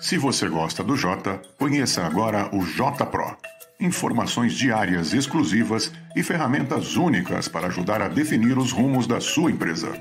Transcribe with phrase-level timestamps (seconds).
[0.00, 3.36] Se você gosta do Jota, conheça agora o J Pro.
[3.78, 9.92] Informações diárias exclusivas e ferramentas únicas para ajudar a definir os rumos da sua empresa.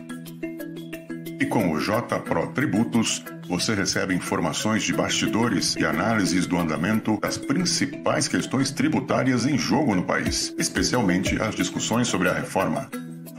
[1.39, 7.20] E com o J Pro Tributos, você recebe informações de bastidores e análises do andamento
[7.20, 12.89] das principais questões tributárias em jogo no país, especialmente as discussões sobre a reforma.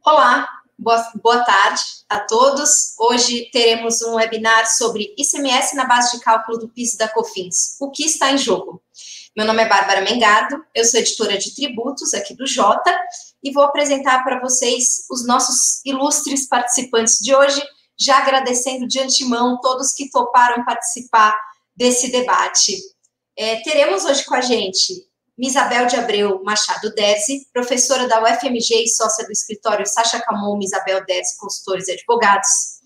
[0.04, 2.95] Olá, boa, boa tarde a todos.
[2.98, 7.76] Hoje teremos um webinar sobre ICMS na base de cálculo do PIS da COFINS.
[7.80, 8.82] O que está em jogo?
[9.37, 12.93] Meu nome é Bárbara Mengardo, eu sou editora de tributos aqui do Jota
[13.43, 17.62] e vou apresentar para vocês os nossos ilustres participantes de hoje
[18.01, 21.38] já agradecendo de antemão todos que toparam participar
[21.76, 22.79] desse debate.
[23.37, 25.06] É, teremos hoje com a gente
[25.37, 31.04] Misabel de Abreu Machado Derzi, professora da UFMG e sócia do escritório Sacha Camon Misabel
[31.04, 32.80] Derzi Consultores e Advogados.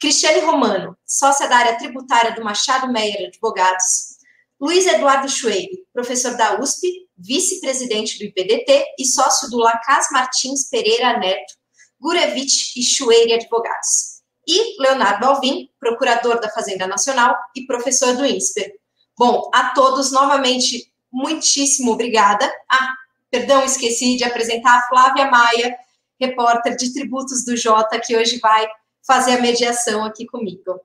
[0.00, 4.16] Cristiane Romano, sócia da área tributária do Machado Meyer Advogados.
[4.60, 11.18] Luiz Eduardo Chueire, professor da USP, vice-presidente do IPDT e sócio do Lacaz Martins Pereira
[11.18, 11.54] Neto,
[12.00, 14.15] Gurevich e Chueire Advogados
[14.46, 18.72] e Leonardo Alvim, procurador da Fazenda Nacional e professor do INSPER.
[19.18, 22.50] Bom, a todos, novamente, muitíssimo obrigada.
[22.70, 22.94] Ah,
[23.30, 25.76] perdão, esqueci de apresentar a Flávia Maia,
[26.20, 28.66] repórter de tributos do Jota, que hoje vai
[29.06, 30.80] fazer a mediação aqui comigo.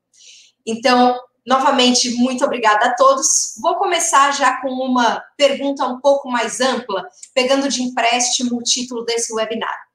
[0.65, 3.55] Então, novamente, muito obrigada a todos.
[3.61, 9.03] Vou começar já com uma pergunta um pouco mais ampla, pegando de empréstimo o título
[9.03, 9.90] desse webinar.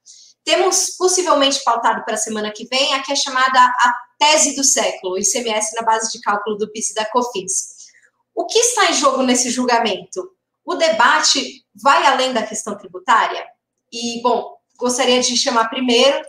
[0.47, 4.63] Temos possivelmente pautado para a semana que vem a que é chamada a tese do
[4.63, 7.89] século, o ICMS na base de cálculo do PIS e da COFINS.
[8.33, 10.31] O que está em jogo nesse julgamento?
[10.65, 13.45] O debate vai além da questão tributária?
[13.93, 16.25] E, bom, gostaria de chamar primeiro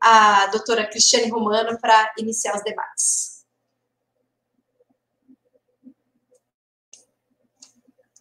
[0.00, 3.44] a doutora Cristiane Romano para iniciar os debates.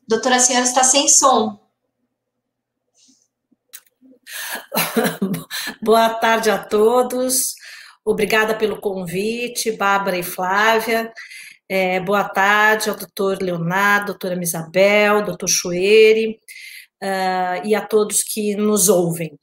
[0.06, 1.58] Doutora, a senhora está sem som.
[5.82, 7.56] Boa tarde a todos.
[8.06, 11.12] Obrigada pelo convite, Bárbara e Flávia.
[11.70, 16.40] É, boa tarde ao doutor Leonardo, doutora Isabel, doutor Chuere
[17.04, 19.38] uh, e a todos que nos ouvem.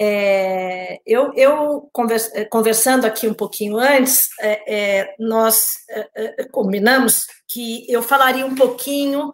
[0.00, 7.26] É, eu, eu convers, conversando aqui um pouquinho antes, é, é nós é, é, combinamos
[7.48, 9.32] que eu falaria um pouquinho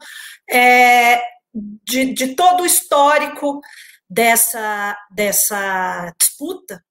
[1.85, 3.61] de, de todo o histórico
[4.09, 6.83] dessa, dessa disputa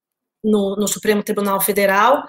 [0.44, 2.28] no, no Supremo Tribunal Federal,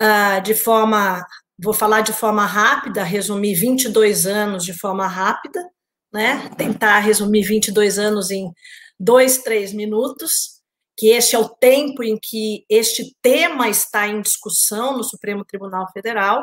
[0.00, 1.24] uh, de forma,
[1.58, 5.62] vou falar de forma rápida, resumir 22 anos de forma rápida,
[6.12, 6.48] né?
[6.56, 8.50] Tentar resumir 22 anos em
[8.98, 10.60] dois, três minutos,
[10.96, 15.90] que este é o tempo em que este tema está em discussão no Supremo Tribunal
[15.92, 16.42] Federal,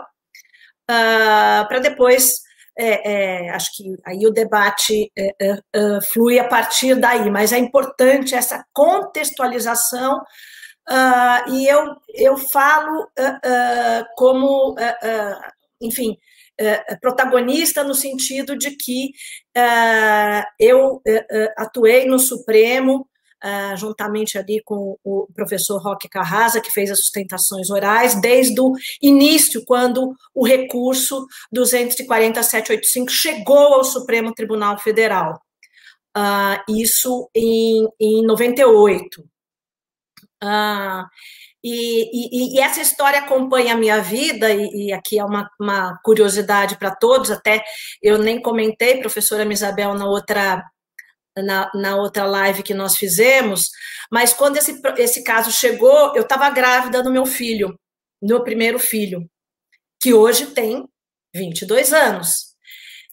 [0.90, 2.47] uh, para depois
[2.78, 7.52] é, é, acho que aí o debate é, é, é, flui a partir daí, mas
[7.52, 14.76] é importante essa contextualização, uh, e eu, eu falo uh, uh, como,
[15.82, 16.16] enfim,
[17.02, 19.12] protagonista no sentido de que
[20.60, 21.02] eu
[21.56, 23.08] atuei no Supremo
[23.44, 28.74] uh, juntamente ali com o professor Roque Carrasa, que fez as sustentações orais, desde o
[29.02, 35.42] início, quando o recurso 24785 chegou ao Supremo Tribunal Federal.
[36.16, 39.22] Uh, isso em, em 98.
[40.44, 41.06] Uh,
[41.64, 46.00] e, e, e, essa história acompanha a minha vida, e, e aqui é uma, uma
[46.04, 47.64] curiosidade para todos, até
[48.02, 50.64] eu nem comentei, professora Isabel, na outra
[51.44, 53.70] na, na outra live que nós fizemos,
[54.12, 57.78] mas quando esse, esse caso chegou, eu estava grávida do meu filho,
[58.22, 59.30] meu primeiro filho,
[60.02, 60.88] que hoje tem
[61.36, 62.48] 22 anos.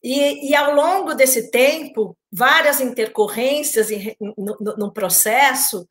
[0.03, 3.89] E, e ao longo desse tempo, várias intercorrências
[4.21, 5.89] no, no processo,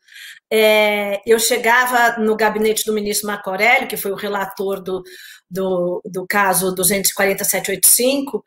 [0.52, 5.02] é, eu chegava no gabinete do ministro Marco Aurélio, que foi o relator do,
[5.50, 8.44] do, do caso 24785,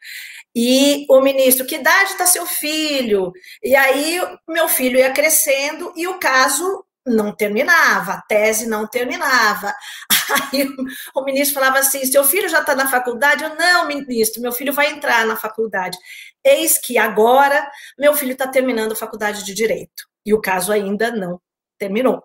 [0.58, 3.30] E o ministro, que idade está seu filho?
[3.62, 4.18] E aí,
[4.48, 9.74] meu filho ia crescendo e o caso não terminava, a tese não terminava.
[10.52, 10.66] Aí
[11.14, 13.44] o ministro falava assim: seu filho já está na faculdade?
[13.44, 15.96] Eu, não, ministro, meu filho vai entrar na faculdade.
[16.42, 20.08] Eis que agora meu filho está terminando a faculdade de Direito.
[20.24, 21.38] E o caso ainda não
[21.78, 22.24] terminou.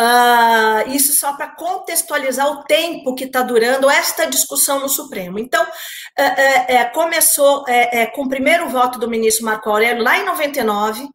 [0.00, 5.38] Uh, isso só para contextualizar o tempo que está durando esta discussão no Supremo.
[5.38, 5.62] Então,
[6.16, 10.18] é, é, é começou é, é, com o primeiro voto do ministro Marco Aurélio, lá
[10.18, 11.06] em 99,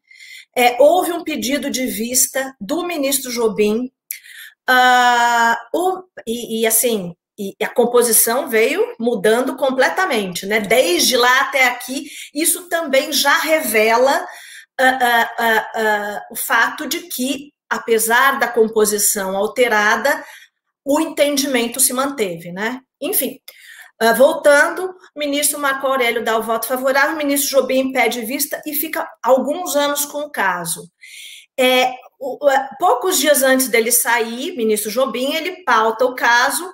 [0.55, 3.91] é, houve um pedido de vista do ministro Jobim,
[4.69, 10.59] uh, o, e, e, assim, e a composição veio mudando completamente, né?
[10.59, 14.25] Desde lá até aqui, isso também já revela
[14.79, 20.23] uh, o fato de que, apesar da composição alterada,
[20.83, 22.81] o entendimento se manteve, né?
[23.01, 23.39] Enfim,
[24.01, 28.61] Uh, voltando, o ministro Marco Aurélio dá o voto favorável, o ministro Jobim pede vista
[28.65, 30.91] e fica alguns anos com o caso.
[31.57, 31.95] É, é,
[32.77, 36.73] poucos dias antes dele sair, ministro Jobim, ele pauta o caso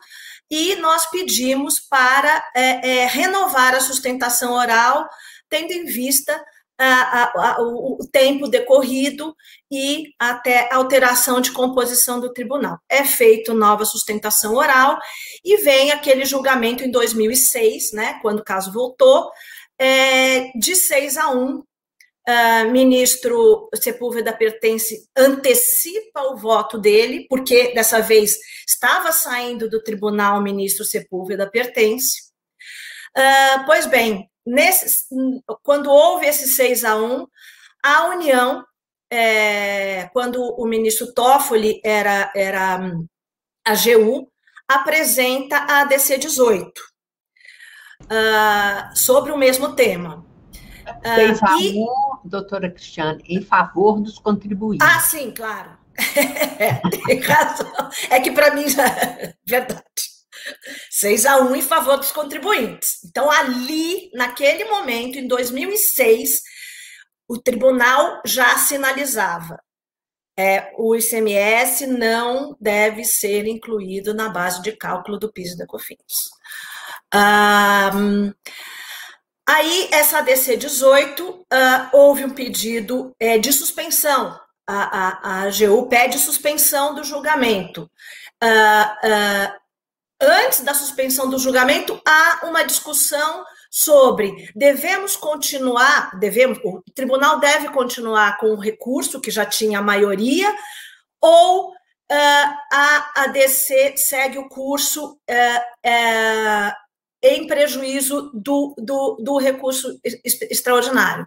[0.50, 5.08] e nós pedimos para é, é, renovar a sustentação oral,
[5.48, 6.44] tendo em vista
[6.84, 9.36] a, a, o, o tempo decorrido
[9.72, 12.78] e até alteração de composição do tribunal.
[12.90, 14.98] É feito nova sustentação oral
[15.44, 19.30] e vem aquele julgamento em 2006, né, quando o caso voltou,
[19.80, 21.64] é, de 6 a 1.
[22.30, 28.38] Uh, ministro Sepúlveda Pertence antecipa o voto dele, porque dessa vez
[28.68, 32.30] estava saindo do tribunal o ministro Sepúlveda Pertence.
[33.18, 35.06] Uh, pois bem, nesse,
[35.64, 37.28] quando houve esse 6 a 1,
[37.84, 38.66] a União,
[39.12, 42.80] é, quando o ministro Toffoli era, era
[43.66, 44.32] a GU,
[44.68, 46.82] apresenta a DC 18
[48.04, 50.26] uh, sobre o mesmo tema.
[51.06, 52.30] Uh, em favor, e...
[52.30, 54.88] doutora Cristiane, em favor dos contribuintes.
[54.88, 55.78] Ah, sim, claro.
[56.58, 57.72] é, tem razão.
[58.10, 59.84] É que para mim já é verdade.
[60.90, 63.04] 6 a 1 em favor dos contribuintes.
[63.06, 66.42] Então, ali, naquele momento, em 2006,
[67.28, 69.60] o tribunal já sinalizava:
[70.38, 76.32] é, o ICMS não deve ser incluído na base de cálculo do PIS da COFINS.
[79.48, 81.46] Aí, essa ADC 18, uh,
[81.92, 84.40] houve um pedido é, de suspensão.
[84.66, 87.90] A, a, a AGU pede suspensão do julgamento.
[88.42, 89.61] Uh, uh,
[90.22, 97.70] antes da suspensão do julgamento, há uma discussão sobre devemos continuar, devemos, o tribunal deve
[97.70, 100.54] continuar com o recurso que já tinha a maioria,
[101.20, 101.74] ou uh,
[102.12, 106.72] a ADC segue o curso uh, uh,
[107.24, 111.26] em prejuízo do, do, do recurso extraordinário.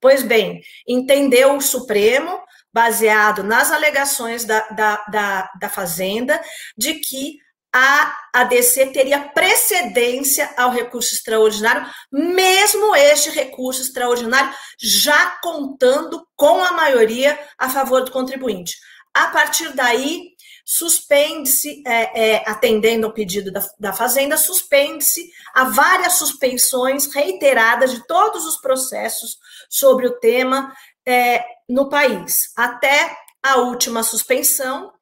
[0.00, 2.38] Pois bem, entendeu o Supremo,
[2.72, 6.38] baseado nas alegações da, da, da, da Fazenda,
[6.76, 7.38] de que
[7.78, 14.50] a ADC teria precedência ao recurso extraordinário, mesmo este recurso extraordinário
[14.80, 18.74] já contando com a maioria a favor do contribuinte.
[19.12, 20.30] A partir daí,
[20.64, 28.06] suspende-se, é, é, atendendo ao pedido da, da Fazenda, suspende-se a várias suspensões reiteradas de
[28.06, 29.36] todos os processos
[29.68, 30.74] sobre o tema
[31.06, 34.94] é, no país, até a última suspensão,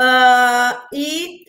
[0.00, 1.46] uh, e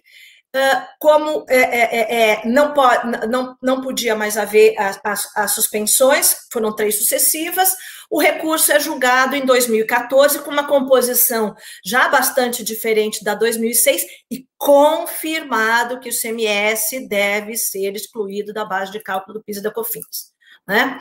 [1.00, 6.36] como é, é, é, não, pode, não, não podia mais haver as, as, as, suspensões,
[6.51, 7.75] foram três sucessivas,
[8.10, 14.48] o recurso é julgado em 2014 com uma composição já bastante diferente da 2006 e
[14.58, 19.72] confirmado que o CMS deve ser excluído da base de cálculo do PIS e da
[19.72, 20.34] COFINS.
[20.68, 20.98] Né?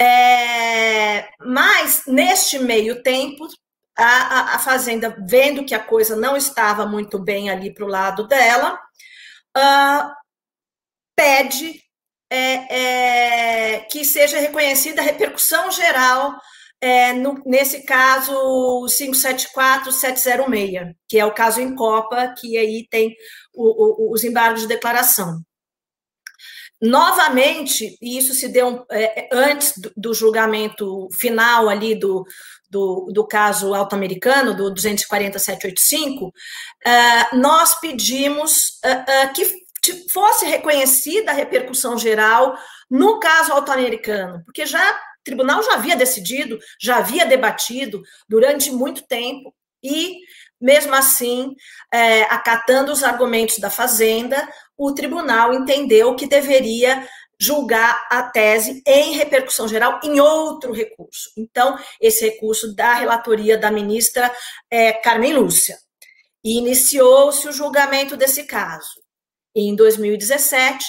[0.00, 3.46] É, mas, neste meio tempo,
[4.04, 8.26] a, a, Fazenda, vendo que a coisa não estava muito bem ali para o lado
[8.26, 8.78] dela,
[9.56, 10.10] uh,
[11.16, 11.80] pede
[12.30, 16.34] é, é, que seja reconhecida a repercussão geral,
[16.80, 18.32] é, no, nesse caso
[18.86, 23.14] 574-706, que é o caso em Copa, que aí tem
[23.52, 25.42] o, o, os embargos de declaração.
[26.80, 32.24] Novamente, e isso se deu é, antes do, do julgamento final ali do,
[32.70, 36.32] do, do caso auto-americano, do 240.785, uh,
[36.84, 39.44] eh, nós pedimos uh, uh, que
[40.12, 42.56] fosse reconhecida a repercussão geral
[42.88, 49.02] no caso auto-americano, porque já o tribunal já havia decidido, já havia debatido durante muito
[49.06, 50.18] tempo e
[50.60, 51.56] mesmo assim,
[51.92, 54.46] é, acatando os argumentos da Fazenda,
[54.76, 57.08] o tribunal entendeu que deveria
[57.40, 61.30] julgar a tese em repercussão geral em outro recurso.
[61.36, 64.30] Então, esse recurso da relatoria da ministra
[64.70, 65.78] é, Carmen Lúcia.
[66.44, 69.00] Iniciou-se o julgamento desse caso.
[69.54, 70.84] Em 2017,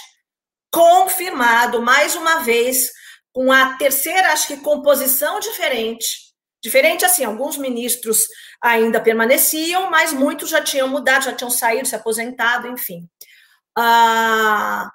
[0.70, 2.92] confirmado mais uma vez
[3.34, 6.32] com a terceira, acho que composição diferente.
[6.62, 8.26] Diferente assim, alguns ministros
[8.62, 13.10] ainda permaneciam, mas muitos já tinham mudado, já tinham saído, se aposentado, enfim.
[13.76, 14.92] Ah,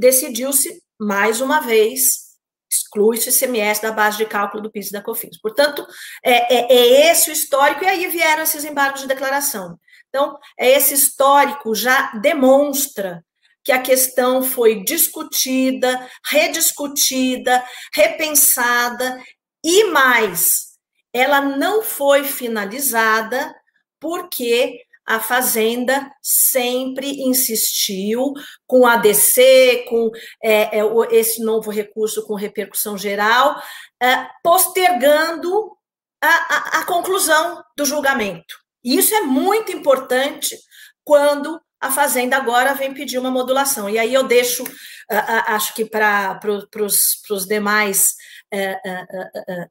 [0.00, 2.30] decidiu-se, mais uma vez,
[2.70, 5.38] exclui-se o ICMS da base de cálculo do PIS e da COFINS.
[5.40, 5.86] Portanto,
[6.24, 9.78] é, é, é, esse o histórico, e aí vieram esses embargos de declaração.
[10.08, 13.24] Então, é esse histórico já demonstra
[13.62, 19.22] que a questão foi discutida, rediscutida, repensada,
[19.62, 20.70] e mais,
[21.12, 23.54] ela não foi finalizada
[24.00, 24.80] porque
[25.10, 28.32] a Fazenda sempre insistiu
[28.64, 30.08] com a DC, com
[30.40, 33.60] é, é, esse novo recurso com repercussão geral,
[34.00, 35.76] é, postergando
[36.22, 38.54] a, a, a conclusão do julgamento.
[38.84, 40.56] E isso é muito importante
[41.02, 43.90] quando a Fazenda agora vem pedir uma modulação.
[43.90, 44.62] E aí eu deixo,
[45.08, 48.14] acho que para os demais
[48.52, 48.78] é,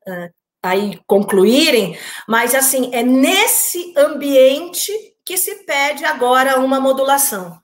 [0.06, 0.30] é,
[0.62, 4.92] aí concluírem, mas assim, é nesse ambiente
[5.30, 7.62] que se pede agora uma modulação.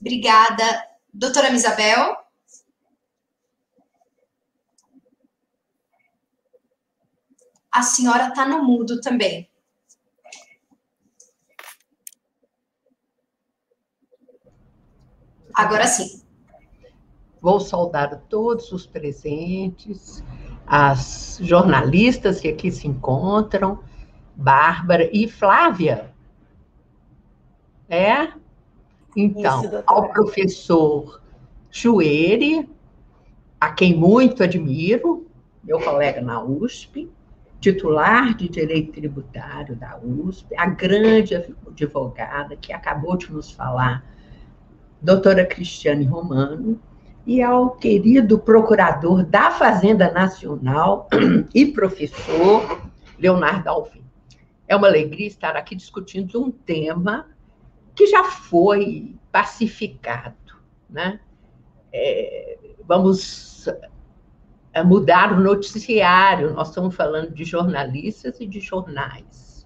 [0.00, 0.64] Obrigada.
[1.12, 2.16] Doutora Isabel?
[7.70, 9.48] A senhora está no mudo também.
[15.54, 16.20] Agora sim.
[17.40, 20.20] Vou saudar todos os presentes,
[20.66, 23.80] as jornalistas que aqui se encontram,
[24.36, 26.10] Bárbara e Flávia.
[27.88, 28.32] É?
[29.16, 31.20] Então, Isso, ao professor
[31.70, 32.68] Chuere,
[33.60, 35.26] a quem muito admiro,
[35.62, 37.10] meu colega na USP,
[37.60, 44.04] titular de Direito Tributário da USP, a grande advogada que acabou de nos falar,
[45.00, 46.78] doutora Cristiane Romano,
[47.26, 51.08] e ao querido procurador da Fazenda Nacional
[51.54, 52.82] e professor
[53.18, 54.03] Leonardo Alvim.
[54.74, 57.28] É uma alegria estar aqui discutindo um tema
[57.94, 60.34] que já foi pacificado.
[60.90, 61.20] Né?
[61.92, 63.68] É, vamos
[64.72, 69.64] é, mudar o noticiário, nós estamos falando de jornalistas e de jornais.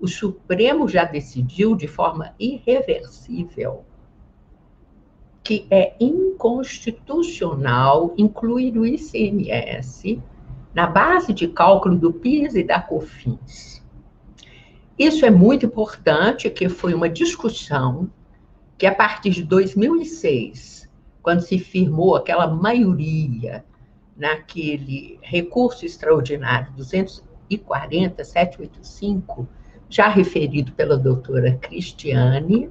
[0.00, 3.84] O Supremo já decidiu de forma irreversível
[5.44, 10.18] que é inconstitucional incluir o ICMS
[10.72, 13.79] na base de cálculo do PIS e da COFINS.
[15.00, 18.10] Isso é muito importante, que foi uma discussão
[18.76, 20.90] que, a partir de 2006,
[21.22, 23.64] quando se firmou aquela maioria
[24.14, 29.46] naquele recurso extraordinário 240.785,
[29.88, 32.68] já referido pela doutora Cristiane,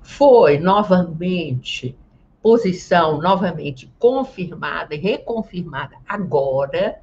[0.00, 1.98] foi novamente
[2.40, 7.00] posição novamente confirmada e reconfirmada agora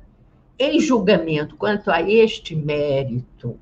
[0.57, 3.59] em julgamento quanto a este mérito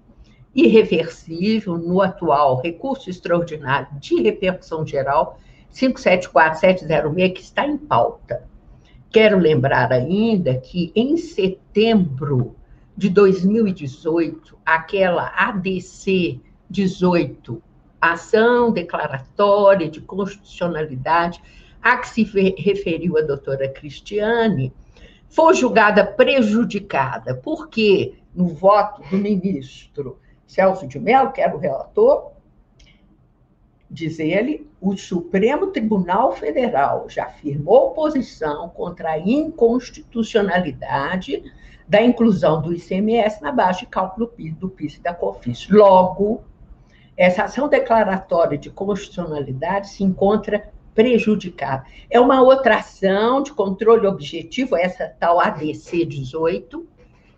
[0.56, 5.40] irreversível no atual recurso extraordinário de repercussão geral
[5.72, 8.48] 574706, que está em pauta.
[9.10, 12.56] Quero lembrar ainda que em setembro
[12.96, 17.62] de 2018, aquela ADC 18,
[18.00, 21.42] Ação Declaratória de Constitucionalidade,
[21.82, 22.24] a que se
[22.58, 24.74] referiu a doutora Cristiane,
[25.28, 30.20] foi julgada prejudicada, porque no voto do ministro
[30.54, 32.32] Celso de Mello, que era o relator,
[33.90, 41.44] diz ele, o Supremo Tribunal Federal já firmou posição contra a inconstitucionalidade
[41.88, 45.68] da inclusão do ICMS na base de cálculo do PIS e da COFINS.
[45.70, 46.44] Logo,
[47.18, 51.84] essa ação declaratória de constitucionalidade se encontra prejudicada.
[52.10, 56.86] É uma outra ação de controle objetivo, essa tal ADC 18,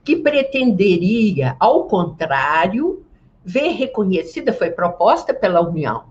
[0.03, 3.04] que pretenderia, ao contrário,
[3.45, 6.05] ver reconhecida, foi proposta pela União,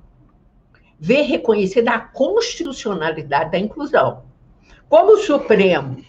[0.98, 4.22] ver reconhecida a constitucionalidade da inclusão.
[4.88, 6.02] Como o Supremo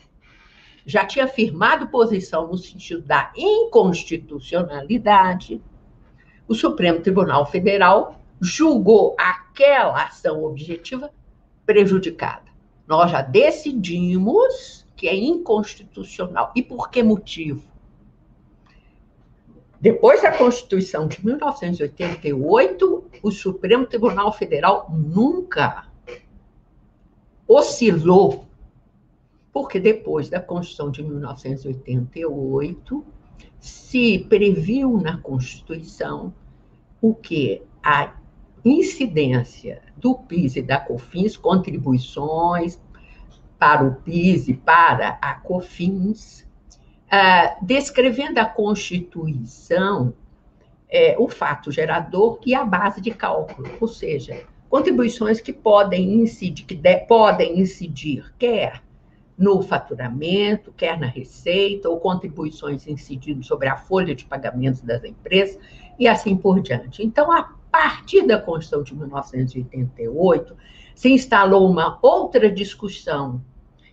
[0.86, 5.60] já tinha firmado posição no sentido da inconstitucionalidade,
[6.48, 11.10] o Supremo Tribunal Federal julgou aquela ação objetiva
[11.66, 12.46] prejudicada.
[12.88, 16.52] Nós já decidimos que é inconstitucional.
[16.56, 17.64] E por que motivo?
[19.80, 25.86] Depois da Constituição de 1988, o Supremo Tribunal Federal nunca
[27.48, 28.46] oscilou,
[29.52, 33.06] porque depois da Constituição de 1988
[33.60, 36.34] se previu na Constituição
[37.02, 38.14] o que a
[38.64, 42.80] incidência do PIS e da COFINS, contribuições
[43.60, 46.45] para o PIS e para a COFINS,
[47.12, 50.14] uh, descrevendo a Constituição,
[50.90, 56.66] é, o fato gerador e a base de cálculo, ou seja, contribuições que podem incidir,
[56.66, 58.82] que de, podem incidir quer
[59.38, 65.60] no faturamento, quer na receita, ou contribuições incidindo sobre a folha de pagamentos das empresas,
[66.00, 67.04] e assim por diante.
[67.04, 70.56] Então, a partir da Constituição de 1988,
[70.94, 73.42] se instalou uma outra discussão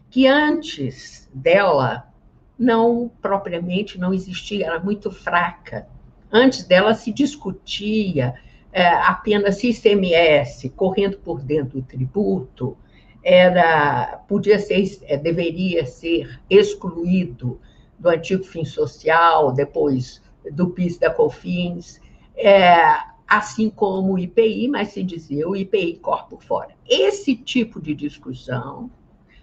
[0.09, 2.12] que antes dela
[2.59, 5.87] não propriamente não existia, era muito fraca.
[6.31, 8.35] Antes dela se discutia
[8.73, 12.77] é, apenas ICMS correndo por dentro do tributo,
[13.23, 17.61] era podia ser é, deveria ser excluído
[17.99, 22.01] do antigo fim social, depois do PIS da COFINS,
[22.37, 22.75] é,
[23.29, 26.75] assim como o IPI, mas se dizia o IPI corre por fora.
[26.89, 28.91] Esse tipo de discussão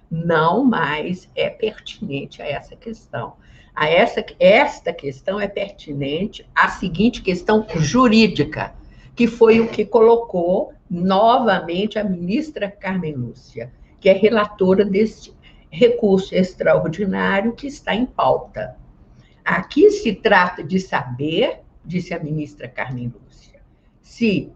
[0.09, 3.33] não mais é pertinente a essa questão.
[3.75, 8.73] A essa, esta questão é pertinente à seguinte questão jurídica,
[9.15, 15.33] que foi o que colocou novamente a ministra Carmen Lúcia, que é relatora desse
[15.69, 18.75] recurso extraordinário que está em pauta.
[19.45, 23.61] Aqui se trata de saber, disse a ministra Carmen Lúcia,
[24.01, 24.51] se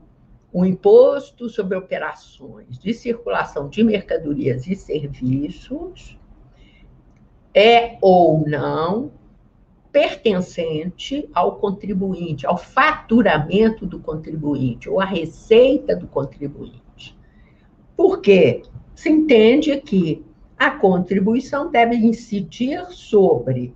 [0.53, 6.15] o imposto sobre operações de circulação de mercadorias e serviços
[7.55, 9.11] é ou não
[9.91, 17.17] pertencente ao contribuinte, ao faturamento do contribuinte, ou à receita do contribuinte.
[17.95, 18.63] Porque
[18.95, 20.23] se entende que
[20.57, 23.75] a contribuição deve incidir sobre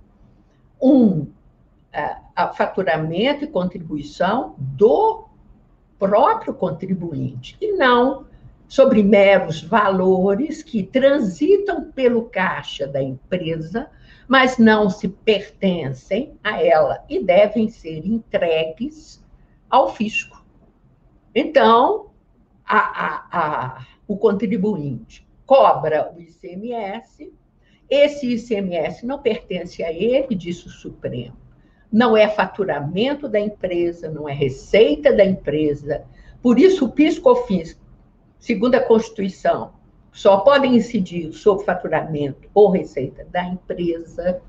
[0.80, 5.27] um uh, faturamento e contribuição do
[5.98, 8.26] próprio contribuinte, e não
[8.68, 13.90] sobre meros valores que transitam pelo caixa da empresa,
[14.28, 19.24] mas não se pertencem a ela e devem ser entregues
[19.70, 20.44] ao fisco.
[21.34, 22.10] Então,
[22.64, 27.32] a, a, a, o contribuinte cobra o ICMS,
[27.88, 31.47] esse ICMS não pertence a ele, disse o Supremo
[31.90, 36.04] não é faturamento da empresa, não é receita da empresa.
[36.42, 37.78] Por isso, o PIS/COFINS,
[38.38, 39.72] segundo a Constituição,
[40.12, 44.42] só podem incidir sobre faturamento ou receita da empresa,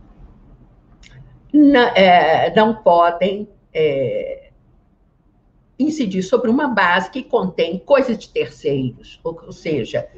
[1.53, 4.51] não, é, não podem é,
[5.77, 10.09] incidir sobre uma base que contém coisas de terceiros, ou, ou seja,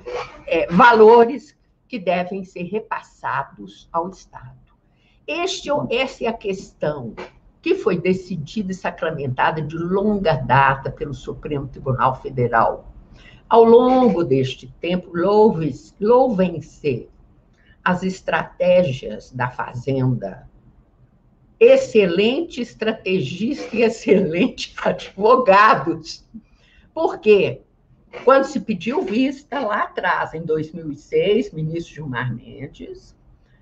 [0.48, 1.56] é, valores
[1.88, 4.61] que devem ser repassados ao Estado.
[5.32, 7.16] Este, essa é a questão
[7.62, 12.92] que foi decidida e sacramentada de longa data pelo Supremo Tribunal Federal.
[13.48, 17.08] Ao longo deste tempo, louvem-se
[17.82, 20.50] as estratégias da Fazenda.
[21.58, 26.28] Excelente estrategista e excelentes advogados.
[26.94, 27.62] Por quê?
[28.26, 33.16] Quando se pediu vista lá atrás, em 2006, ministro Gilmar Mendes,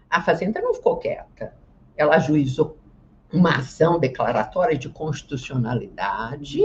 [0.10, 1.54] a Fazenda não ficou quieta.
[1.96, 2.78] Ela ajuizou
[3.32, 6.62] uma ação declaratória de constitucionalidade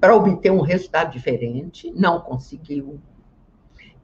[0.00, 3.00] para obter um resultado diferente, não conseguiu.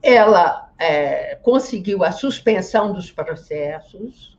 [0.01, 4.37] Ela é, conseguiu a suspensão dos processos,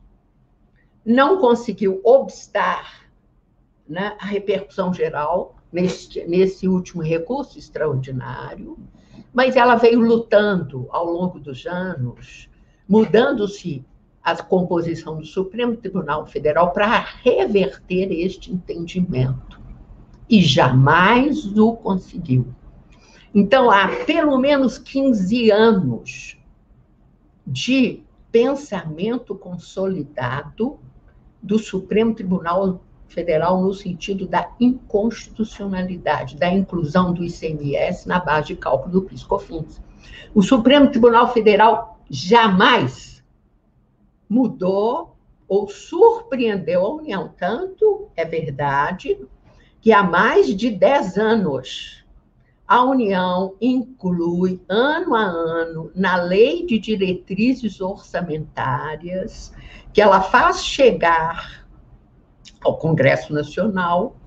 [1.03, 3.09] não conseguiu obstar
[3.87, 8.77] né, a repercussão geral nesse, nesse último recurso extraordinário,
[9.33, 12.49] mas ela veio lutando ao longo dos anos,
[12.87, 13.85] mudando-se
[14.27, 19.57] a composição do Supremo Tribunal Federal para reverter este entendimento.
[20.29, 22.45] E jamais o conseguiu.
[23.33, 26.37] Então, há pelo menos 15 anos
[27.45, 30.77] de pensamento consolidado
[31.41, 38.57] do Supremo Tribunal Federal no sentido da inconstitucionalidade, da inclusão do ICMS na base de
[38.57, 39.81] cálculo do PIS/COFINS.
[40.35, 43.06] O Supremo Tribunal Federal jamais
[44.29, 45.15] mudou
[45.47, 47.33] ou surpreendeu a União.
[47.37, 49.17] Tanto é verdade
[49.81, 52.05] que há mais de 10 anos
[52.67, 59.53] a União inclui, ano a ano, na lei de diretrizes orçamentárias,
[59.93, 61.65] que ela faz chegar
[62.61, 64.17] ao Congresso Nacional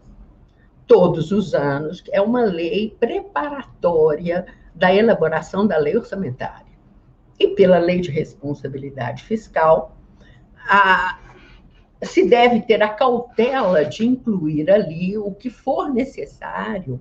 [0.86, 6.69] todos os anos, que é uma lei preparatória da elaboração da lei orçamentária.
[7.40, 9.96] E pela lei de responsabilidade fiscal,
[10.68, 11.18] a,
[12.02, 17.00] se deve ter a cautela de incluir ali o que for necessário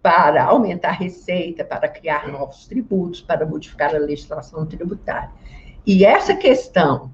[0.00, 5.32] para aumentar a receita, para criar novos tributos, para modificar a legislação tributária.
[5.84, 7.10] E essa questão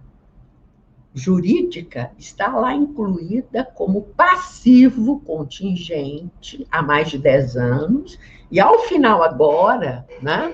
[1.14, 8.18] jurídica está lá incluída como passivo contingente há mais de 10 anos,
[8.50, 10.52] e ao final agora, né,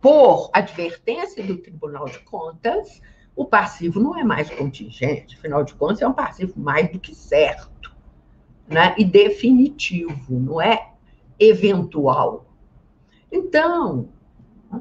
[0.00, 3.00] por advertência do Tribunal de Contas,
[3.34, 7.14] o passivo não é mais contingente, afinal de contas, é um passivo mais do que
[7.14, 7.94] certo
[8.66, 10.92] né, e definitivo, não é
[11.38, 12.46] eventual.
[13.30, 14.08] Então,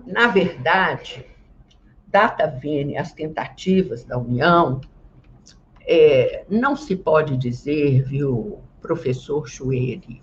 [0.05, 1.25] na verdade,
[2.07, 4.81] data vênia as tentativas da União,
[5.81, 10.21] é, não se pode dizer, viu, professor Chueri,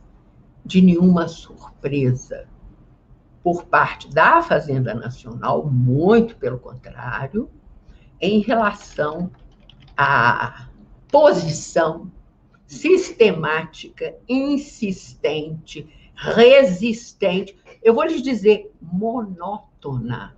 [0.64, 2.48] de nenhuma surpresa
[3.44, 7.50] por parte da Fazenda Nacional, muito pelo contrário,
[8.18, 9.30] em relação
[9.94, 10.66] à
[11.12, 12.10] posição
[12.66, 20.34] sistemática, insistente, resistente, eu vou lhes dizer monótona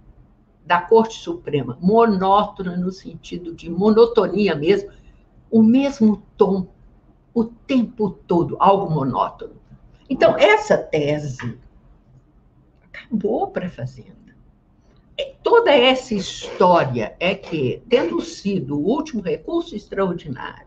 [0.64, 4.90] da Corte Suprema, monótona no sentido de monotonia mesmo,
[5.48, 6.66] o mesmo tom
[7.32, 9.56] o tempo todo, algo monótono.
[10.08, 11.58] Então, essa tese
[13.04, 14.14] acabou para a Fazenda.
[15.18, 20.66] É, toda essa história é que, tendo sido o último recurso extraordinário,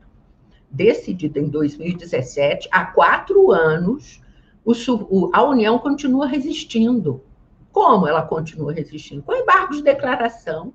[0.72, 4.22] decidido em 2017, há quatro anos,
[4.66, 7.24] o, a União continua resistindo.
[7.72, 9.24] Como ela continua resistindo?
[9.24, 10.74] Com embargo de declaração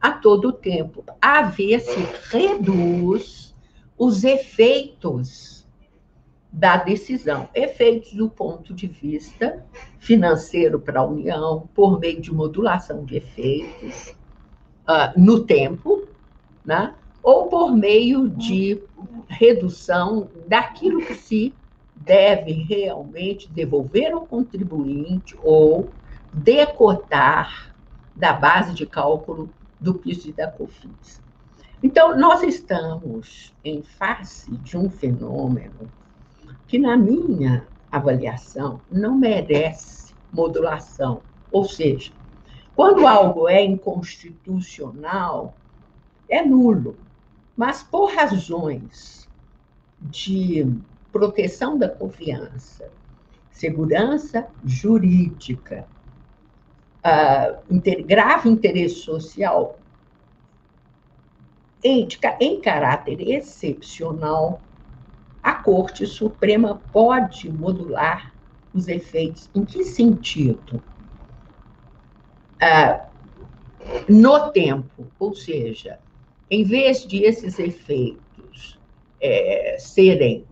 [0.00, 1.04] a todo o tempo.
[1.20, 2.00] A ver se
[2.30, 3.54] reduz
[3.96, 5.61] os efeitos
[6.52, 9.64] da decisão, efeitos do ponto de vista
[9.98, 14.14] financeiro para a União, por meio de modulação de efeitos
[14.86, 16.06] uh, no tempo,
[16.62, 16.94] né?
[17.22, 18.82] ou por meio de
[19.28, 21.54] redução daquilo que se
[21.96, 25.88] deve realmente devolver ao contribuinte ou
[26.32, 27.74] decotar
[28.14, 29.48] da base de cálculo
[29.80, 31.22] do PIS e da COFINS.
[31.82, 35.90] Então, nós estamos em face de um fenômeno
[36.72, 41.20] que, na minha avaliação, não merece modulação.
[41.50, 42.10] Ou seja,
[42.74, 45.54] quando algo é inconstitucional,
[46.30, 46.96] é nulo.
[47.54, 49.28] Mas por razões
[50.00, 50.66] de
[51.12, 52.90] proteção da confiança,
[53.50, 55.86] segurança jurídica,
[57.04, 59.78] uh, grave interesse social,
[61.84, 62.08] em,
[62.40, 64.62] em caráter excepcional,
[65.42, 68.32] a Corte Suprema pode modular
[68.72, 69.50] os efeitos.
[69.54, 70.82] Em que sentido?
[72.62, 73.12] Uh,
[74.08, 75.98] no tempo, ou seja,
[76.50, 78.78] em vez de esses efeitos
[79.20, 80.46] é, serem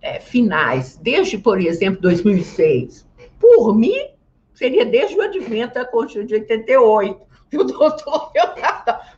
[0.00, 3.06] é, finais, desde, por exemplo, 2006,
[3.38, 4.10] por mim,
[4.54, 7.20] seria desde o advento da Constituição de 88,
[7.54, 8.32] o doutor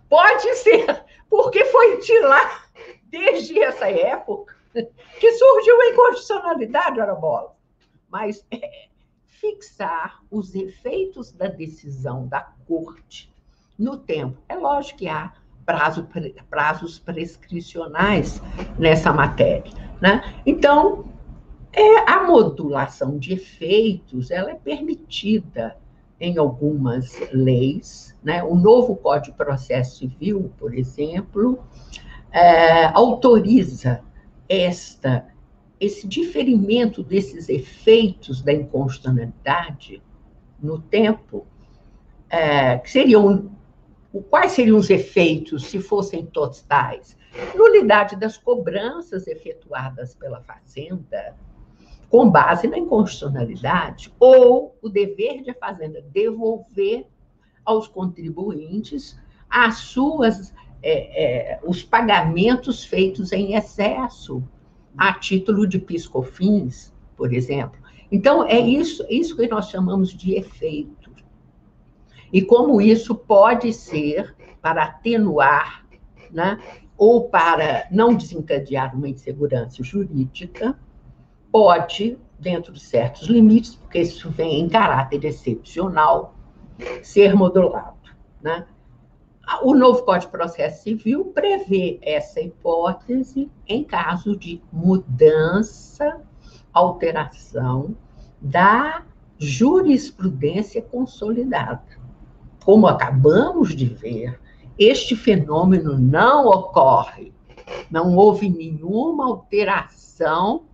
[0.09, 2.65] Pode ser, porque foi de lá,
[3.05, 4.54] desde essa época,
[5.21, 7.55] que surgiu a inconstitucionalidade, ora bola.
[8.11, 8.89] Mas é,
[9.27, 13.33] fixar os efeitos da decisão da corte
[13.79, 14.39] no tempo.
[14.49, 15.33] É lógico que há
[15.67, 16.09] prazo,
[16.49, 18.41] prazos prescricionais
[18.79, 19.73] nessa matéria.
[20.01, 20.23] Né?
[20.47, 21.07] Então,
[21.73, 25.77] é, a modulação de efeitos ela é permitida
[26.21, 28.15] em algumas leis.
[28.23, 28.43] Né?
[28.43, 31.59] O novo Código de Processo Civil, por exemplo,
[32.31, 34.03] é, autoriza
[34.49, 35.27] esta
[35.81, 40.03] esse diferimento desses efeitos da inconstitucionalidade
[40.63, 41.47] no tempo,
[42.31, 43.51] é, que seriam
[44.31, 47.17] quais seriam os efeitos se fossem totais?
[47.55, 51.37] Nulidade das cobranças efetuadas pela Fazenda
[52.09, 57.07] com base na inconstitucionalidade ou o dever de a Fazenda devolver
[57.65, 59.19] aos contribuintes
[59.51, 60.55] as suas
[60.87, 64.43] é, é, os pagamentos feitos em excesso
[64.97, 67.81] a título de piscofins, por exemplo.
[68.13, 71.11] Então é isso isso que nós chamamos de efeito
[72.33, 75.87] e como isso pode ser para atenuar,
[76.33, 76.59] né,
[76.99, 80.77] ou para não desencadear uma insegurança jurídica,
[81.53, 86.35] pode, dentro de certos limites, porque isso vem em caráter excepcional,
[87.03, 87.95] ser modulado.
[88.43, 88.67] Né?
[89.63, 96.21] O novo Código de Processo Civil prevê essa hipótese em caso de mudança,
[96.73, 97.97] alteração
[98.41, 99.03] da
[99.39, 101.83] jurisprudência consolidada.
[102.65, 104.41] como acabamos de ver,
[104.79, 107.33] este fenômeno não ocorre.
[107.91, 110.65] Não houve nenhuma alteração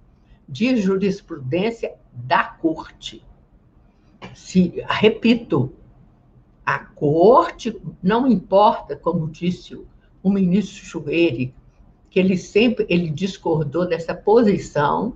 [0.48, 3.24] de jurisprudência da corte.
[4.34, 5.72] Se, repito,
[6.74, 9.80] a corte, não importa, como disse
[10.22, 11.54] o ministro Chuveire,
[12.08, 15.14] que ele sempre ele discordou dessa posição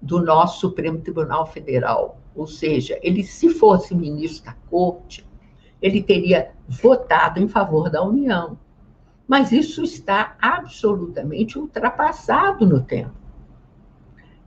[0.00, 2.20] do nosso Supremo Tribunal Federal.
[2.34, 5.26] Ou seja, ele, se fosse ministro da corte,
[5.82, 8.58] ele teria votado em favor da União.
[9.26, 13.14] Mas isso está absolutamente ultrapassado no tempo.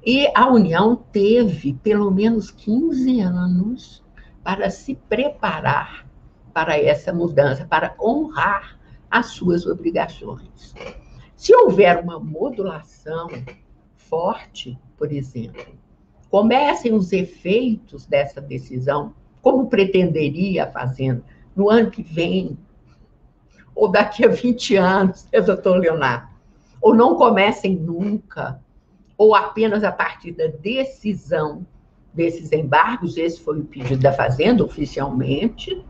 [0.06, 4.04] E a União teve pelo menos 15 anos
[4.42, 6.09] para se preparar
[6.54, 8.78] para essa mudança, para honrar
[9.10, 10.74] as suas obrigações.
[11.36, 13.30] Se houver uma modulação
[13.96, 15.66] forte, por exemplo,
[16.30, 21.24] comecem os efeitos dessa decisão, como pretenderia a Fazenda,
[21.56, 22.58] no ano que vem,
[23.74, 26.28] ou daqui a 20 anos, doutor Leonardo,
[26.82, 28.62] ou não comecem nunca,
[29.18, 31.66] ou apenas a partir da decisão
[32.14, 35.86] desses embargos, esse foi o pedido da Fazenda oficialmente,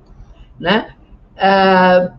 [0.59, 0.95] né?
[1.37, 2.17] Ah,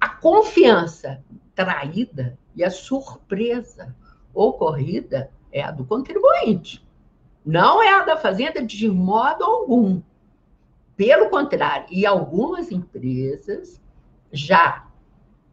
[0.00, 1.22] a confiança
[1.54, 3.94] traída e a surpresa
[4.34, 6.86] ocorrida é a do contribuinte.
[7.44, 10.02] Não é a da fazenda de modo algum.
[10.96, 13.80] Pelo contrário, e algumas empresas
[14.32, 14.86] já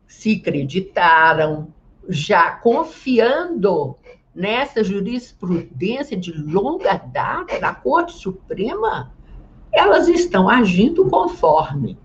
[0.06, 1.74] se acreditaram,
[2.10, 3.98] já confiando
[4.34, 9.14] nessa jurisprudência de longa data da Corte Suprema,
[9.72, 11.98] elas estão agindo conforme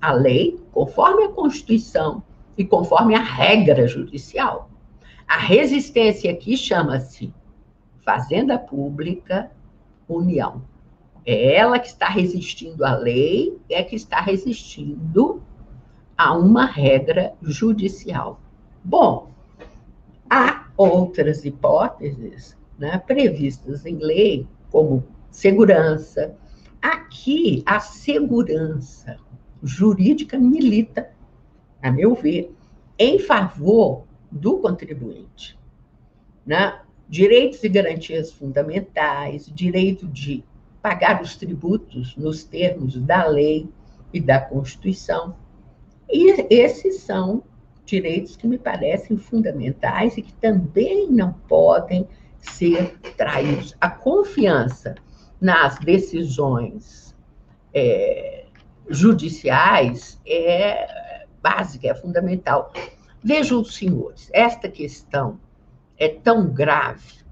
[0.00, 2.22] a lei, conforme a Constituição
[2.56, 4.68] e conforme a regra judicial.
[5.26, 7.32] A resistência aqui chama-se
[8.04, 9.50] Fazenda Pública
[10.08, 10.62] União.
[11.24, 15.40] É ela que está resistindo à lei, é que está resistindo
[16.18, 18.40] a uma regra judicial.
[18.84, 19.30] Bom,
[20.28, 26.34] há outras hipóteses né, previstas em lei, como segurança.
[26.82, 29.16] Aqui, a segurança
[29.62, 31.08] jurídica milita
[31.82, 32.54] a meu ver,
[32.98, 35.58] em favor do contribuinte.
[36.46, 36.80] Né?
[37.08, 40.44] Direitos e garantias fundamentais, direito de
[40.80, 43.68] pagar os tributos nos termos da lei
[44.12, 45.34] e da Constituição.
[46.08, 47.42] E esses são
[47.84, 52.06] direitos que me parecem fundamentais e que também não podem
[52.38, 53.76] ser traídos.
[53.80, 54.94] A confiança
[55.42, 57.12] nas decisões
[57.74, 58.44] é,
[58.88, 62.72] judiciais é básica, é fundamental.
[63.24, 65.40] Vejam, senhores, esta questão
[65.98, 67.24] é tão grave,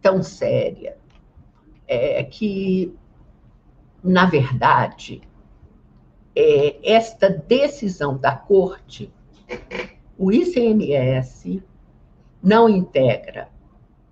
[0.00, 0.96] tão séria,
[1.86, 2.96] é, que,
[4.02, 5.20] na verdade,
[6.34, 9.12] é, esta decisão da Corte,
[10.16, 11.62] o ICMS
[12.42, 13.53] não integra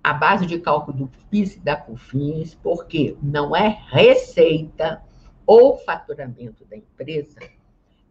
[0.03, 5.01] a base de cálculo do PIS e da COFINS, porque não é receita
[5.45, 7.39] ou faturamento da empresa,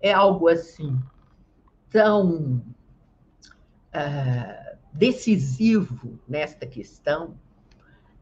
[0.00, 0.98] é algo assim
[1.90, 2.62] tão
[3.94, 7.35] uh, decisivo nesta questão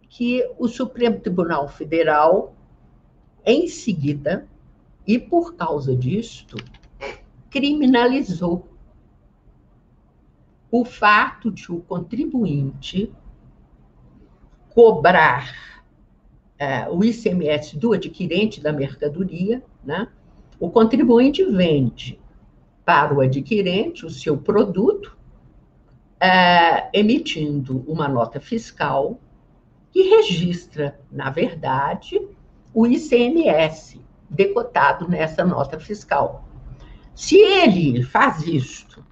[0.08, 2.54] que o Supremo Tribunal Federal,
[3.46, 4.48] em seguida,
[5.06, 6.56] e por causa disto,
[7.48, 8.68] criminalizou
[10.70, 13.12] o fato de o contribuinte
[14.74, 15.54] cobrar
[16.60, 20.08] uh, o ICMS do adquirente da mercadoria, né?
[20.58, 22.20] O contribuinte vende
[22.84, 25.16] para o adquirente o seu produto,
[26.20, 29.18] é, emitindo uma nota fiscal
[29.90, 32.20] que registra, na verdade,
[32.74, 36.44] o ICMS decotado nessa nota fiscal.
[37.14, 39.04] Se ele faz isto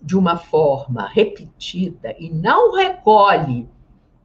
[0.00, 3.68] de uma forma repetida e não recolhe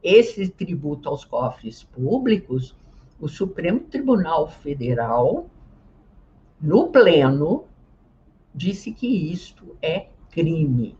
[0.04, 2.76] esse tributo aos cofres públicos,
[3.18, 5.48] o Supremo Tribunal Federal
[6.60, 7.64] no pleno,
[8.54, 10.96] disse que isto é crime.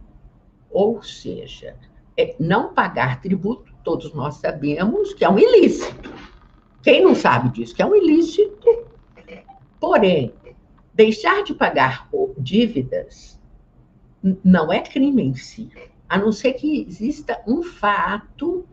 [0.70, 1.76] Ou seja,
[2.16, 6.12] é não pagar tributo, todos nós sabemos que é um ilícito.
[6.82, 8.86] Quem não sabe disso, que é um ilícito,
[9.78, 10.34] porém,
[10.92, 13.40] deixar de pagar dívidas
[14.42, 15.70] não é crime em si,
[16.08, 18.66] a não ser que exista um fato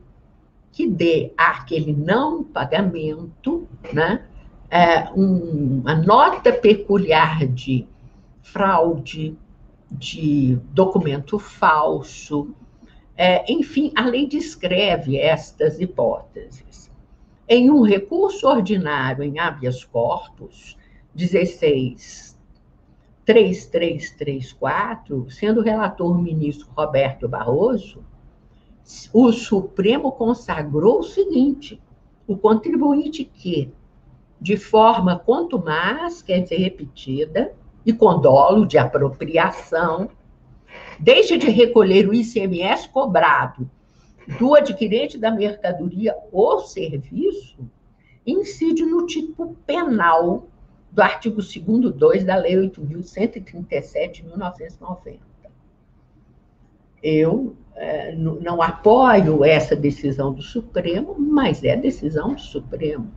[0.71, 4.25] que dê àquele não pagamento, né,
[4.69, 7.85] é, um, uma nota peculiar de
[8.41, 9.37] fraude,
[9.91, 12.55] de documento falso.
[13.17, 16.89] É, enfim, a lei descreve estas hipóteses.
[17.47, 20.77] Em um recurso ordinário em habeas corpus,
[21.13, 22.31] 16
[23.25, 28.03] 3334, sendo relator o ministro Roberto Barroso,
[29.13, 31.81] o Supremo consagrou o seguinte:
[32.27, 33.71] o contribuinte que,
[34.39, 37.53] de forma quanto mais, quer dizer, repetida,
[37.85, 40.09] e com dolo de apropriação,
[40.99, 43.69] deixa de recolher o ICMS cobrado
[44.39, 47.57] do adquirente da mercadoria ou serviço,
[48.25, 50.47] incide no tipo penal
[50.91, 55.19] do artigo 2 2 da Lei 8.137 de 1990.
[57.01, 57.55] Eu
[58.17, 63.11] não apoio essa decisão do Supremo, mas é decisão do Supremo.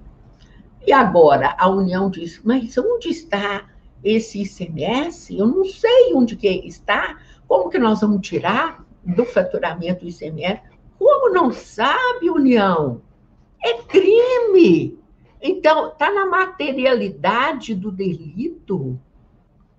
[0.86, 3.64] E agora a União diz, mas onde está
[4.02, 5.36] esse ICMS?
[5.36, 7.18] Eu não sei onde que está.
[7.48, 10.60] Como que nós vamos tirar do faturamento do ICMS?
[10.98, 13.00] Como não sabe, União?
[13.62, 14.98] É crime.
[15.40, 18.98] Então, está na materialidade do delito.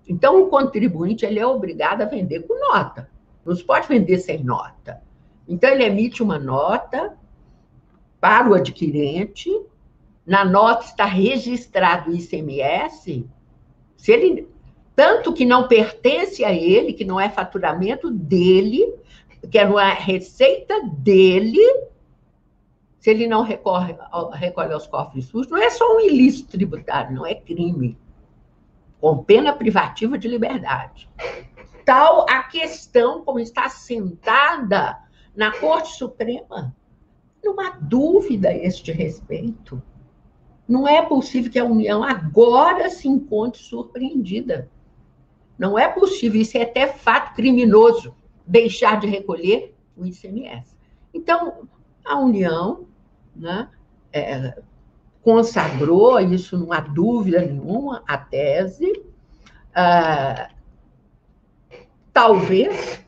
[0.08, 3.08] Então, o contribuinte ele é obrigado a vender com nota.
[3.46, 5.00] Não se pode vender sem nota.
[5.48, 7.16] Então, ele emite uma nota
[8.20, 9.48] para o adquirente.
[10.26, 13.24] Na nota está registrado o ICMS.
[13.96, 14.48] Se ele,
[14.96, 18.92] tanto que não pertence a ele, que não é faturamento dele,
[19.50, 21.62] que não é receita dele,
[22.98, 23.96] se ele não recorre,
[24.32, 27.96] recolhe aos cofres sujos, não é só um ilícito tributário, não é crime,
[29.00, 31.08] com pena privativa de liberdade.
[31.86, 34.98] Tal a questão como está sentada
[35.36, 36.74] na Corte Suprema,
[37.44, 39.80] não há dúvida a este respeito.
[40.66, 44.68] Não é possível que a União agora se encontre surpreendida.
[45.56, 50.76] Não é possível, isso é até fato criminoso, deixar de recolher o ICMS.
[51.14, 51.68] Então,
[52.04, 52.88] a União
[53.34, 53.68] né,
[54.12, 54.60] é,
[55.22, 59.04] consagrou, isso não há dúvida nenhuma, a tese.
[59.72, 60.50] Ah,
[62.16, 63.04] talvez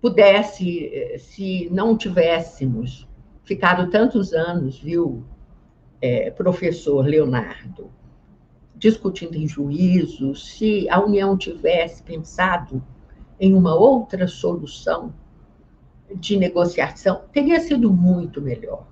[0.00, 3.04] pudesse, se não tivéssemos
[3.42, 5.24] ficado tantos anos, viu,
[6.00, 7.90] é, professor Leonardo,
[8.76, 12.80] discutindo em juízo, se a União tivesse pensado
[13.40, 15.12] em uma outra solução
[16.14, 18.86] de negociação, teria sido muito melhor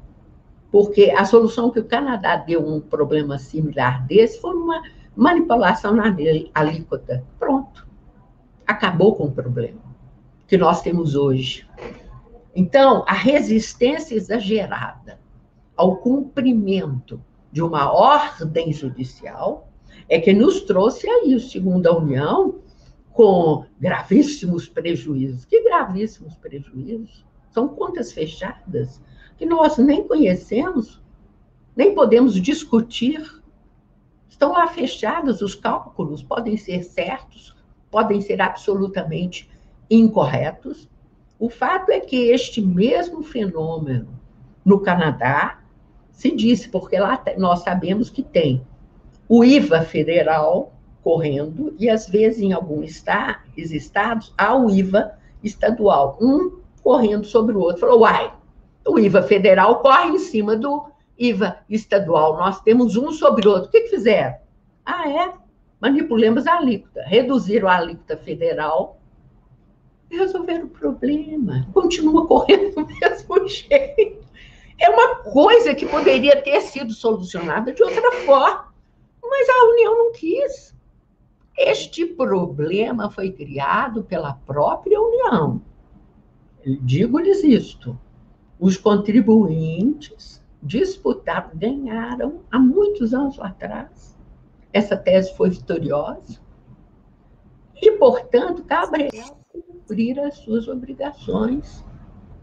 [0.72, 4.82] porque a solução que o Canadá deu um problema similar desse foi uma
[5.14, 6.14] manipulação na
[6.52, 7.24] alíquota.
[7.38, 7.85] Pronto.
[8.66, 9.80] Acabou com o problema
[10.46, 11.68] que nós temos hoje.
[12.54, 15.18] Então, a resistência exagerada
[15.76, 19.68] ao cumprimento de uma ordem judicial
[20.08, 22.60] é que nos trouxe aí, o segundo a União,
[23.12, 25.44] com gravíssimos prejuízos.
[25.44, 27.24] Que gravíssimos prejuízos?
[27.50, 29.00] São contas fechadas
[29.38, 31.02] que nós nem conhecemos,
[31.74, 33.42] nem podemos discutir.
[34.28, 37.55] Estão lá fechados os cálculos, podem ser certos,
[37.96, 39.48] podem ser absolutamente
[39.88, 40.86] incorretos.
[41.38, 44.08] O fato é que este mesmo fenômeno
[44.62, 45.60] no Canadá
[46.12, 48.60] se disse, porque lá nós sabemos que tem
[49.26, 53.02] o IVA federal correndo, e às vezes em alguns
[53.56, 57.80] estados há o IVA estadual, um correndo sobre o outro.
[57.80, 58.30] Falou, uai,
[58.86, 60.84] o IVA federal corre em cima do
[61.18, 62.36] IVA estadual.
[62.36, 63.68] Nós temos um sobre o outro.
[63.68, 64.34] O que, que fizeram?
[64.84, 65.45] Ah, é?
[65.80, 67.02] Manipulamos a alíquota.
[67.06, 69.00] Reduziram a alíquota federal
[70.10, 71.66] e resolveram o problema.
[71.72, 74.26] Continua correndo do mesmo jeito.
[74.78, 78.72] É uma coisa que poderia ter sido solucionada de outra forma,
[79.22, 80.76] mas a União não quis.
[81.56, 85.62] Este problema foi criado pela própria União.
[86.82, 87.98] Digo-lhes isto
[88.58, 94.15] os contribuintes disputaram, ganharam há muitos anos atrás.
[94.76, 96.38] Essa tese foi vitoriosa.
[97.74, 99.08] E, portanto, cabe
[99.50, 101.82] cumprir as suas obrigações,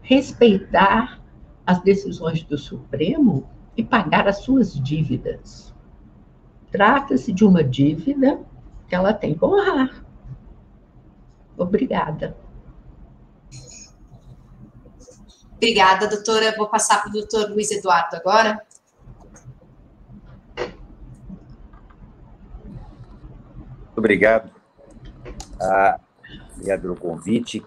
[0.02, 1.22] respeitar
[1.64, 5.72] as decisões do Supremo e pagar as suas dívidas.
[6.72, 8.40] Trata-se de uma dívida
[8.88, 10.04] que ela tem que honrar.
[11.56, 12.36] Obrigada.
[15.52, 16.52] Obrigada, doutora.
[16.56, 18.60] Vou passar para o doutor Luiz Eduardo agora.
[23.96, 24.50] Obrigado.
[25.60, 26.00] Ah,
[26.54, 27.64] obrigado pelo convite.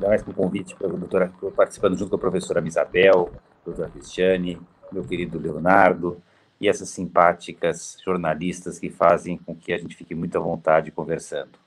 [0.00, 3.32] Mais pelo convite para a doutora, participando junto com a professora Isabel,
[3.64, 4.60] doutora Cristiane,
[4.92, 6.20] meu querido Leonardo,
[6.60, 11.58] e essas simpáticas jornalistas que fazem com que a gente fique muito à vontade conversando.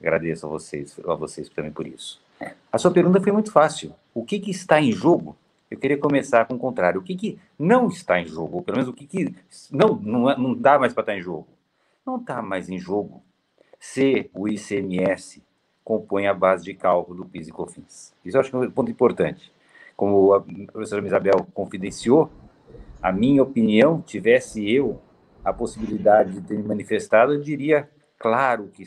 [0.00, 2.20] agradeço a vocês, a vocês também por isso.
[2.70, 3.92] A sua pergunta foi muito fácil.
[4.14, 5.36] O que, que está em jogo?
[5.70, 7.00] Eu queria começar com o contrário.
[7.00, 8.58] O que, que não está em jogo?
[8.58, 9.34] Ou pelo menos o que, que
[9.70, 11.46] não, não, é, não dá mais para estar em jogo?
[12.08, 13.22] Não está mais em jogo
[13.78, 15.42] se o ICMS
[15.84, 18.14] compõe a base de cálculo do PIS e COFINS.
[18.24, 19.52] Isso eu acho que é um ponto importante.
[19.94, 22.30] Como a professora Isabel confidenciou,
[23.02, 25.00] a minha opinião, tivesse eu
[25.44, 27.88] a possibilidade de ter me manifestado, eu diria,
[28.18, 28.84] claro que,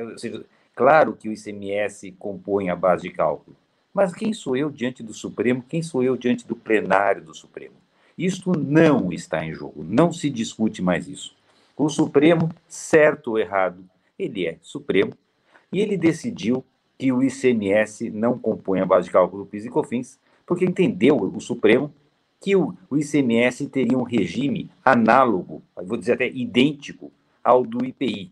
[0.00, 0.44] ou seja,
[0.74, 3.56] claro que o ICMS compõe a base de cálculo.
[3.94, 5.62] Mas quem sou eu diante do Supremo?
[5.68, 7.74] Quem sou eu diante do plenário do Supremo?
[8.16, 11.34] Isto não está em jogo, não se discute mais isso.
[11.76, 13.84] O Supremo, certo ou errado,
[14.18, 15.12] ele é Supremo,
[15.72, 16.64] e ele decidiu
[16.98, 21.16] que o ICMS não compõe a base de cálculo do PIS e COFINS, porque entendeu
[21.16, 21.92] o Supremo
[22.40, 27.10] que o, ICMS teria um regime análogo, vou dizer até idêntico,
[27.42, 28.30] ao do IPI,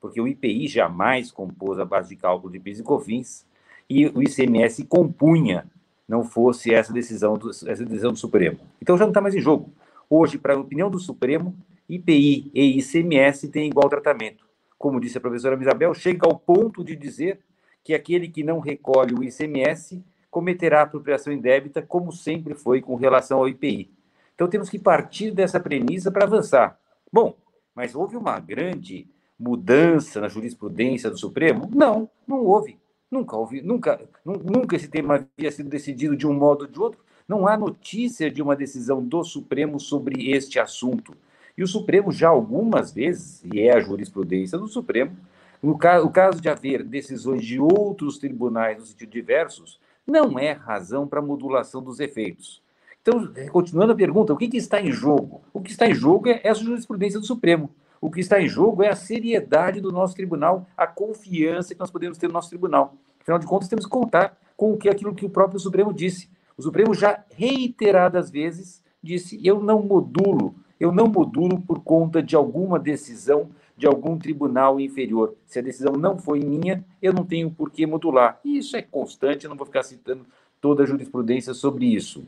[0.00, 3.46] porque o IPI jamais compôs a base de cálculo de PIS e COFINS
[3.88, 5.66] e o ICMS compunha,
[6.08, 8.58] não fosse essa decisão do, essa decisão do Supremo.
[8.80, 9.72] Então já não está mais em jogo.
[10.10, 11.54] Hoje, para a opinião do Supremo,
[11.94, 14.46] IPI e ICMS têm igual tratamento.
[14.78, 17.40] Como disse a professora Isabel, chega ao ponto de dizer
[17.84, 23.38] que aquele que não recolhe o ICMS cometerá apropriação indébita, como sempre foi com relação
[23.38, 23.90] ao IPI.
[24.34, 26.78] Então temos que partir dessa premissa para avançar.
[27.12, 27.36] Bom,
[27.74, 29.06] mas houve uma grande
[29.38, 31.68] mudança na jurisprudência do Supremo?
[31.74, 32.78] Não, não houve.
[33.10, 37.00] Nunca houve, nunca, nunca esse tema havia sido decidido de um modo ou de outro.
[37.28, 41.14] Não há notícia de uma decisão do Supremo sobre este assunto.
[41.56, 45.16] E o Supremo já algumas vezes, e é a jurisprudência do Supremo,
[45.62, 50.52] no caso, o caso de haver decisões de outros tribunais no sentido diversos, não é
[50.52, 52.60] razão para modulação dos efeitos.
[53.00, 55.42] Então, continuando a pergunta, o que, que, está em jogo?
[55.52, 57.70] O que está em jogo é essa jurisprudência do Supremo.
[58.00, 61.90] O que está em jogo é a seriedade do nosso tribunal, a confiança que nós
[61.90, 62.94] podemos ter no nosso tribunal.
[63.20, 66.28] Afinal de contas, temos que contar com aquilo que o próprio Supremo disse.
[66.56, 72.34] O Supremo já reiteradas vezes disse: eu não modulo, eu não modulo por conta de
[72.34, 75.36] alguma decisão de algum tribunal inferior.
[75.46, 78.40] Se a decisão não foi minha, eu não tenho por que modular.
[78.44, 80.26] E isso é constante, eu não vou ficar citando
[80.60, 82.24] toda a jurisprudência sobre isso.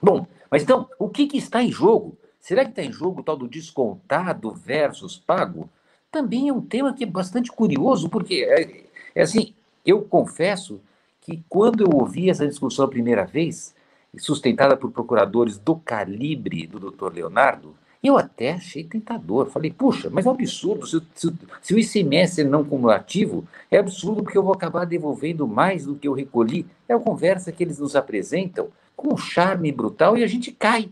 [0.00, 2.16] Bom, mas então, o que, que está em jogo?
[2.38, 5.66] Será que está em jogo o tal do descontado versus pago?
[6.12, 9.54] Também é um tema que é bastante curioso, porque é, é assim,
[9.86, 10.80] eu confesso
[11.22, 13.74] que quando eu ouvi essa discussão a primeira vez,
[14.16, 17.12] sustentada por procuradores do calibre do Dr.
[17.12, 19.50] Leonardo, eu até achei tentador.
[19.50, 20.86] Falei, puxa, mas é um absurdo.
[20.86, 25.46] Se, se, se, o ICMS é não cumulativo, é absurdo porque eu vou acabar devolvendo
[25.46, 26.66] mais do que eu recolhi.
[26.88, 30.90] É a conversa que eles nos apresentam com um charme brutal e a gente cai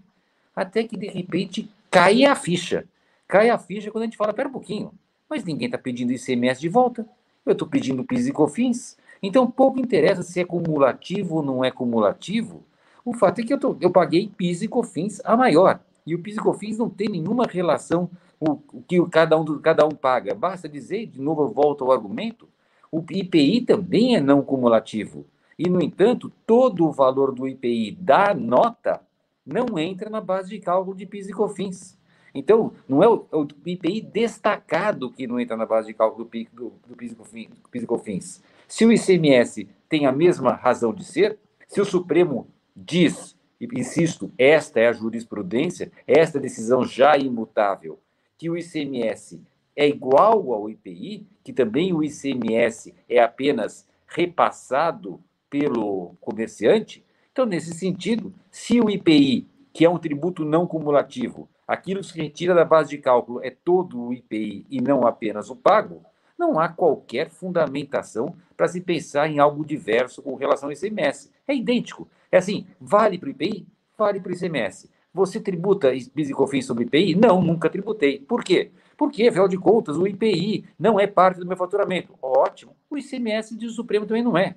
[0.54, 2.84] até que de repente cai a ficha.
[3.26, 4.92] Cai a ficha quando a gente fala, pera um pouquinho,
[5.28, 7.06] mas ninguém está pedindo ICMS de volta,
[7.44, 11.70] eu estou pedindo PIS e COFINS, então pouco interessa se é cumulativo ou não é
[11.70, 12.64] cumulativo,
[13.10, 16.18] o fato é que eu, tô, eu paguei PIS e COFINS a maior, e o
[16.18, 20.34] PIS e COFINS não tem nenhuma relação o, o que cada um, cada um paga,
[20.34, 22.48] basta dizer, de novo eu volto ao argumento,
[22.90, 25.26] o IPI também é não cumulativo,
[25.58, 29.00] e, no entanto, todo o valor do IPI da nota
[29.44, 31.98] não entra na base de cálculo de PIS e COFINS.
[32.32, 36.24] Então, não é o, é o IPI destacado que não entra na base de cálculo
[36.24, 37.12] do, do, do PIS,
[37.74, 38.42] e COFINS.
[38.68, 42.46] Se o ICMS tem a mesma razão de ser, se o Supremo
[42.84, 47.98] diz, insisto, esta é a jurisprudência, esta decisão já imutável,
[48.36, 49.40] que o ICMS
[49.74, 55.20] é igual ao IPI, que também o ICMS é apenas repassado
[55.50, 57.04] pelo comerciante,
[57.38, 62.20] então, nesse sentido, se o IPI, que é um tributo não cumulativo, aquilo que se
[62.20, 66.02] retira da base de cálculo é todo o IPI e não apenas o pago,
[66.36, 71.30] não há qualquer fundamentação para se pensar em algo diverso com relação ao ICMS.
[71.46, 72.08] É idêntico.
[72.30, 73.66] É assim, vale para o IPI?
[73.96, 74.90] Vale para o ICMS.
[75.12, 77.14] Você tributa PIS e COFINS sobre IPI?
[77.14, 78.20] Não, nunca tributei.
[78.20, 78.70] Por quê?
[78.96, 82.14] Porque, afinal de contas, o IPI não é parte do meu faturamento.
[82.20, 82.76] Ótimo.
[82.90, 84.56] O ICMS o Supremo também não é.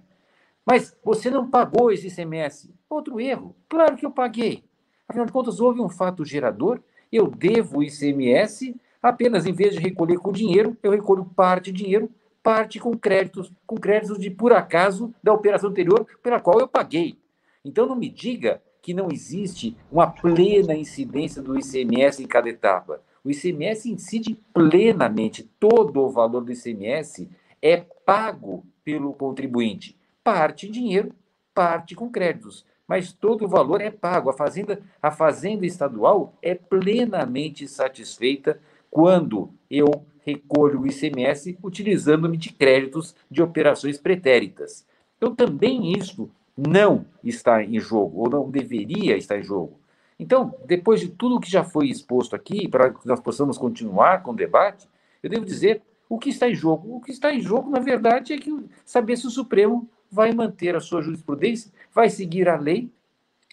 [0.66, 2.74] Mas você não pagou esse ICMS.
[2.90, 3.56] Outro erro.
[3.70, 4.64] Claro que eu paguei.
[5.08, 6.82] Afinal de contas, houve um fato gerador.
[7.12, 11.84] Eu devo o ICMS, apenas em vez de recolher com dinheiro, eu recolho parte de
[11.84, 12.10] dinheiro,
[12.42, 17.18] parte com créditos, com créditos de por acaso da operação anterior pela qual eu paguei.
[17.64, 23.02] Então não me diga que não existe uma plena incidência do ICMS em cada etapa.
[23.24, 25.50] O ICMS incide plenamente.
[25.60, 27.30] Todo o valor do ICMS
[27.62, 31.14] é pago pelo contribuinte parte em dinheiro,
[31.54, 32.66] parte com créditos.
[32.88, 34.30] Mas todo o valor é pago.
[34.30, 38.60] A fazenda, a fazenda estadual é plenamente satisfeita
[38.90, 44.86] quando eu recolho o ICMS utilizando-me de créditos de operações pretéritas.
[45.18, 49.80] Então, também isso não está em jogo, ou não deveria estar em jogo.
[50.20, 54.32] Então, depois de tudo que já foi exposto aqui, para que nós possamos continuar com
[54.32, 54.88] o debate,
[55.24, 56.96] Eu devo dizer o que está em jogo.
[56.96, 58.52] O que está em jogo, na verdade, é que
[58.84, 62.92] saber se o Supremo vai manter a sua jurisprudência, vai seguir a lei,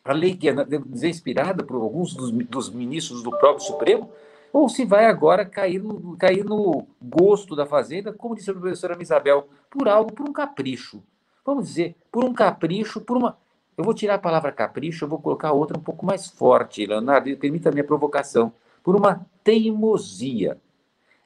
[0.04, 0.54] a lei que é
[1.08, 4.10] inspirada por alguns dos, dos ministros do próprio Supremo,
[4.52, 9.00] ou se vai agora cair no, cair no gosto da Fazenda, como disse a professora
[9.00, 11.02] Isabel, por algo, por um capricho.
[11.48, 13.38] Vamos dizer, por um capricho, por uma.
[13.74, 17.34] Eu vou tirar a palavra capricho, eu vou colocar outra um pouco mais forte, Leonardo,
[17.38, 18.52] permita a minha provocação.
[18.82, 20.58] Por uma teimosia.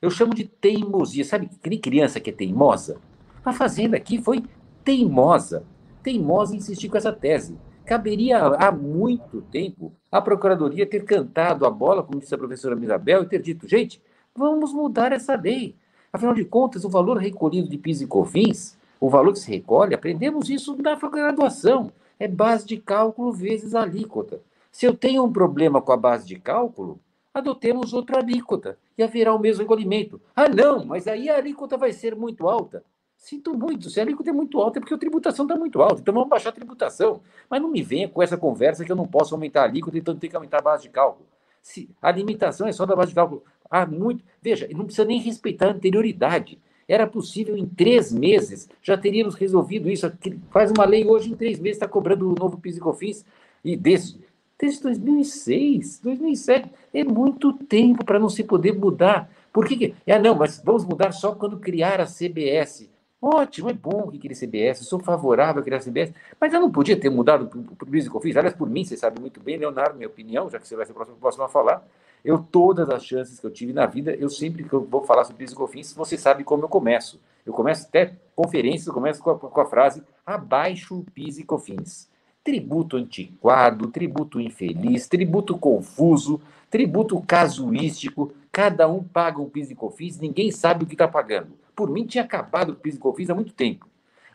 [0.00, 1.24] Eu chamo de teimosia.
[1.24, 3.00] Sabe que criança que é teimosa?
[3.44, 4.44] A Fazenda aqui foi
[4.84, 5.64] teimosa.
[6.04, 7.58] Teimosa insistir com essa tese.
[7.84, 13.24] Caberia há muito tempo a Procuradoria ter cantado a bola, como disse a professora Isabel,
[13.24, 14.00] e ter dito, gente,
[14.36, 15.74] vamos mudar essa lei.
[16.12, 19.96] Afinal de contas, o valor recolhido de PIS e COFINS, o valor que se recolhe,
[19.96, 21.90] aprendemos isso na graduação,
[22.20, 24.40] é base de cálculo vezes alíquota.
[24.70, 27.00] Se eu tenho um problema com a base de cálculo,
[27.34, 30.20] adotemos outra alíquota e haverá o mesmo recolhimento.
[30.36, 32.84] Ah, não, mas aí a alíquota vai ser muito alta.
[33.16, 36.00] Sinto muito, se a alíquota é muito alta é porque a tributação está muito alta,
[36.00, 37.22] então vamos baixar a tributação.
[37.50, 40.14] Mas não me venha com essa conversa que eu não posso aumentar a alíquota, então
[40.14, 41.26] tem que aumentar a base de cálculo.
[41.60, 43.42] Se a limitação é só da base de cálculo.
[43.68, 44.22] Ah, muito.
[44.40, 46.60] Veja, não precisa nem respeitar a anterioridade.
[46.92, 50.12] Era possível em três meses, já teríamos resolvido isso.
[50.50, 53.24] Faz uma lei hoje, em três meses, está cobrando o novo PIS e COFINS.
[53.64, 54.20] E desde,
[54.60, 59.30] desde 2006, 2007, é muito tempo para não se poder mudar.
[59.50, 59.94] Por que.
[60.06, 62.90] Ah, não, mas vamos mudar só quando criar a CBS.
[63.22, 67.00] Ótimo, é bom que queria CBS, sou favorável a criar CBS, mas eu não podia
[67.00, 68.36] ter mudado para o PIS eu fiz.
[68.36, 70.92] Aliás, por mim, você sabe muito bem, Leonardo, minha opinião, já que você vai ser
[70.92, 71.82] o próximo, próximo a falar.
[72.24, 75.24] Eu, todas as chances que eu tive na vida, eu sempre que eu vou falar
[75.24, 77.20] sobre e COFINS, você sabe como eu começo.
[77.44, 82.08] Eu começo até conferências, eu começo com a, com a frase abaixo PIS e COFINS.
[82.44, 90.20] Tributo antiquado, tributo infeliz, tributo confuso, tributo casuístico, cada um paga um PIS e COFINS,
[90.20, 91.52] ninguém sabe o que está pagando.
[91.74, 93.88] Por mim, tinha acabado o PIS e COFINS há muito tempo.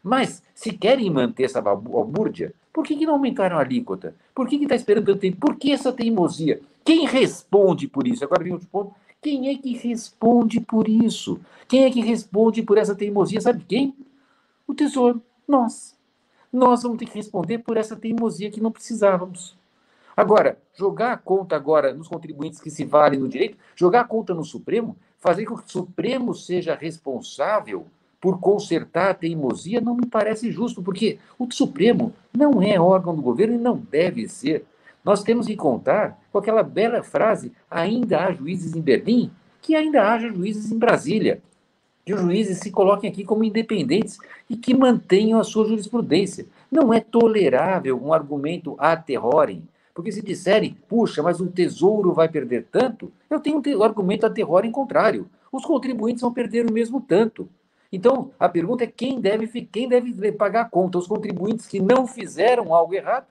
[0.04, 4.16] Mas, se querem manter essa balbúrdia, por que, que não aumentaram a alíquota?
[4.36, 5.38] Por que está esperando tanto tempo?
[5.38, 6.62] Por que essa teimosia?
[6.88, 8.24] Quem responde por isso?
[8.24, 8.96] Agora vem outro ponto.
[9.22, 11.38] Quem é que responde por isso?
[11.68, 13.42] Quem é que responde por essa teimosia?
[13.42, 13.94] Sabe quem?
[14.66, 15.22] O Tesouro.
[15.46, 15.98] Nós.
[16.50, 19.58] Nós vamos ter que responder por essa teimosia que não precisávamos.
[20.16, 24.34] Agora, jogar a conta agora nos contribuintes que se valem no direito, jogar a conta
[24.34, 27.86] no Supremo, fazer com que o Supremo seja responsável
[28.22, 33.22] por consertar a teimosia não me parece justo, porque o Supremo não é órgão do
[33.22, 34.66] governo e não deve ser.
[35.08, 39.32] Nós temos que contar com aquela bela frase: ainda há juízes em Berlim,
[39.62, 41.42] que ainda haja juízes em Brasília.
[42.06, 44.18] Que os juízes se coloquem aqui como independentes
[44.50, 46.46] e que mantenham a sua jurisprudência.
[46.70, 49.64] Não é tolerável um argumento a terrorem,
[49.96, 54.30] porque se disserem, puxa, mas o tesouro vai perder tanto, eu tenho um argumento a
[54.30, 55.30] terror em contrário.
[55.50, 57.48] Os contribuintes vão perder o mesmo tanto.
[57.94, 60.98] Então, a pergunta é quem deve, quem deve pagar a conta?
[60.98, 63.26] Os contribuintes que não fizeram algo errado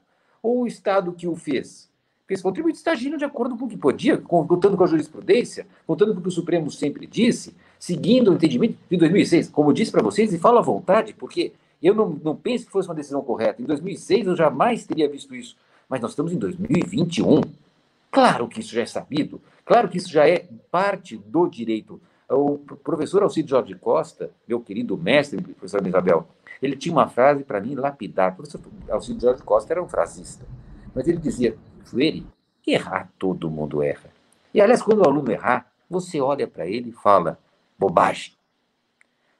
[0.46, 1.88] ou o Estado que o fez?
[2.20, 5.66] Porque esse contribuinte está agindo de acordo com o que podia, contando com a jurisprudência,
[5.86, 9.48] contando com o que o Supremo sempre disse, seguindo o entendimento de 2006.
[9.48, 12.72] Como eu disse para vocês, e falo à vontade, porque eu não, não penso que
[12.72, 13.62] fosse uma decisão correta.
[13.62, 15.56] Em 2006 eu jamais teria visto isso
[15.88, 17.40] mas nós estamos em 2021.
[18.10, 22.00] Claro que isso já é sabido, claro que isso já é parte do direito.
[22.28, 26.26] O professor Alcide Jorge Costa, meu querido mestre, professor Isabel,
[26.60, 28.32] ele tinha uma frase para mim lapidar.
[28.32, 30.44] O professor Alcide Jorge Costa era um frasista,
[30.94, 32.26] mas ele dizia: Joelho,
[32.66, 34.10] errar todo mundo erra.
[34.52, 37.38] E aliás, quando o aluno errar, você olha para ele e fala:
[37.78, 38.32] bobagem.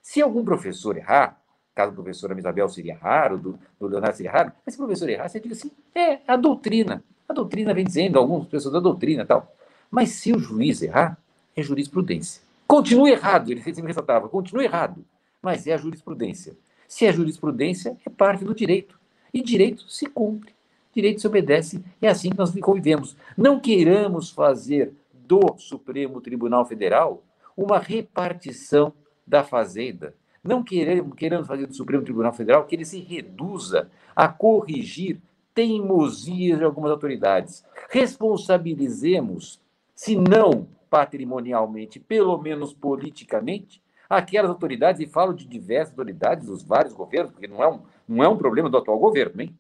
[0.03, 1.41] Se algum professor errar,
[1.75, 5.09] caso do professor Isabel seria raro, do, do Leonardo seria raro, mas se o professor
[5.09, 7.03] errar, você diz assim, é a doutrina.
[7.29, 9.53] A doutrina vem dizendo, alguns pessoas da doutrina tal.
[9.91, 11.19] Mas se o juiz errar,
[11.57, 12.41] é jurisprudência.
[12.67, 15.05] Continua errado, ele sempre ressaltava, continua errado,
[15.43, 16.57] mas é a jurisprudência.
[16.89, 18.99] Se é jurisprudência, é parte do direito.
[19.33, 20.55] E direito se cumpre,
[20.95, 23.17] direito se obedece, é assim que nós convivemos.
[23.37, 27.23] Não queiramos fazer do Supremo Tribunal Federal
[27.57, 28.93] uma repartição
[29.27, 30.15] da fazenda,
[30.47, 35.21] não queremos, queremos fazer do Supremo Tribunal Federal que ele se reduza a corrigir
[35.53, 37.65] teimosias de algumas autoridades.
[37.91, 39.61] Responsabilizemos,
[39.95, 46.95] se não patrimonialmente, pelo menos politicamente, aquelas autoridades, e falo de diversas autoridades dos vários
[46.95, 49.55] governos, porque não é um, não é um problema do atual governo, hein?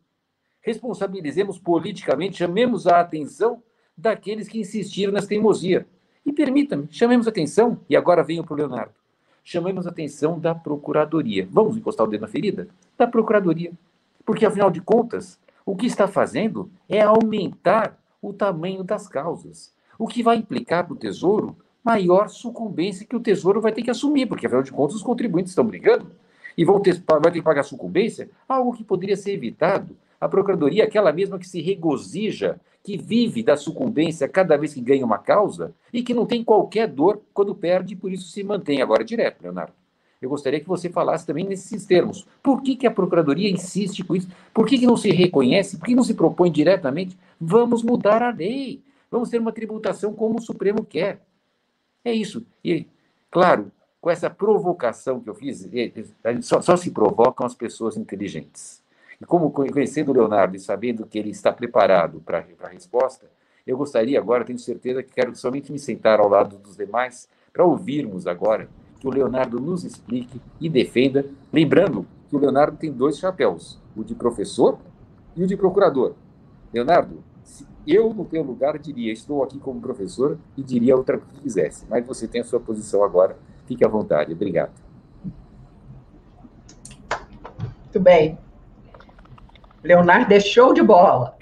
[0.60, 3.62] Responsabilizemos politicamente, chamemos a atenção
[3.96, 5.86] daqueles que insistiram nessa teimosia.
[6.24, 9.06] E permita-me, chamemos a atenção, e agora venho para o Leonardo
[9.46, 11.46] chamemos a atenção da Procuradoria.
[11.48, 12.66] Vamos encostar o dedo na ferida?
[12.98, 13.70] Da Procuradoria.
[14.24, 20.08] Porque, afinal de contas, o que está fazendo é aumentar o tamanho das causas, o
[20.08, 21.56] que vai implicar para o Tesouro
[21.86, 25.52] maior sucumbência que o Tesouro vai ter que assumir, porque, afinal de contas, os contribuintes
[25.52, 26.10] estão brigando
[26.58, 29.96] e vão ter, vai ter que pagar sucumbência, algo que poderia ser evitado.
[30.20, 35.06] A Procuradoria, aquela mesma que se regozija, que vive da sucumbência cada vez que ganha
[35.06, 38.82] uma causa e que não tem qualquer dor quando perde e por isso se mantém
[38.82, 39.72] agora direto, Leonardo.
[40.20, 42.26] Eu gostaria que você falasse também nesses termos.
[42.42, 44.28] Por que, que a Procuradoria insiste com isso?
[44.52, 45.76] Por que, que não se reconhece?
[45.76, 47.16] Por que não se propõe diretamente?
[47.40, 48.82] Vamos mudar a lei.
[49.08, 51.20] Vamos ter uma tributação como o Supremo quer.
[52.06, 52.46] É isso.
[52.64, 52.86] E,
[53.32, 55.68] claro, com essa provocação que eu fiz,
[56.40, 58.80] só, só se provocam as pessoas inteligentes.
[59.20, 63.28] E como conhecendo o Leonardo e sabendo que ele está preparado para a resposta,
[63.66, 67.64] eu gostaria agora, tenho certeza que quero somente me sentar ao lado dos demais para
[67.64, 68.68] ouvirmos agora
[69.00, 74.04] que o Leonardo nos explique e defenda, lembrando que o Leonardo tem dois chapéus, o
[74.04, 74.78] de professor
[75.34, 76.14] e o de procurador.
[76.72, 77.24] Leonardo,
[77.86, 82.06] eu, no teu lugar, diria, estou aqui como professor e diria outra que quisesse, mas
[82.06, 84.32] você tem a sua posição agora, fique à vontade.
[84.32, 84.72] Obrigado.
[87.84, 88.38] Muito bem.
[89.82, 91.36] Leonardo é show de bola.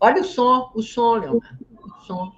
[0.00, 1.66] Olha o som, o som, Leonardo.
[1.76, 2.32] O som.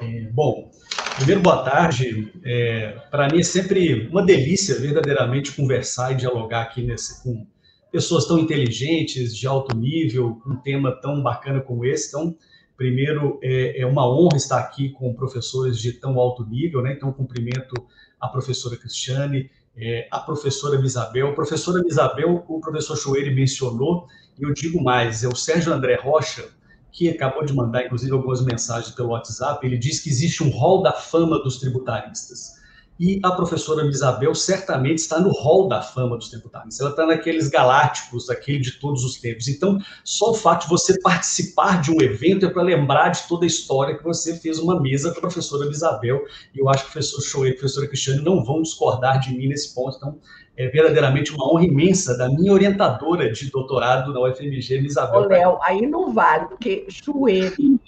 [0.00, 0.70] É, bom,
[1.16, 2.32] primeiro, boa tarde.
[2.44, 7.44] É, Para mim é sempre uma delícia verdadeiramente conversar e dialogar aqui nesse, com
[7.90, 12.08] pessoas tão inteligentes, de alto nível, um tema tão bacana como esse.
[12.08, 12.36] Então,
[12.76, 16.92] primeiro, é, é uma honra estar aqui com professores de tão alto nível, né?
[16.92, 17.74] Então, cumprimento
[18.20, 21.28] a professora Cristiane, é, a professora Isabel.
[21.28, 24.06] A professora Isabel, o professor Choeire mencionou,
[24.38, 26.48] e eu digo mais, é o Sérgio André Rocha,
[26.92, 30.82] que acabou de mandar, inclusive, algumas mensagens pelo WhatsApp, ele diz que existe um hall
[30.82, 32.59] da fama dos tributaristas
[33.00, 36.80] e a professora Isabel certamente está no hall da fama dos tributaristas.
[36.80, 39.48] Ela está naqueles galácticos, aquele de todos os tempos.
[39.48, 43.46] Então, só o fato de você participar de um evento é para lembrar de toda
[43.46, 46.22] a história que você fez uma mesa com a professora Isabel,
[46.54, 49.34] e eu acho que o professor Shoei e a professora Cristiane não vão discordar de
[49.34, 49.96] mim nesse ponto.
[49.96, 50.18] Então,
[50.54, 55.22] é verdadeiramente uma honra imensa da minha orientadora de doutorado na UFMG, Isabel.
[55.22, 57.80] Ô, Léo, aí não vale, porque Chueiro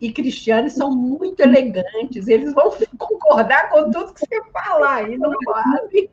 [0.00, 5.32] e Cristiane são muito elegantes, eles vão concordar com tudo que você falar, aí não
[5.44, 6.10] vale.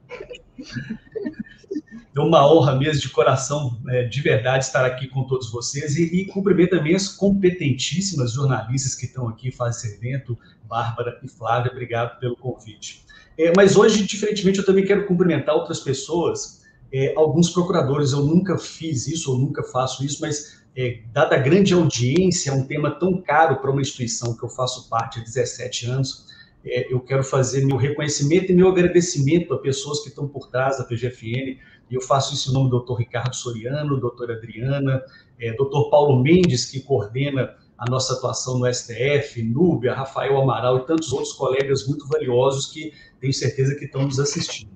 [2.15, 6.03] É uma honra mesmo, de coração, é, de verdade, estar aqui com todos vocês e,
[6.03, 11.71] e cumprimento também as competentíssimas jornalistas que estão aqui fazendo esse evento, Bárbara e Flávia,
[11.71, 13.05] obrigado pelo convite.
[13.37, 18.57] É, mas hoje, diferentemente, eu também quero cumprimentar outras pessoas, é, alguns procuradores, eu nunca
[18.57, 22.91] fiz isso, ou nunca faço isso, mas é, dada a grande audiência, é um tema
[22.91, 26.25] tão caro para uma instituição que eu faço parte há 17 anos,
[26.65, 30.77] é, eu quero fazer meu reconhecimento e meu agradecimento a pessoas que estão por trás
[30.77, 31.57] da PGFN,
[31.89, 35.01] e eu faço isso em nome do doutor Ricardo Soriano, doutora Adriana,
[35.39, 40.85] é, doutor Paulo Mendes, que coordena a nossa atuação no STF, Núbia, Rafael Amaral e
[40.85, 44.71] tantos outros colegas muito valiosos que tenho certeza que estão nos assistindo.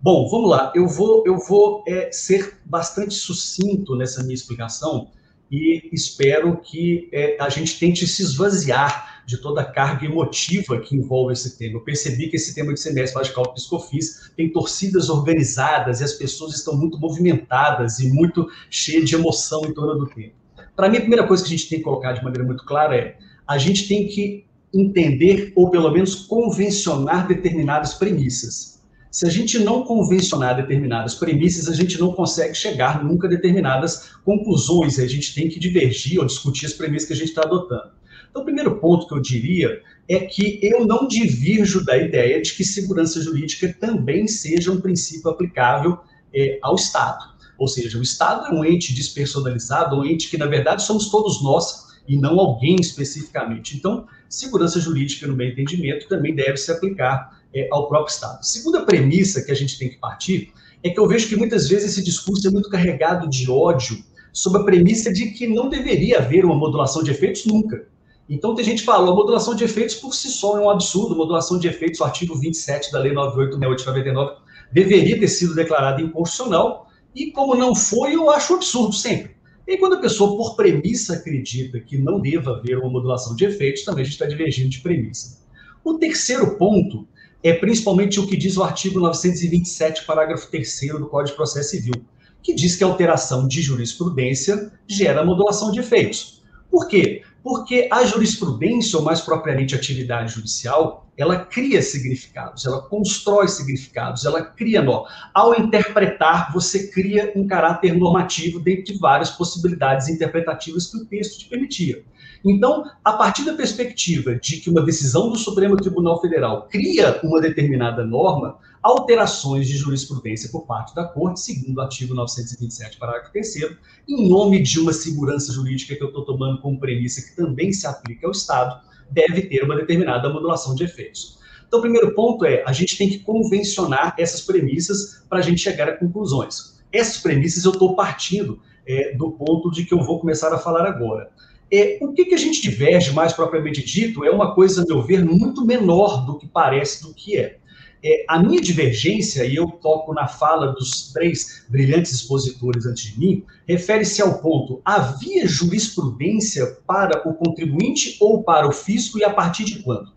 [0.00, 5.10] Bom, vamos lá, eu vou, eu vou é, ser bastante sucinto nessa minha explicação,
[5.52, 10.96] e espero que é, a gente tente se esvaziar de toda a carga emotiva que
[10.96, 11.76] envolve esse tema.
[11.76, 16.54] Eu percebi que esse tema de semestre cálculo Piscofis tem torcidas organizadas e as pessoas
[16.54, 20.32] estão muito movimentadas e muito cheias de emoção em torno do tema.
[20.74, 22.96] Para mim, a primeira coisa que a gente tem que colocar de maneira muito clara
[22.96, 28.71] é a gente tem que entender ou pelo menos convencionar determinadas premissas.
[29.12, 34.12] Se a gente não convencionar determinadas premissas, a gente não consegue chegar nunca a determinadas
[34.24, 37.92] conclusões, a gente tem que divergir ou discutir as premissas que a gente está adotando.
[38.30, 42.54] Então, o primeiro ponto que eu diria é que eu não divirjo da ideia de
[42.54, 45.98] que segurança jurídica também seja um princípio aplicável
[46.34, 47.34] é, ao Estado.
[47.58, 51.42] Ou seja, o Estado é um ente despersonalizado, um ente que, na verdade, somos todos
[51.42, 53.76] nós e não alguém especificamente.
[53.76, 58.42] Então, segurança jurídica, no meu entendimento, também deve se aplicar é, ao próprio Estado.
[58.44, 61.92] Segunda premissa que a gente tem que partir é que eu vejo que muitas vezes
[61.92, 66.44] esse discurso é muito carregado de ódio sob a premissa de que não deveria haver
[66.44, 67.86] uma modulação de efeitos nunca.
[68.28, 71.14] Então, tem gente que fala, a modulação de efeitos por si só é um absurdo,
[71.14, 74.42] modulação de efeitos, o artigo 27 da Lei 9868
[74.72, 79.32] deveria ter sido declarado inconstitucional, e como não foi, eu acho absurdo sempre.
[79.68, 83.84] E quando a pessoa, por premissa, acredita que não deva haver uma modulação de efeitos,
[83.84, 85.42] também a gente está divergindo de premissa.
[85.84, 87.06] O terceiro ponto
[87.42, 92.04] é principalmente o que diz o artigo 927, parágrafo 3 do Código de Processo Civil,
[92.42, 96.42] que diz que a alteração de jurisprudência gera modulação de efeitos.
[96.70, 97.22] Por quê?
[97.42, 104.24] Porque a jurisprudência, ou mais propriamente a atividade judicial, ela cria significados, ela constrói significados,
[104.24, 105.04] ela cria nó.
[105.34, 111.40] Ao interpretar, você cria um caráter normativo dentro de várias possibilidades interpretativas que o texto
[111.40, 112.02] te permitia.
[112.44, 117.40] Então, a partir da perspectiva de que uma decisão do Supremo Tribunal Federal cria uma
[117.40, 123.78] determinada norma, alterações de jurisprudência por parte da Corte, segundo o artigo 927, parágrafo 3
[124.08, 127.86] em nome de uma segurança jurídica que eu estou tomando como premissa que também se
[127.86, 131.38] aplica ao Estado, deve ter uma determinada modulação de efeitos.
[131.66, 135.60] Então, o primeiro ponto é, a gente tem que convencionar essas premissas para a gente
[135.60, 136.82] chegar a conclusões.
[136.92, 140.84] Essas premissas eu estou partindo é, do ponto de que eu vou começar a falar
[140.86, 141.30] agora.
[141.74, 145.00] É, o que, que a gente diverge, mais propriamente dito, é uma coisa, a meu
[145.00, 147.56] ver, muito menor do que parece do que é.
[148.04, 148.26] é.
[148.28, 153.44] a minha divergência, e eu toco na fala dos três brilhantes expositores antes de mim,
[153.66, 159.64] refere-se ao ponto: havia jurisprudência para o contribuinte ou para o fisco e a partir
[159.64, 160.12] de quando?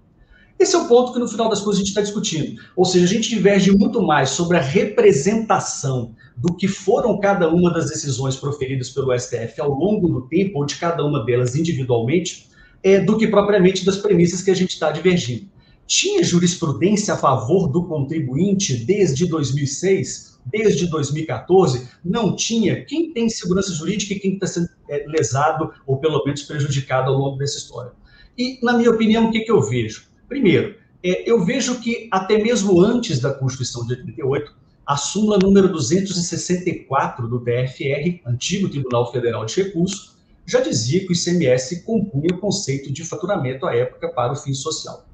[0.60, 2.62] Esse é o ponto que, no final das contas, a gente está discutindo.
[2.76, 7.72] Ou seja, a gente diverge muito mais sobre a representação do que foram cada uma
[7.72, 12.50] das decisões proferidas pelo STF ao longo do tempo, ou de cada uma delas individualmente,
[12.84, 15.48] é, do que propriamente das premissas que a gente está divergindo.
[15.88, 20.40] Tinha jurisprudência a favor do contribuinte desde 2006?
[20.46, 21.88] Desde 2014?
[22.04, 22.84] Não tinha.
[22.86, 27.18] Quem tem segurança jurídica e quem está sendo é, lesado ou pelo menos prejudicado ao
[27.18, 27.92] longo dessa história?
[28.38, 30.06] E, na minha opinião, o que, que eu vejo?
[30.28, 34.54] Primeiro, é, eu vejo que até mesmo antes da Constituição de 88,
[34.86, 40.16] a súmula número 264 do TFR, antigo Tribunal Federal de Recursos,
[40.46, 44.54] já dizia que o ICMS compunha o conceito de faturamento à época para o fim
[44.54, 45.06] social.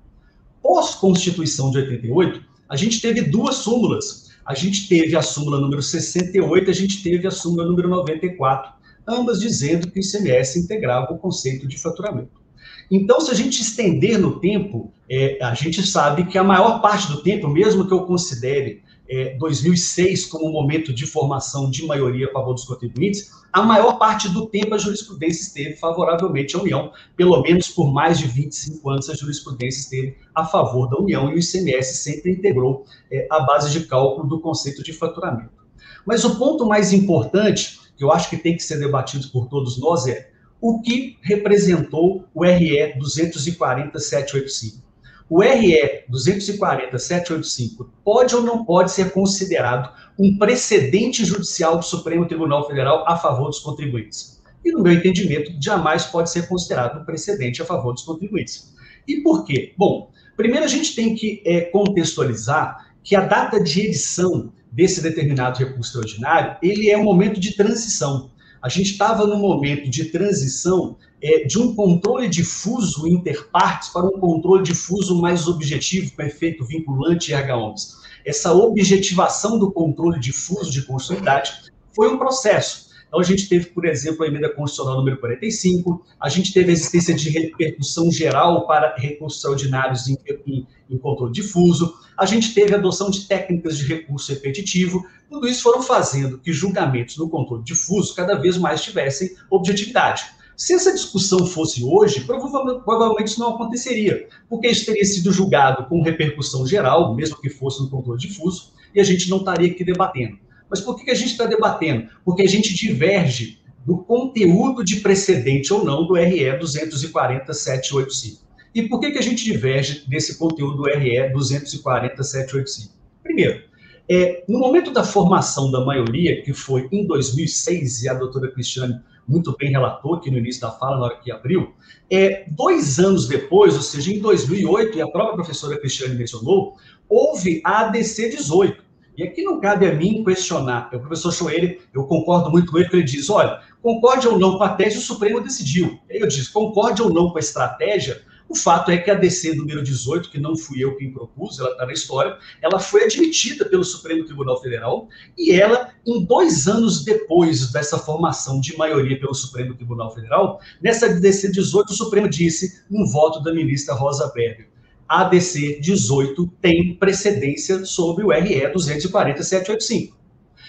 [0.62, 4.30] Pós-Constituição de 88, a gente teve duas súmulas.
[4.46, 8.74] A gente teve a súmula número 68, a gente teve a súmula número 94,
[9.08, 12.42] ambas dizendo que o ICMS integrava o conceito de faturamento.
[12.90, 17.08] Então, se a gente estender no tempo, é, a gente sabe que a maior parte
[17.08, 22.32] do tempo, mesmo que eu considere é, 2006 como momento de formação de maioria a
[22.32, 27.42] favor dos contribuintes, a maior parte do tempo a jurisprudência esteve favoravelmente à União, pelo
[27.42, 31.40] menos por mais de 25 anos a jurisprudência esteve a favor da União e o
[31.40, 35.62] ICMS sempre integrou é, a base de cálculo do conceito de faturamento.
[36.06, 39.78] Mas o ponto mais importante, que eu acho que tem que ser debatido por todos
[39.78, 40.32] nós, é
[40.62, 44.91] o que representou o RE 240.785.
[45.32, 52.68] O RE 240.785 pode ou não pode ser considerado um precedente judicial do Supremo Tribunal
[52.68, 54.42] Federal a favor dos contribuintes.
[54.66, 58.74] E, no meu entendimento, jamais pode ser considerado um precedente a favor dos contribuintes.
[59.08, 59.74] E por quê?
[59.78, 65.60] Bom, primeiro a gente tem que é, contextualizar que a data de edição desse determinado
[65.60, 68.30] recurso extraordinário, ele é um momento de transição
[68.62, 74.20] a gente estava no momento de transição é, de um controle difuso interpartes para um
[74.20, 78.02] controle difuso mais objetivo, com efeito vinculante e -omnes.
[78.26, 82.92] Essa objetivação do controle difuso de constitucionalidade foi um processo.
[83.08, 86.74] Então, a gente teve, por exemplo, a emenda constitucional número 45, a gente teve a
[86.74, 90.18] existência de repercussão geral para recursos extraordinários em,
[90.48, 95.46] em, em controle difuso, a gente teve a adoção de técnicas de recurso repetitivo, tudo
[95.46, 100.24] isso foram fazendo que julgamentos no controle difuso cada vez mais tivessem objetividade.
[100.62, 106.04] Se essa discussão fosse hoje, provavelmente isso não aconteceria, porque isso teria sido julgado com
[106.04, 110.38] repercussão geral, mesmo que fosse no controle difuso, e a gente não estaria aqui debatendo.
[110.70, 112.10] Mas por que a gente está debatendo?
[112.24, 118.42] Porque a gente diverge do conteúdo de precedente ou não do RE 240.785.
[118.76, 122.92] E por que, que a gente diverge desse conteúdo do RE 240.785?
[123.24, 123.64] Primeiro,
[124.10, 129.00] é, no momento da formação da maioria, que foi em 2006, e a doutora Cristiane
[129.28, 131.74] muito bem relatou aqui no início da fala, na hora que abriu,
[132.10, 136.76] é, dois anos depois, ou seja, em 2008, e a própria professora Cristiane mencionou,
[137.08, 138.92] houve a ADC 18.
[139.18, 140.90] E aqui não cabe a mim questionar.
[140.94, 144.64] O professor Choeire, eu concordo muito com ele, ele diz, olha, concorde ou não com
[144.64, 146.00] a tese, o Supremo decidiu.
[146.10, 148.22] Aí eu disse, concorde ou não com a estratégia,
[148.52, 151.72] o fato é que a DC número 18, que não fui eu quem propus, ela
[151.72, 157.04] está na história, ela foi admitida pelo Supremo Tribunal Federal e ela, em dois anos
[157.04, 162.84] depois dessa formação de maioria pelo Supremo Tribunal Federal, nessa DC 18, o Supremo disse,
[162.90, 164.70] num voto da ministra Rosa Weber,
[165.08, 170.18] a DC 18 tem precedência sobre o RE 24785.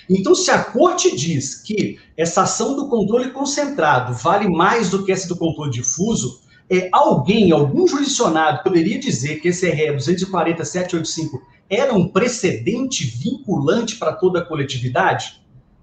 [0.09, 5.13] Então, se a corte diz que essa ação do controle concentrado vale mais do que
[5.13, 11.93] essa do controle difuso, é, alguém, algum jurisdicionado, poderia dizer que esse RE 24785 era
[11.93, 15.43] um precedente vinculante para toda a coletividade?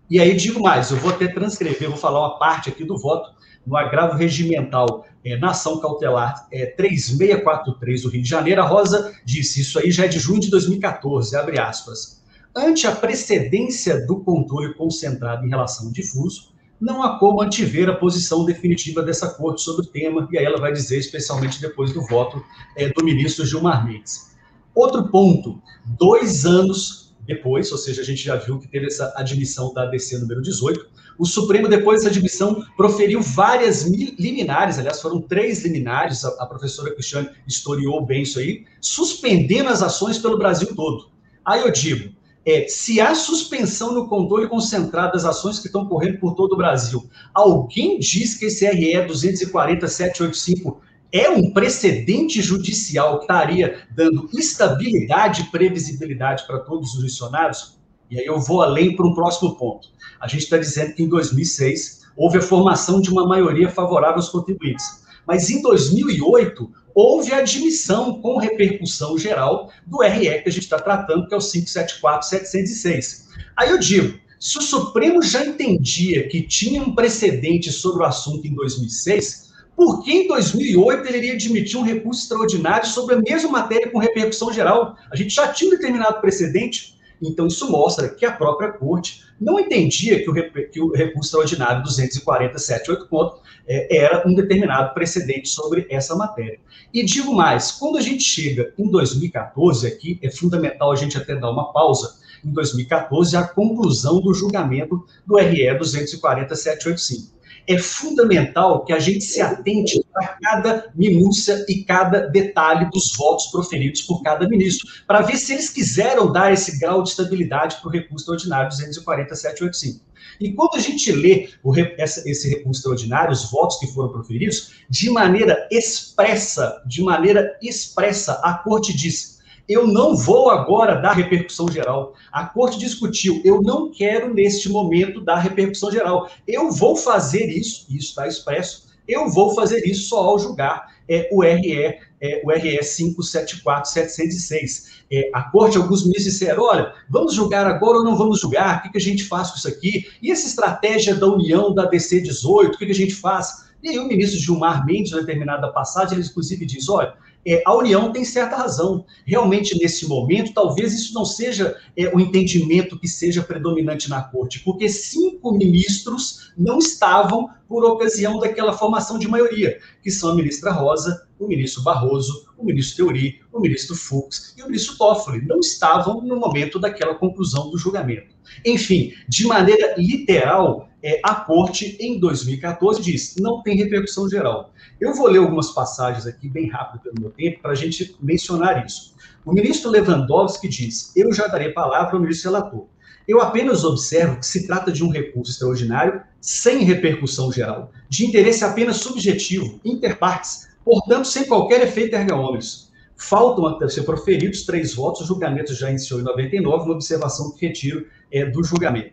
[0.10, 3.30] E aí digo mais, eu vou até transcrever, vou falar uma parte aqui do voto
[3.68, 8.60] no agravo regimental é, na ação cautelar é, 3643 do Rio de Janeiro.
[8.60, 12.24] A Rosa disse, isso aí já é de junho de 2014, abre aspas.
[12.56, 16.49] Ante a precedência do controle concentrado em relação ao difuso,
[16.80, 20.60] não há como antever a posição definitiva dessa corte sobre o tema, e aí ela
[20.60, 22.44] vai dizer, especialmente depois do voto
[22.76, 24.36] é, do ministro Gilmar Mendes.
[24.74, 29.74] Outro ponto, dois anos depois, ou seja, a gente já viu que teve essa admissão
[29.74, 30.88] da ADC número 18,
[31.20, 36.94] o Supremo, depois dessa admissão, proferiu várias liminares, aliás, foram três liminares, a, a professora
[36.94, 41.12] Cristiane historiou bem isso aí, suspendendo as ações pelo Brasil todo.
[41.46, 42.16] Aí eu digo,
[42.46, 46.58] é, se há suspensão no controle concentrado das ações que estão correndo por todo o
[46.58, 50.82] Brasil, alguém diz que esse RE 24785
[51.12, 57.80] é um precedente judicial que estaria dando estabilidade e previsibilidade para todos os jurisdicionados?
[58.10, 59.90] E aí eu vou além para um próximo ponto.
[60.20, 64.30] A gente está dizendo que em 2006 houve a formação de uma maioria favorável aos
[64.30, 65.04] contribuintes.
[65.26, 70.78] Mas em 2008 houve a admissão com repercussão geral do RE que a gente está
[70.78, 73.24] tratando, que é o 574-706.
[73.56, 78.46] Aí eu digo, se o Supremo já entendia que tinha um precedente sobre o assunto
[78.46, 79.48] em 2006,
[79.78, 83.98] por que em 2008 ele iria admitir um recurso extraordinário sobre a mesma matéria com
[83.98, 84.98] repercussão geral?
[85.10, 86.99] A gente já tinha um determinado precedente.
[87.22, 90.34] Então, isso mostra que a própria corte não entendia que o,
[90.70, 96.60] que o recurso extraordinário 247,8 pontos é, era um determinado precedente sobre essa matéria.
[96.94, 101.36] E digo mais, quando a gente chega em 2014, aqui é fundamental a gente até
[101.36, 107.39] dar uma pausa, em 2014, a conclusão do julgamento do RE 247,85
[107.70, 113.46] é fundamental que a gente se atente a cada minúcia e cada detalhe dos votos
[113.52, 117.88] proferidos por cada ministro, para ver se eles quiseram dar esse grau de estabilidade para
[117.88, 120.04] o recurso ordinário 24785.
[120.42, 124.72] E quando a gente lê o, essa, esse recurso extraordinário, os votos que foram proferidos,
[124.90, 129.39] de maneira expressa, de maneira expressa, a corte diz
[129.70, 132.16] eu não vou agora dar repercussão geral.
[132.32, 136.28] A corte discutiu, eu não quero neste momento dar repercussão geral.
[136.48, 141.30] Eu vou fazer isso, isso está expresso, eu vou fazer isso só ao julgar é,
[141.32, 145.00] o RE, é, o RE 574706.
[145.12, 148.80] É, a corte, alguns ministros disseram, olha, vamos julgar agora ou não vamos julgar?
[148.80, 150.08] O que, que a gente faz com isso aqui?
[150.22, 153.70] E essa estratégia da união da DC 18, o que, que a gente faz?
[153.82, 157.14] E aí o ministro Gilmar Mendes, na determinada passagem, ele inclusive diz, olha,
[157.46, 159.06] é, a União tem certa razão.
[159.26, 164.60] Realmente, nesse momento, talvez isso não seja é, o entendimento que seja predominante na corte,
[164.60, 170.72] porque cinco ministros não estavam por ocasião daquela formação de maioria, que são a ministra
[170.72, 175.46] Rosa, o ministro Barroso, o ministro Teori, o ministro Fux e o ministro Toffoli.
[175.46, 178.36] Não estavam no momento daquela conclusão do julgamento.
[178.66, 184.74] Enfim, de maneira literal, é, a corte, em 2014, diz: não tem repercussão geral.
[185.00, 188.86] Eu vou ler algumas passagens aqui, bem rápido pelo meu tempo, para a gente mencionar
[188.86, 189.16] isso.
[189.46, 192.86] O ministro Lewandowski diz: Eu já darei palavra ao ministro relator.
[193.28, 198.64] Eu apenas observo que se trata de um recurso extraordinário sem repercussão geral, de interesse
[198.64, 202.90] apenas subjetivo, interpartes, portanto, sem qualquer efeito omnes.
[203.16, 207.68] Faltam a ser proferidos três votos, o julgamento já iniciou em 99, uma observação que
[207.68, 209.12] retiro é, do julgamento.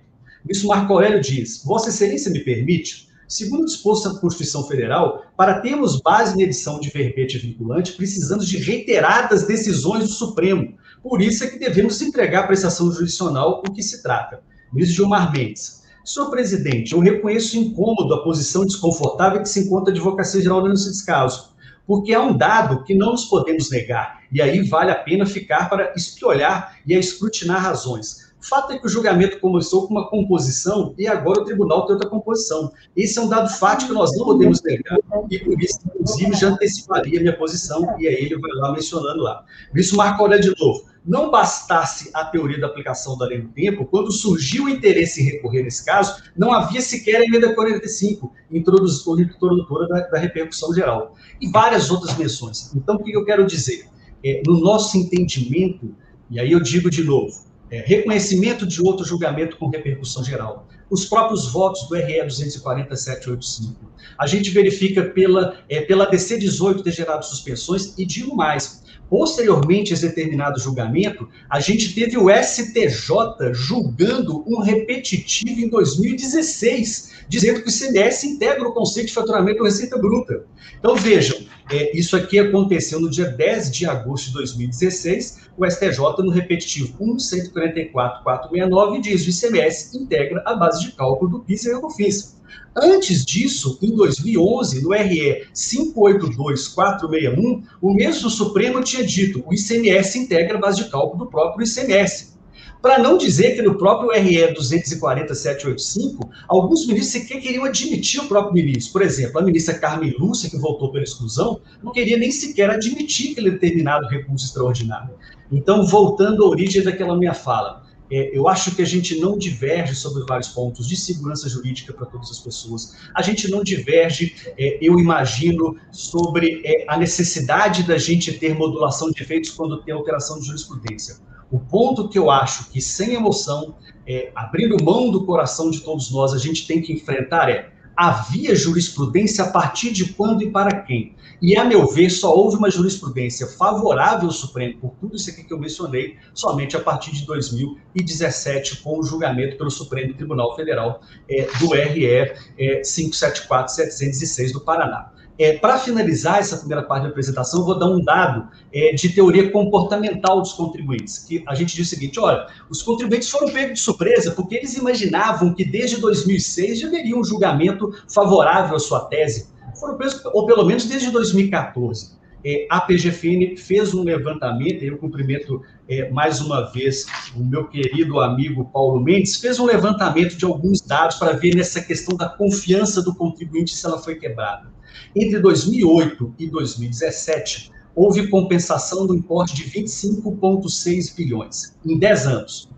[0.48, 6.00] Isso Marco Aurélio diz: Vossa Excelência me permite Segundo disposto da Constituição Federal, para termos
[6.00, 10.74] base na edição de verbete vinculante, precisamos de reiteradas decisões do Supremo.
[11.02, 14.40] Por isso é que devemos entregar à prestação jurisdicional o que se trata.
[14.72, 15.82] Ministro Gilmar Mendes.
[16.04, 21.04] Senhor presidente, eu reconheço incômodo a posição desconfortável que se encontra a Advocacia Geral nesse
[21.04, 21.50] caso,
[21.87, 25.68] porque é um dado que não nos podemos negar, e aí vale a pena ficar
[25.68, 28.26] para espiolhar e escrutinar razões.
[28.41, 32.09] Fato é que o julgamento começou com uma composição e agora o tribunal tem outra
[32.09, 32.70] composição.
[32.95, 34.99] Esse é um dado fático que nós não podemos negar.
[35.28, 39.20] E por isso, inclusive, já anteciparia a minha posição, e aí ele vai lá mencionando
[39.20, 39.45] lá.
[39.70, 40.84] Por isso, Marco Aurélio de novo.
[41.07, 45.24] Não bastasse a teoria da aplicação da lei no tempo, quando surgiu o interesse em
[45.24, 51.14] recorrer nesse caso, não havia sequer a emenda 45, introdutora da, da repercussão geral.
[51.40, 52.74] E várias outras menções.
[52.74, 53.86] Então, o que eu quero dizer?
[54.24, 55.94] É, no nosso entendimento,
[56.28, 60.66] e aí eu digo de novo, é, reconhecimento de outro julgamento com repercussão geral.
[60.90, 63.76] Os próprios votos do RE 24785.
[64.18, 69.92] A gente verifica pela, é, pela DC 18 ter gerado suspensões, e digo mais, Posteriormente
[69.92, 77.62] a esse determinado julgamento, a gente teve o STJ julgando um repetitivo em 2016, dizendo
[77.62, 80.44] que o ICMS integra o conceito de faturamento da receita bruta.
[80.78, 81.38] Então, vejam,
[81.70, 86.96] é, isso aqui aconteceu no dia 10 de agosto de 2016, o STJ, no repetitivo
[86.98, 92.36] 144.469, diz que o ICMS integra a base de cálculo do PIS e COFINS.
[92.76, 100.59] Antes disso, em 2011, no RE 582461, o mesmo Supremo tinha dito o ICMS integra
[100.59, 102.36] a base de cálculo do próprio ICMS.
[102.82, 108.55] Para não dizer que no próprio RE 24785, alguns ministros sequer queriam admitir o próprio
[108.55, 108.92] ministro.
[108.92, 113.32] Por exemplo, a ministra Carmen Lúcia, que voltou pela exclusão, não queria nem sequer admitir
[113.32, 115.14] aquele determinado recurso extraordinário.
[115.51, 120.24] Então, voltando à origem daquela minha fala, eu acho que a gente não diverge sobre
[120.24, 122.96] vários pontos de segurança jurídica para todas as pessoas.
[123.14, 129.11] A gente não diverge, é, eu imagino, sobre é, a necessidade da gente ter modulação
[129.11, 131.16] de efeitos quando tem alteração de jurisprudência.
[131.50, 133.76] O ponto que eu acho que, sem emoção,
[134.07, 138.54] é, abrindo mão do coração de todos nós, a gente tem que enfrentar é havia
[138.54, 141.15] jurisprudência a partir de quando e para quem?
[141.41, 145.45] E, a meu ver, só houve uma jurisprudência favorável ao Supremo, por tudo isso aqui
[145.45, 151.01] que eu mencionei, somente a partir de 2017, com o julgamento pelo Supremo Tribunal Federal
[151.28, 155.12] é, do RE é, 574-706 do Paraná.
[155.39, 159.51] É, Para finalizar essa primeira parte da apresentação, vou dar um dado é, de teoria
[159.51, 163.80] comportamental dos contribuintes, que a gente diz o seguinte, olha, os contribuintes foram pegos de
[163.80, 169.49] surpresa porque eles imaginavam que desde 2006 já haveria um julgamento favorável à sua tese,
[169.78, 172.16] foram presos, ou pelo menos desde 2014.
[172.44, 177.66] É, a PGFN fez um levantamento, e eu cumprimento é, mais uma vez o meu
[177.66, 182.28] querido amigo Paulo Mendes, fez um levantamento de alguns dados para ver nessa questão da
[182.28, 184.72] confiança do contribuinte se ela foi quebrada.
[185.14, 192.68] Entre 2008 e 2017, houve compensação do importe de 25,6 bilhões, em 10 anos.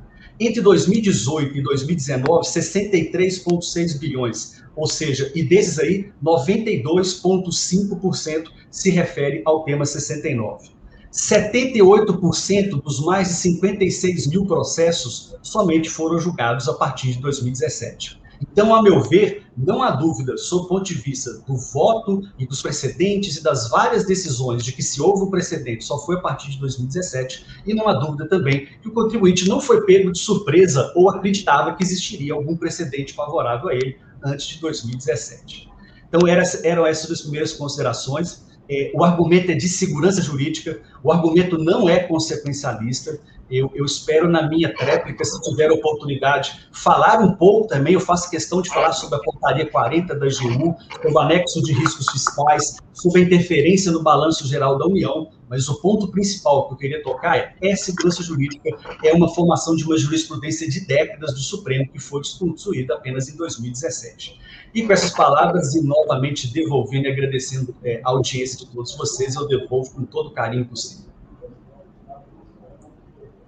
[0.40, 9.64] Entre 2018 e 2019, 63,6 bilhões, ou seja, e desses aí, 92,5% se refere ao
[9.64, 10.70] tema 69.
[11.12, 18.20] 78% dos mais de 56 mil processos somente foram julgados a partir de 2017.
[18.40, 22.46] Então, a meu ver, não há dúvida, sob o ponto de vista do voto e
[22.46, 26.20] dos precedentes e das várias decisões de que se houve um precedente só foi a
[26.20, 30.20] partir de 2017, e não há dúvida também que o contribuinte não foi pego de
[30.20, 35.68] surpresa ou acreditava que existiria algum precedente favorável a ele antes de 2017.
[36.08, 38.46] Então, eram essas as primeiras considerações.
[38.70, 43.18] É, o argumento é de segurança jurídica, o argumento não é consequencialista,
[43.50, 47.94] eu, eu, espero na minha tréplica, se tiver oportunidade, falar um pouco também.
[47.94, 51.72] Eu faço questão de falar sobre a portaria 40 da GU, sobre o anexo de
[51.72, 55.30] riscos fiscais, sobre a interferência no balanço geral da União.
[55.48, 58.70] Mas o ponto principal que eu queria tocar é, é segurança jurídica,
[59.02, 63.36] é uma formação de uma jurisprudência de décadas do Supremo que foi destruída apenas em
[63.36, 64.38] 2017.
[64.74, 69.34] E com essas palavras, e novamente devolvendo e agradecendo é, a audiência de todos vocês,
[69.34, 71.08] eu devolvo com todo o carinho possível.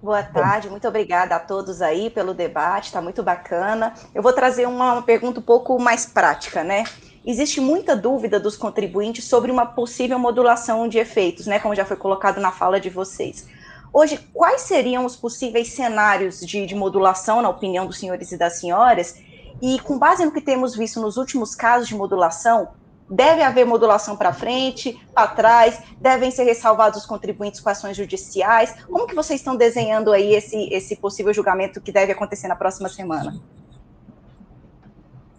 [0.01, 3.93] Boa tarde, muito obrigada a todos aí pelo debate, está muito bacana.
[4.15, 6.85] Eu vou trazer uma, uma, pergunta um pouco mais prática, né?
[7.25, 11.59] Existe muita dúvida dos contribuintes sobre uma possível modulação de efeitos, né?
[11.59, 13.47] Como já foi colocado na fala de vocês.
[13.93, 18.59] Hoje, quais seriam os possíveis cenários de, de modulação, na opinião dos senhores e das
[18.59, 19.19] senhoras?
[19.61, 22.69] E com base no que temos visto nos últimos casos de modulação,
[23.11, 28.73] Deve haver modulação para frente, para trás, devem ser ressalvados os contribuintes com ações judiciais.
[28.89, 32.87] Como que vocês estão desenhando aí esse, esse possível julgamento que deve acontecer na próxima
[32.87, 33.37] semana?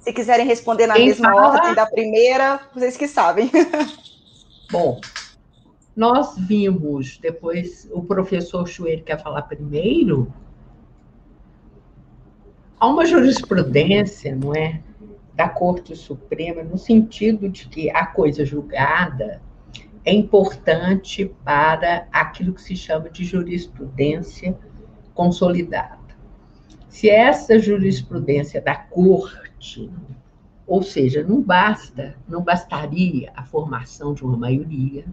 [0.02, 1.48] Se quiserem responder na Quem mesma fala?
[1.52, 3.50] ordem da primeira, vocês que sabem.
[4.70, 5.00] Bom,
[5.94, 10.32] nós vimos, depois o professor Chueiro quer falar primeiro,
[12.80, 14.82] há uma jurisprudência, não é?
[15.34, 19.40] da Corte Suprema, no sentido de que a coisa julgada
[20.04, 24.58] é importante para aquilo que se chama de jurisprudência
[25.14, 25.98] consolidada.
[26.88, 29.51] Se essa jurisprudência da Corte,
[30.66, 35.04] ou seja, não basta, não bastaria a formação de uma maioria,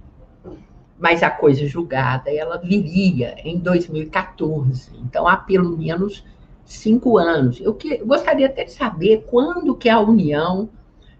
[0.98, 4.92] mas a coisa julgada ela viria em 2014.
[4.98, 6.24] Então há pelo menos
[6.66, 7.60] cinco anos.
[7.60, 10.70] Eu que, gostaria até de saber quando que a União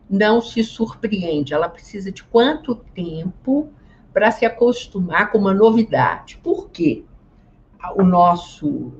[0.10, 1.54] não se surpreende.
[1.54, 3.70] Ela precisa de quanto tempo
[4.14, 6.40] para se acostumar com uma novidade.
[6.44, 7.04] Por quê?
[7.96, 8.92] O nosso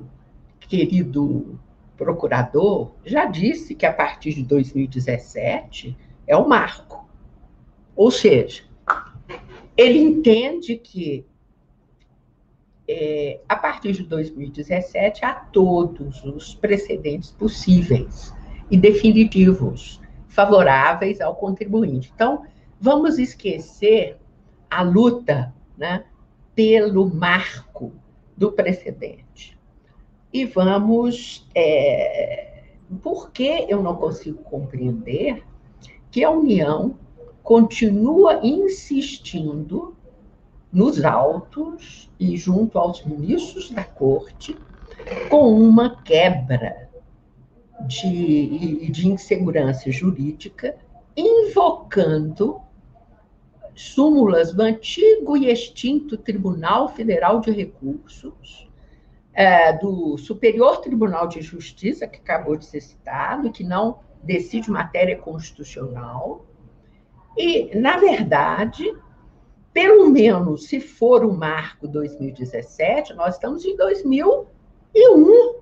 [0.60, 1.58] querido
[2.00, 5.94] procurador já disse que a partir de 2017
[6.26, 7.06] é o marco.
[7.94, 8.62] Ou seja,
[9.76, 11.26] ele entende que
[12.88, 18.34] é, a partir de 2017, há todos os precedentes possíveis
[18.70, 22.10] e definitivos favoráveis ao contribuinte.
[22.14, 22.44] Então,
[22.80, 24.16] vamos esquecer
[24.70, 26.04] a luta né,
[26.54, 27.92] pelo marco
[28.36, 29.29] do precedente.
[30.32, 31.48] E vamos.
[31.54, 32.64] É,
[33.02, 35.44] por que eu não consigo compreender
[36.10, 36.98] que a União
[37.42, 39.96] continua insistindo
[40.72, 44.60] nos autos e junto aos ministros da corte
[45.28, 46.88] com uma quebra
[47.86, 50.76] de, de insegurança jurídica,
[51.16, 52.60] invocando
[53.74, 58.69] súmulas do antigo e extinto Tribunal Federal de Recursos,
[59.32, 65.16] é, do Superior Tribunal de Justiça, que acabou de ser citado, que não decide matéria
[65.16, 66.44] constitucional.
[67.36, 68.92] E, na verdade,
[69.72, 75.60] pelo menos se for o marco 2017, nós estamos em 2001.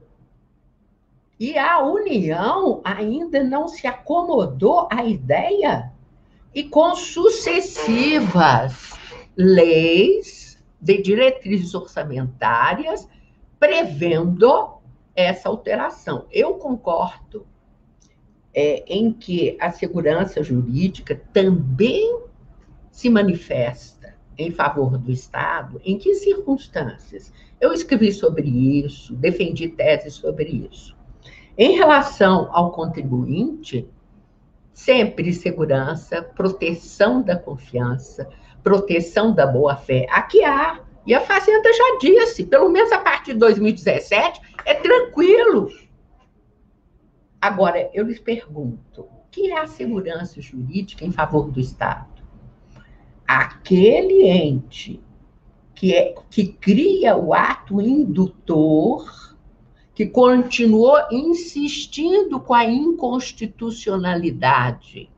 [1.39, 5.93] E a União ainda não se acomodou à ideia
[6.53, 8.93] e com sucessivas
[9.37, 13.07] leis de diretrizes orçamentárias
[13.59, 14.79] prevendo
[15.15, 16.27] essa alteração.
[16.31, 17.47] Eu concordo
[18.55, 22.23] é, em que a segurança jurídica também
[22.91, 25.81] se manifesta em favor do Estado.
[25.85, 27.33] Em que circunstâncias?
[27.61, 30.97] Eu escrevi sobre isso, defendi teses sobre isso.
[31.57, 33.89] Em relação ao contribuinte,
[34.73, 38.29] sempre segurança, proteção da confiança,
[38.63, 40.07] proteção da boa-fé.
[40.09, 45.71] Aqui há, e a Fazenda já disse, pelo menos a partir de 2017, é tranquilo.
[47.41, 52.23] Agora, eu lhes pergunto, o que é a segurança jurídica em favor do Estado?
[53.27, 55.03] Aquele ente
[55.75, 59.35] que, é, que cria o ato indutor
[59.95, 65.11] que continuou insistindo com a inconstitucionalidade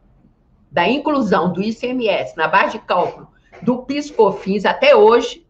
[0.70, 3.26] da inclusão do ICMS na base de cálculo
[3.60, 5.49] do PIS/COFINS até hoje,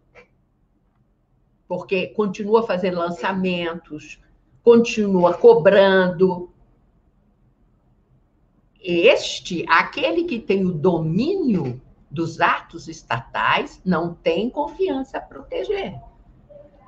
[1.70, 4.20] porque continua fazendo lançamentos,
[4.60, 6.50] continua cobrando.
[8.82, 15.94] Este, aquele que tem o domínio dos atos estatais, não tem confiança a proteger.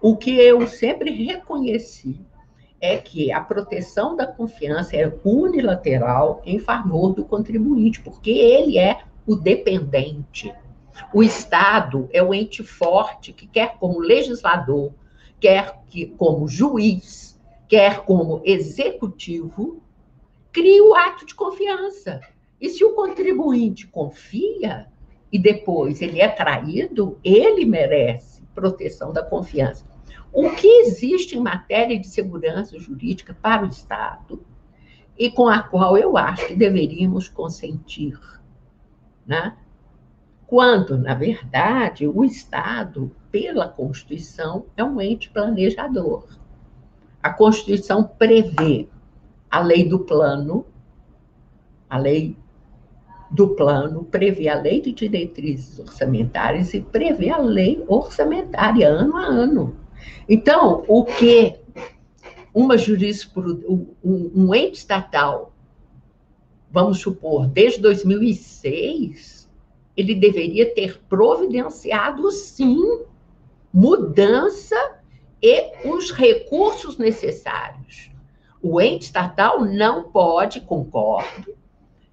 [0.00, 2.20] O que eu sempre reconheci
[2.80, 9.04] é que a proteção da confiança é unilateral em favor do contribuinte, porque ele é
[9.24, 10.52] o dependente.
[11.12, 14.92] O Estado é o ente forte que quer como legislador,
[15.40, 19.82] quer que como juiz, quer como executivo,
[20.50, 22.20] cria o ato de confiança.
[22.60, 24.86] E se o contribuinte confia
[25.30, 29.92] e depois ele é traído, ele merece proteção da confiança
[30.32, 34.42] o que existe em matéria de segurança jurídica para o Estado
[35.18, 38.18] e com a qual eu acho que deveríamos consentir,
[39.26, 39.56] né?
[40.52, 46.26] Quando, na verdade, o Estado, pela Constituição, é um ente planejador.
[47.22, 48.86] A Constituição prevê
[49.50, 50.66] a lei do plano,
[51.88, 52.36] a lei
[53.30, 59.24] do plano prevê a lei de diretrizes orçamentárias e prevê a lei orçamentária ano a
[59.24, 59.74] ano.
[60.28, 61.60] Então, o que
[62.52, 63.70] uma jurisprudência,
[64.04, 65.50] um, um ente estatal,
[66.70, 69.41] vamos supor, desde 2006,
[69.96, 73.00] ele deveria ter providenciado, sim,
[73.72, 74.76] mudança
[75.42, 78.10] e os recursos necessários.
[78.62, 81.54] O ente estatal não pode, concordo,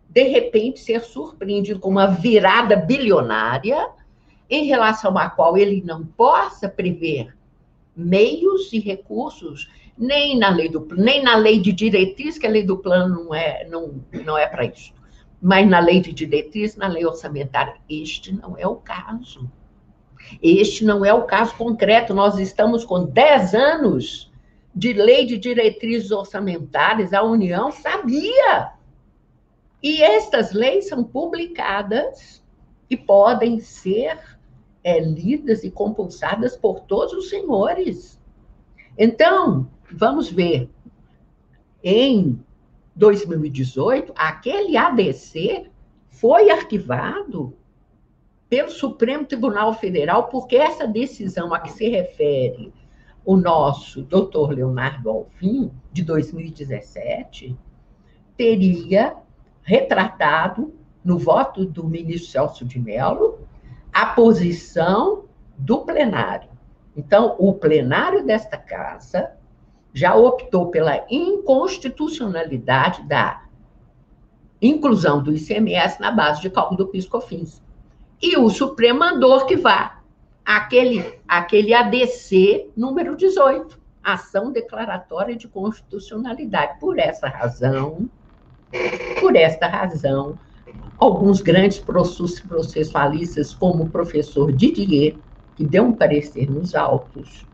[0.09, 3.89] de repente ser surpreendido com uma virada bilionária
[4.49, 7.35] em relação à qual ele não possa prever
[7.95, 12.63] meios e recursos, nem na lei do nem na lei de diretriz, que a lei
[12.63, 14.93] do plano não é, não, não é para isso,
[15.41, 17.75] mas na lei de diretriz, na lei orçamentária.
[17.89, 19.49] Este não é o caso.
[20.41, 22.13] Este não é o caso concreto.
[22.13, 24.31] Nós estamos com 10 anos
[24.75, 28.73] de lei de diretrizes orçamentárias, a União sabia.
[29.81, 32.43] E estas leis são publicadas
[32.89, 34.19] e podem ser
[34.83, 38.19] é, lidas e compulsadas por todos os senhores.
[38.97, 40.69] Então, vamos ver.
[41.81, 42.43] Em
[42.99, 45.71] 2018, aquele ADC
[46.09, 47.55] foi arquivado
[48.49, 52.73] pelo Supremo Tribunal Federal, porque essa decisão a que se refere
[53.23, 57.57] o nosso doutor Leonardo Alvim, de 2017,
[58.35, 59.15] teria
[59.61, 60.73] retratado
[61.03, 63.39] no voto do ministro Celso de Mello
[63.93, 65.25] a posição
[65.57, 66.49] do plenário.
[66.97, 69.38] Então, o plenário desta casa
[69.93, 73.43] já optou pela inconstitucionalidade da
[74.61, 77.61] inclusão do ICMS na base de cálculo do PIS/COFINS.
[78.21, 80.01] E o Supremo mandou que vá
[80.45, 86.79] aquele, aquele ADC número 18, ação declaratória de constitucionalidade.
[86.79, 88.09] Por essa razão,
[89.19, 90.37] por esta razão,
[90.97, 95.15] alguns grandes processualistas, como o professor Didier,
[95.55, 97.45] que deu um parecer nos autos,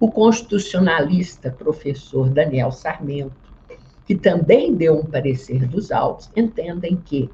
[0.00, 3.32] o constitucionalista professor Daniel Sarmento,
[4.06, 7.30] que também deu um parecer dos autos, entendem que,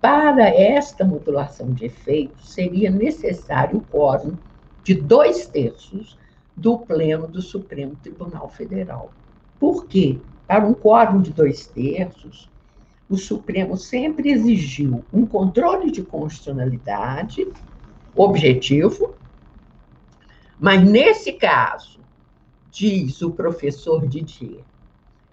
[0.00, 4.36] para esta modulação de efeitos, seria necessário o quórum
[4.84, 6.18] de dois terços
[6.56, 9.10] do Pleno do Supremo Tribunal Federal.
[9.58, 10.18] Por quê?
[10.46, 12.48] Para um quórum de dois terços,
[13.08, 17.46] o Supremo sempre exigiu um controle de constitucionalidade
[18.14, 19.14] objetivo,
[20.58, 22.00] mas nesse caso,
[22.70, 24.62] diz o professor Didier,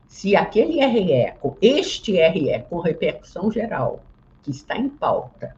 [0.07, 4.03] se aquele RE, este RE com repercussão geral,
[4.41, 5.55] que está em pauta,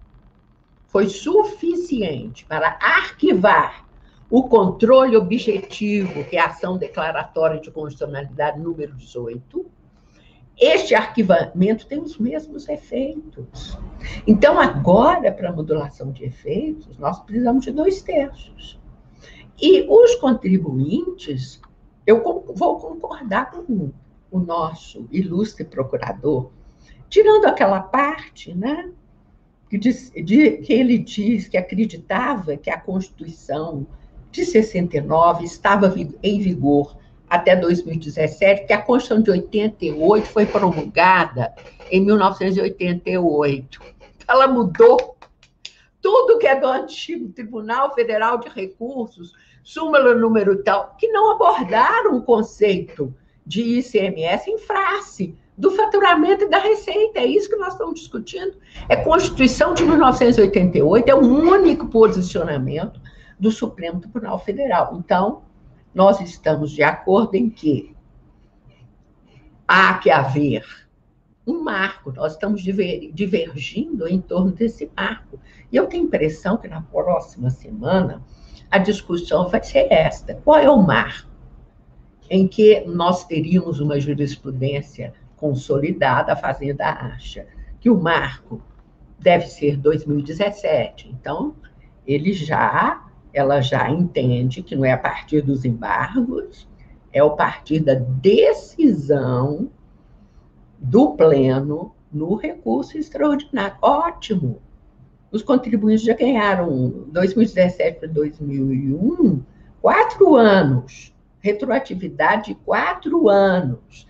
[0.87, 3.85] foi suficiente para arquivar
[4.29, 9.65] o controle objetivo, que é a ação declaratória de constitucionalidade número 18,
[10.57, 13.77] este arquivamento tem os mesmos efeitos.
[14.25, 18.79] Então, agora, para modulação de efeitos, nós precisamos de dois terços.
[19.61, 21.61] E os contribuintes,
[22.05, 23.91] eu vou concordar com
[24.29, 26.51] o nosso ilustre procurador,
[27.09, 28.91] tirando aquela parte, né,
[29.69, 33.87] que, diz, de, que ele diz que acreditava que a Constituição
[34.31, 36.97] de 69 estava em vigor
[37.29, 41.53] até 2017, que a Constituição de 88 foi promulgada
[41.89, 43.81] em 1988.
[44.27, 45.15] Ela mudou
[46.01, 49.33] tudo que é do antigo Tribunal Federal de Recursos,
[49.65, 53.13] súmula número tal, que não abordaram o conceito
[53.45, 57.19] de ICMS em face do faturamento e da receita.
[57.19, 58.55] É isso que nós estamos discutindo.
[58.87, 63.01] É Constituição de 1988, é o único posicionamento
[63.39, 64.95] do Supremo Tribunal Federal.
[65.03, 65.41] Então,
[65.93, 67.95] nós estamos de acordo em que
[69.67, 70.63] há que haver
[71.47, 75.39] um marco, nós estamos divergindo em torno desse marco.
[75.71, 78.21] E eu tenho impressão que na próxima semana
[78.69, 81.35] a discussão vai ser esta: qual é o marco
[82.29, 87.45] em que nós teríamos uma jurisprudência consolidada, a Fazenda acha
[87.79, 88.61] que o marco
[89.19, 91.09] deve ser 2017.
[91.09, 91.55] Então,
[92.05, 96.67] ele já, ela já entende que não é a partir dos embargos,
[97.11, 99.69] é a partir da decisão
[100.79, 103.77] do pleno no recurso extraordinário.
[103.81, 104.61] Ótimo!
[105.35, 109.43] Os contribuintes já ganharam 2017 para 2001
[109.81, 114.07] quatro anos, retroatividade de quatro anos.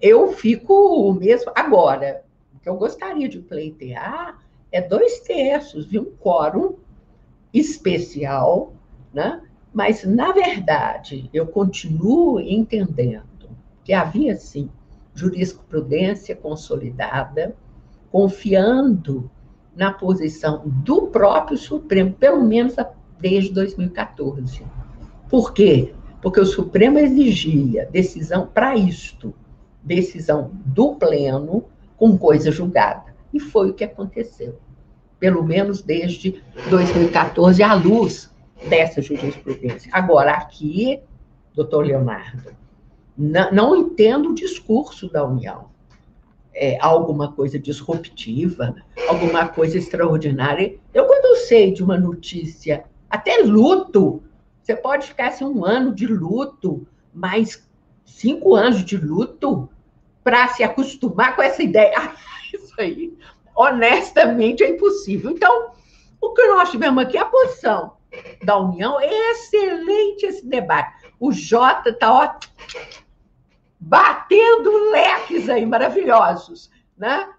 [0.00, 1.52] Eu fico mesmo.
[1.54, 2.24] Agora,
[2.54, 4.42] o que eu gostaria de pleitear
[4.72, 6.76] é dois terços de um quórum
[7.52, 8.72] especial,
[9.12, 9.42] né?
[9.74, 13.50] mas, na verdade, eu continuo entendendo
[13.84, 14.70] que havia, sim,
[15.14, 17.54] jurisprudência consolidada,
[18.10, 19.30] confiando
[19.76, 22.74] na posição do próprio Supremo, pelo menos
[23.18, 24.62] desde 2014.
[25.28, 25.92] Por quê?
[26.22, 29.34] Porque o Supremo exigia decisão para isto,
[29.82, 31.64] decisão do Pleno
[31.96, 33.14] com coisa julgada.
[33.32, 34.58] E foi o que aconteceu,
[35.18, 38.32] pelo menos desde 2014, à luz
[38.68, 39.90] dessa jurisprudência.
[39.92, 41.00] Agora, aqui,
[41.54, 42.52] doutor Leonardo,
[43.16, 45.66] não, entendo o discurso da União
[46.54, 48.74] é, alguma coisa disruptiva,
[49.08, 50.78] alguma coisa extraordinária.
[50.92, 54.22] Eu, quando sei de uma notícia, até luto,
[54.62, 57.68] você pode ficar assim, um ano de luto, mais
[58.04, 59.68] cinco anos de luto,
[60.22, 61.92] para se acostumar com essa ideia.
[62.34, 63.12] Ah, isso aí,
[63.56, 65.30] honestamente, é impossível.
[65.30, 65.72] Então,
[66.20, 67.94] o que nós tivemos aqui, a posição
[68.44, 71.10] da União, é excelente esse debate.
[71.18, 72.52] O Jota está ótimo
[73.78, 77.32] batendo leques aí maravilhosos, né?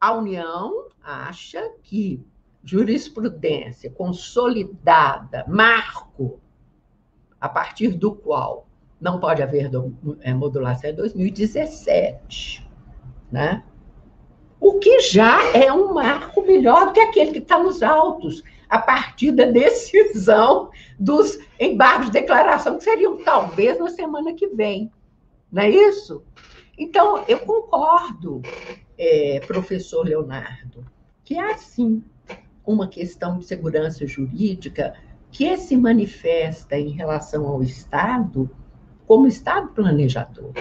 [0.00, 2.24] A União acha que
[2.64, 6.40] jurisprudência consolidada, marco,
[7.40, 8.66] a partir do qual
[9.00, 9.68] não pode haver
[10.20, 12.70] é, modulação é 2017,
[13.30, 13.64] né?
[14.60, 18.78] O que já é um marco melhor do que aquele que está nos autos, a
[18.78, 24.90] partir da decisão dos embargos de declaração, que seriam talvez na semana que vem.
[25.52, 26.24] Não é isso?
[26.78, 28.40] Então, eu concordo,
[28.96, 30.86] é, professor Leonardo,
[31.22, 32.02] que há sim
[32.64, 34.94] uma questão de segurança jurídica
[35.30, 38.48] que se manifesta em relação ao Estado
[39.06, 40.52] como Estado planejador.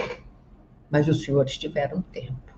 [0.89, 2.51] Mas os senhores tiveram tempo.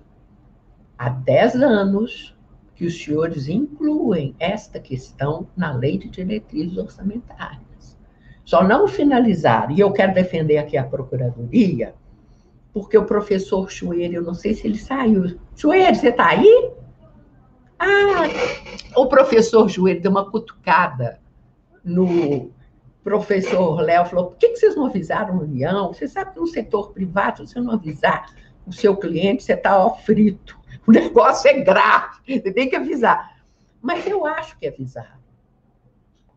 [0.98, 2.36] Há dez anos
[2.74, 7.96] que os senhores incluem esta questão na lei de diretrizes orçamentárias.
[8.44, 11.94] Só não finalizaram, e eu quero defender aqui a Procuradoria,
[12.74, 15.38] porque o professor Chueiro, eu não sei se ele saiu.
[15.54, 16.72] Chueiro, você está aí?
[17.78, 18.24] Ah,
[18.96, 21.20] o professor Chueiro deu uma cutucada
[21.84, 22.50] no
[23.04, 25.92] professor Léo, falou, por que, vocês não avisaram a União?
[25.92, 28.34] Você sabe que no setor privado, se você não avisar
[28.66, 30.58] o seu cliente, você está frito.
[30.84, 33.36] O negócio é grave, você tem que avisar.
[33.80, 35.20] Mas eu acho que avisar.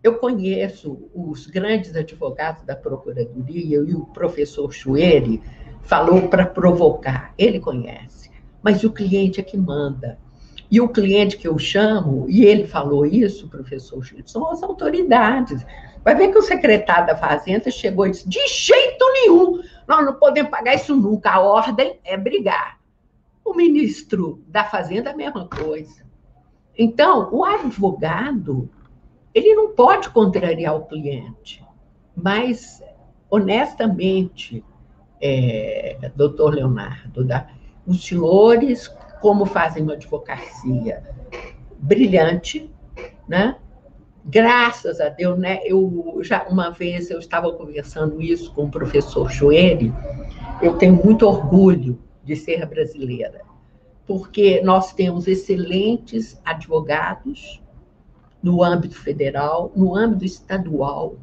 [0.04, 5.42] Eu conheço os grandes advogados da Procuradoria e o professor Chueri
[5.88, 8.30] falou para provocar, ele conhece.
[8.62, 10.20] Mas o cliente é que manda.
[10.70, 15.66] E o cliente que eu chamo, e ele falou isso, professor Chueri, são as autoridades.
[16.04, 20.14] Vai ver que o secretário da Fazenda chegou e disse: de jeito nenhum, nós não
[20.16, 21.32] podemos pagar isso nunca.
[21.32, 22.78] A ordem é brigar.
[23.46, 26.06] O ministro da Fazenda, a mesma coisa.
[26.78, 28.70] Então, o advogado,
[29.34, 31.64] ele não pode contrariar o cliente,
[32.14, 32.84] mas,
[33.30, 34.64] honestamente,
[35.22, 37.48] é, doutor Leonardo, da,
[37.86, 38.88] os senhores,
[39.22, 41.04] como fazem uma advocacia
[41.80, 42.70] brilhante,
[43.28, 43.56] né?
[44.26, 45.60] Graças a Deus, né?
[45.64, 49.96] Eu já uma vez eu estava conversando isso com o professor Joelho,
[50.62, 53.42] eu tenho muito orgulho de ser brasileira,
[54.06, 57.62] porque nós temos excelentes advogados
[58.44, 61.16] no âmbito federal, no âmbito estadual,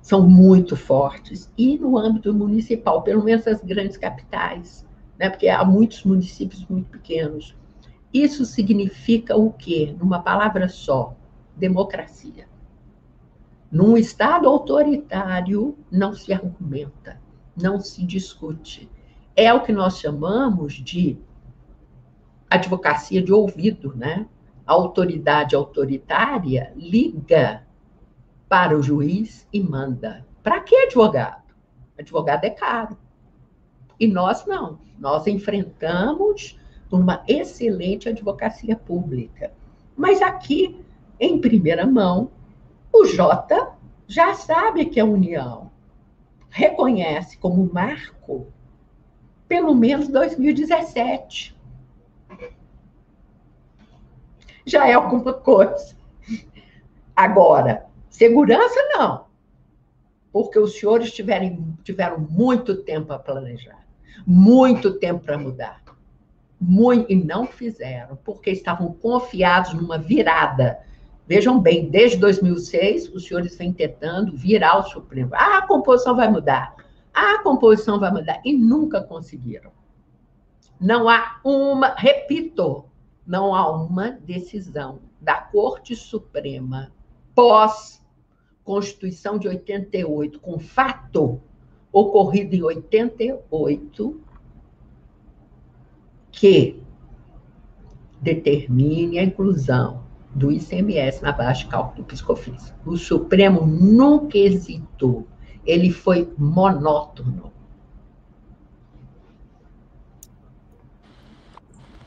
[0.00, 4.86] são muito fortes, e no âmbito municipal, pelo menos as grandes capitais,
[5.18, 5.28] né?
[5.28, 7.54] porque há muitos municípios muito pequenos.
[8.12, 9.94] Isso significa o quê?
[9.98, 11.14] Numa palavra só,
[11.56, 12.48] democracia.
[13.70, 17.20] Num Estado autoritário, não se argumenta,
[17.56, 18.88] não se discute
[19.36, 21.18] é o que nós chamamos de
[22.48, 24.26] advocacia de ouvido, né?
[24.66, 27.66] A autoridade autoritária liga
[28.50, 30.26] para o juiz e manda.
[30.42, 31.54] Para que advogado?
[31.96, 32.98] Advogado é caro.
[33.98, 34.80] E nós não.
[34.98, 36.58] Nós enfrentamos
[36.90, 39.52] uma excelente advocacia pública.
[39.96, 40.84] Mas aqui,
[41.20, 42.32] em primeira mão,
[42.92, 43.70] o Jota
[44.08, 45.70] já sabe que a União
[46.48, 48.48] reconhece como marco
[49.46, 51.56] pelo menos 2017.
[54.66, 55.94] Já é alguma coisa.
[57.14, 59.24] Agora, segurança não.
[60.32, 63.84] Porque os senhores tiverem, tiveram muito tempo a planejar,
[64.26, 65.80] muito tempo para mudar.
[66.60, 70.78] Muito, e não fizeram, porque estavam confiados numa virada.
[71.26, 75.30] Vejam bem, desde 2006, os senhores vêm tentando virar o Supremo.
[75.32, 76.74] Ah, a composição vai mudar
[77.12, 78.40] a composição vai mudar.
[78.44, 79.72] E nunca conseguiram.
[80.80, 82.84] Não há uma, repito,
[83.26, 86.90] não há uma decisão da Corte Suprema
[87.34, 87.99] pós
[88.70, 91.40] Constituição de 88, com fato
[91.92, 94.20] ocorrido em 88,
[96.30, 96.80] que
[98.20, 102.72] determine a inclusão do ICMS na base de cálculo do Piscofins.
[102.86, 105.26] O Supremo nunca hesitou
[105.66, 107.52] ele foi monótono.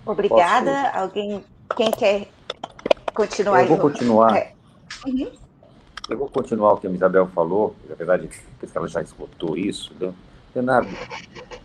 [0.06, 0.84] Obrigada.
[0.84, 0.98] Posso...
[0.98, 1.46] Alguém,
[1.76, 2.30] quem quer
[3.14, 3.64] continuar?
[3.64, 4.38] Eu vou continuar.
[4.38, 4.54] É.
[5.06, 5.43] Uhum.
[6.10, 9.58] Eu vou continuar o que a Isabel falou, na verdade, depois que ela já esgotou
[9.58, 9.94] isso.
[10.00, 10.14] Né?
[10.54, 10.90] Leonardo,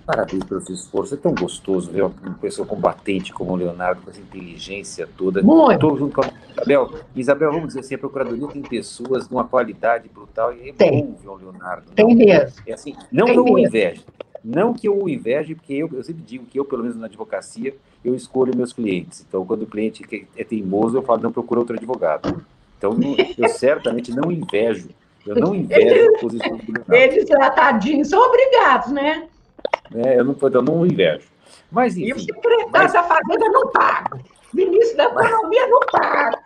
[0.06, 1.14] parabéns pelo seu esforço.
[1.14, 5.40] É tão gostoso ver uma pessoa combatente como o Leonardo, com essa inteligência toda.
[5.40, 6.94] Estou junto com a Isabel.
[7.14, 11.04] Isabel, vamos dizer assim, a Procuradoria tem pessoas de uma qualidade brutal e é tem.
[11.04, 11.90] bom ver o Leonardo.
[11.94, 12.62] Tem não, mesmo.
[12.66, 14.04] É assim, não tem que eu o inveje.
[14.42, 17.06] Não que eu o inveje, porque eu, eu sempre digo que eu, pelo menos na
[17.06, 17.74] advocacia,
[18.04, 19.24] eu escolho meus clientes.
[19.28, 22.42] Então, quando o cliente é teimoso, eu falo, não, procura outro advogado.
[22.78, 22.96] Então,
[23.36, 24.88] eu certamente não invejo
[25.28, 26.94] eu não invejo a posição do Leonardo.
[26.94, 29.28] Eles tratadinhos são obrigados, né?
[29.94, 31.28] É, eu não, eu não invejo.
[31.70, 32.92] Mas, enfim, e o secretário mas...
[32.94, 34.16] da Fazenda não paga.
[34.16, 36.42] O ministro da Economia não paga.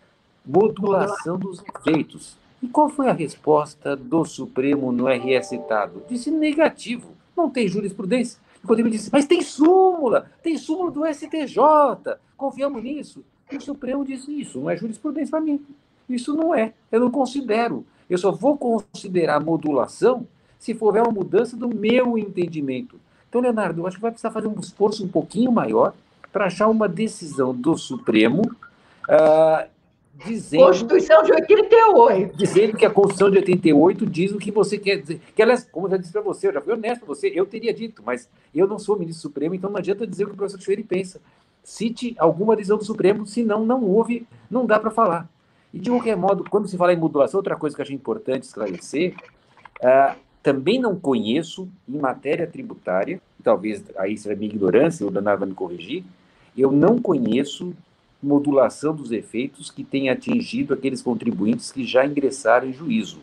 [0.46, 2.36] modulação dos efeitos.
[2.62, 6.04] E qual foi a resposta do Supremo no RS citado?
[6.08, 8.40] Disse negativo, não tem jurisprudência.
[8.66, 13.24] Contribuinte disse, mas tem súmula, tem súmula do STJ, confiamos nisso.
[13.50, 15.64] E o Supremo disse, isso não é jurisprudência para mim.
[16.08, 17.84] Isso não é, eu não considero.
[18.08, 20.26] Eu só vou considerar modulação
[20.58, 23.00] se for uma mudança do meu entendimento.
[23.28, 25.94] Então, Leonardo, eu acho que vai precisar fazer um esforço um pouquinho maior
[26.30, 29.68] para achar uma decisão do Supremo uh,
[30.24, 30.64] dizendo.
[30.64, 32.36] Constituição de 88.
[32.36, 35.20] Dizendo que a Constituição de 88 diz o que você quer dizer.
[35.34, 37.46] Que, aliás, como eu já disse para você, eu já fui honesto para você, eu
[37.46, 40.36] teria dito, mas eu não sou ministro Supremo, então não adianta dizer o que o
[40.36, 41.20] professor Teixeira pensa.
[41.62, 45.28] Cite alguma decisão do Supremo, senão não houve, não dá para falar.
[45.72, 48.42] E de qualquer modo, quando se fala em modulação, outra coisa que eu acho importante
[48.42, 49.14] esclarecer,
[49.80, 55.48] uh, também não conheço em matéria tributária, talvez aí seja minha ignorância, o Danado vai
[55.48, 56.04] me corrigir,
[56.56, 57.72] eu não conheço
[58.22, 63.18] modulação dos efeitos que tenha atingido aqueles contribuintes que já ingressaram em juízo.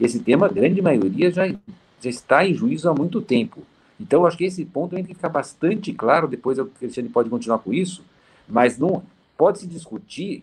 [0.00, 3.62] Esse tema, a grande maioria, já, já está em juízo há muito tempo.
[4.00, 7.58] Então, acho que esse ponto tem que ficar bastante claro, depois o Cristiane pode continuar
[7.58, 8.02] com isso,
[8.48, 9.02] mas não
[9.36, 10.42] pode se discutir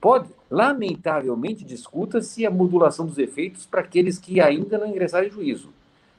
[0.00, 5.68] pode, lamentavelmente, discuta-se a modulação dos efeitos para aqueles que ainda não ingressaram em juízo.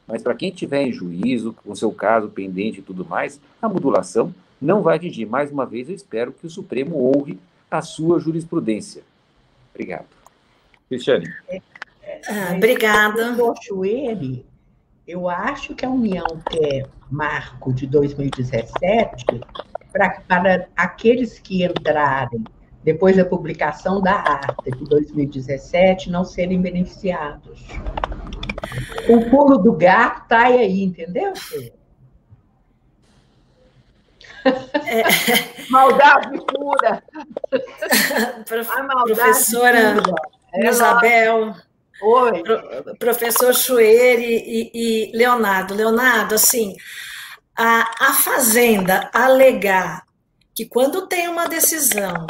[0.07, 4.33] Mas para quem tiver em juízo, com seu caso pendente e tudo mais, a modulação
[4.61, 5.25] não vai atingir.
[5.25, 9.03] Mais uma vez, eu espero que o Supremo honre a sua jurisprudência.
[9.73, 10.07] Obrigado.
[10.87, 11.31] Cristiane.
[11.47, 11.61] É,
[12.27, 13.35] ah, obrigada.
[13.83, 14.45] ele,
[15.07, 19.25] eu acho que a União quer marco de 2017
[19.91, 22.43] para, para aqueles que entrarem
[22.83, 27.67] depois da publicação da ata de 2017, não serem beneficiados.
[29.09, 31.33] O pulo do gato está aí, entendeu?
[34.85, 35.03] É.
[35.69, 37.03] Maldade pura.
[38.75, 40.69] A maldade Professora pura.
[40.69, 41.55] Isabel.
[42.01, 42.43] Oi.
[42.43, 45.73] Pro, professor Chueire e, e, Leonardo.
[45.73, 46.75] Leonardo, assim,
[47.57, 50.03] a, a Fazenda alegar
[50.55, 52.25] que quando tem uma decisão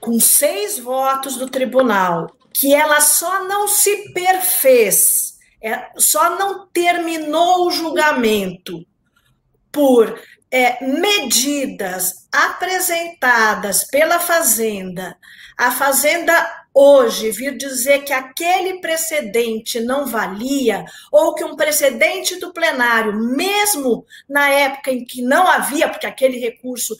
[0.00, 7.66] com seis votos do tribunal, que ela só não se perfez, é, só não terminou
[7.66, 8.86] o julgamento
[9.72, 10.18] por
[10.50, 15.16] é, medidas apresentadas pela Fazenda,
[15.56, 22.52] a Fazenda hoje vir dizer que aquele precedente não valia, ou que um precedente do
[22.52, 26.94] plenário, mesmo na época em que não havia, porque aquele recurso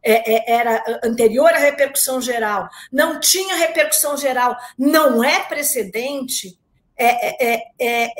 [0.00, 6.56] é, é, era anterior à repercussão geral, não tinha repercussão geral, não é precedente,
[6.96, 8.10] é, é, é,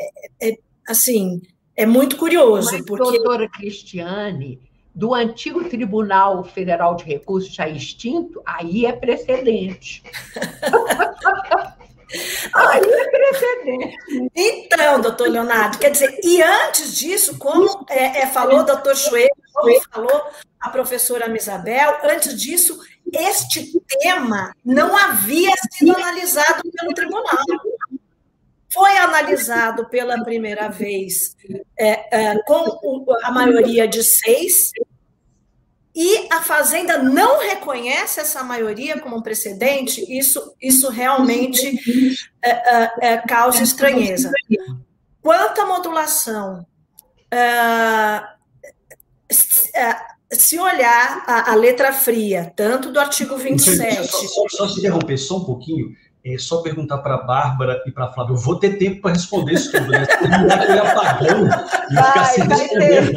[0.41, 1.41] é assim,
[1.73, 2.73] é muito curioso.
[2.73, 3.17] Mas, porque...
[3.17, 4.59] doutora Cristiane,
[4.97, 10.01] do antigo Tribunal Federal de Recursos já extinto, aí é precedente.
[12.53, 14.31] Aí é precedente.
[14.33, 19.35] Então, doutor Leonardo, quer dizer, e antes disso, como é, é, falou o doutor Chueiro,
[19.53, 20.23] como falou
[20.61, 22.79] a professora Isabel, antes disso,
[23.11, 27.43] este tema não havia sido analisado pelo tribunal.
[28.69, 31.35] Foi analisado pela primeira vez
[31.77, 34.71] é, é, com a maioria de seis,
[35.99, 41.75] e a Fazenda não reconhece essa maioria como um precedente, isso, isso realmente
[42.39, 44.31] é, é, é causa estranheza.
[45.23, 46.63] Quanto à modulação,
[47.31, 48.21] é,
[50.31, 54.07] se olhar a, a, letra fria, tanto do artigo 27.
[54.07, 55.95] Só, só, só se interromper só um pouquinho,
[56.35, 58.33] é só perguntar para a Bárbara e para a Flávia.
[58.33, 60.05] Eu vou ter tempo para responder isso tudo, né?
[60.53, 61.45] aquele apagão
[61.89, 63.11] e vai, ficar sem responder.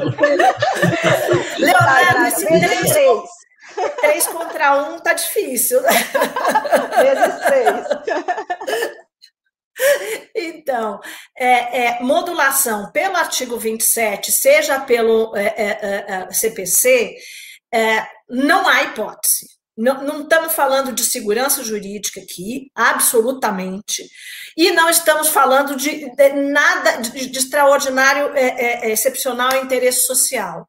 [1.58, 3.20] Leonardo, esse três, três.
[4.00, 5.80] três contra um tá difícil.
[5.82, 7.86] Vezes três.
[10.34, 11.00] Então,
[11.36, 17.16] é, é, modulação pelo artigo 27, seja pelo é, CPC,
[17.72, 19.59] é, é, é, não há hipótese.
[19.80, 24.06] Não, estamos falando de segurança jurídica aqui, absolutamente,
[24.54, 28.32] e não estamos falando de, de nada de, de extraordinário,
[28.82, 30.68] excepcional interesse social.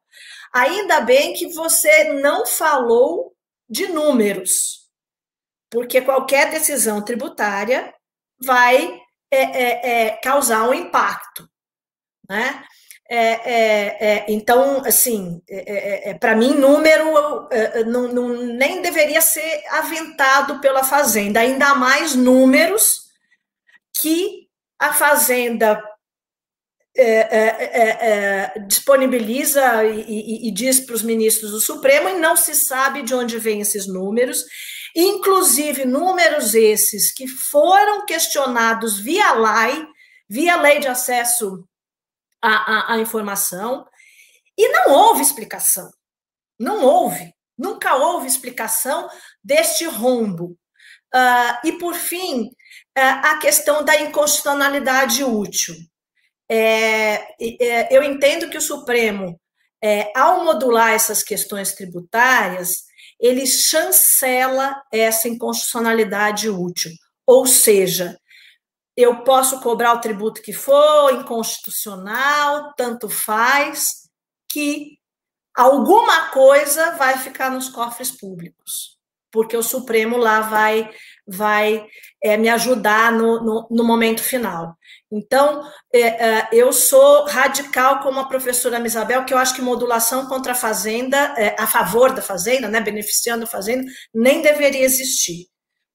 [0.52, 3.34] Ainda bem que você não falou
[3.68, 4.88] de números,
[5.70, 7.92] porque qualquer decisão tributária
[8.42, 8.98] vai
[9.30, 11.48] é, é, é, causar um impacto,
[12.28, 12.64] né?
[13.14, 15.42] É, é, é, então, assim,
[16.18, 17.46] para mim, número
[17.84, 23.02] não, não, nem deveria ser aventado pela Fazenda, ainda mais números
[24.00, 24.48] que
[24.78, 25.78] a Fazenda
[28.66, 33.14] disponibiliza e, e, e diz para os ministros do Supremo e não se sabe de
[33.14, 34.42] onde vêm esses números.
[34.96, 39.86] Inclusive números esses que foram questionados via lei,
[40.26, 41.62] via lei de acesso
[42.42, 43.86] à, à, à informação,
[44.58, 45.90] e não houve explicação.
[46.58, 49.08] Não houve, nunca houve explicação
[49.42, 50.56] deste rombo.
[51.14, 52.50] Uh, e, por fim, uh,
[52.96, 55.74] a questão da inconstitucionalidade útil.
[56.50, 59.40] É, é, eu entendo que o Supremo,
[59.82, 62.84] é, ao modular essas questões tributárias,
[63.18, 66.92] ele chancela essa inconstitucionalidade útil.
[67.26, 68.18] Ou seja,
[68.96, 74.08] eu posso cobrar o tributo que for, inconstitucional, tanto faz,
[74.48, 74.98] que
[75.54, 78.98] alguma coisa vai ficar nos cofres públicos,
[79.30, 80.90] porque o Supremo lá vai
[81.26, 81.86] vai
[82.22, 84.76] é, me ajudar no, no, no, momento final.
[85.10, 85.62] Então,
[85.92, 90.52] é, é, eu sou radical como a professora Isabel, que eu acho que modulação contra
[90.52, 95.51] a fazenda, é, a favor da fazenda, né, beneficiando a fazenda, nem deveria existir.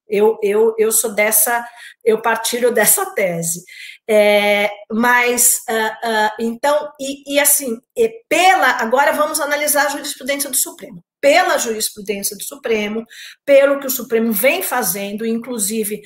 [0.08, 1.66] Eu, eu, eu sou dessa,
[2.04, 3.64] eu partilho dessa tese.
[4.08, 10.48] É, mas, uh, uh, então, e, e assim, e pela, agora vamos analisar a jurisprudência
[10.48, 13.04] do Supremo pela jurisprudência do Supremo,
[13.44, 16.00] pelo que o Supremo vem fazendo, inclusive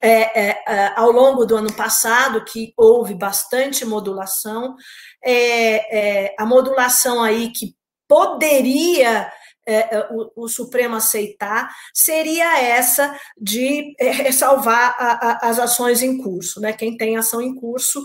[0.00, 4.76] é, é, é, ao longo do ano passado, que houve bastante modulação,
[5.24, 7.74] é, é, a modulação aí que
[8.08, 9.30] poderia
[9.72, 16.60] é, o, o, Supremo aceitar seria essa de ressalvar a, a, as ações em curso.
[16.60, 16.72] Né?
[16.72, 18.04] Quem tem ação em curso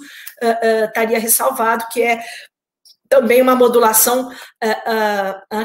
[0.87, 2.23] estaria ressalvado, que é
[3.07, 4.31] também uma modulação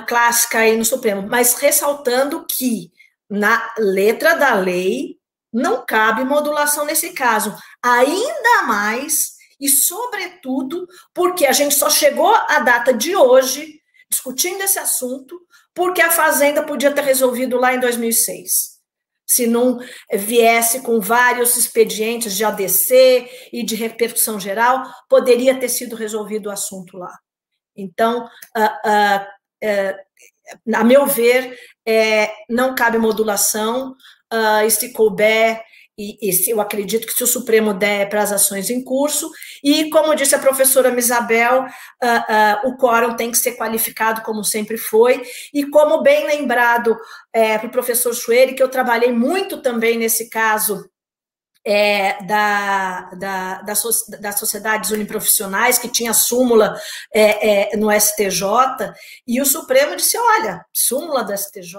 [0.06, 2.90] clássica aí no Supremo, mas ressaltando que
[3.28, 5.18] na letra da lei
[5.52, 12.60] não cabe modulação nesse caso, ainda mais e sobretudo porque a gente só chegou à
[12.60, 15.40] data de hoje discutindo esse assunto
[15.74, 18.80] porque a Fazenda podia ter resolvido lá em 2006
[19.30, 19.78] se não
[20.12, 26.50] viesse com vários expedientes de ADC e de repercussão geral, poderia ter sido resolvido o
[26.50, 27.16] assunto lá.
[27.76, 29.24] Então, uh,
[29.64, 31.56] uh, a meu ver,
[31.86, 33.94] é, não cabe modulação,
[34.64, 35.62] e se couber,
[36.00, 39.30] e, e eu acredito que se o Supremo der para as ações em curso,
[39.62, 41.66] e como disse a professora Misabel,
[42.64, 45.22] o quórum tem que ser qualificado como sempre foi,
[45.52, 46.96] e como bem lembrado
[47.32, 50.88] é, para o professor Schweire, que eu trabalhei muito também nesse caso
[51.64, 53.76] é, da, da, da,
[54.20, 56.80] das sociedades uniprofissionais, que tinha súmula
[57.12, 58.94] é, é, no STJ,
[59.26, 61.78] e o Supremo disse: olha, súmula do STJ,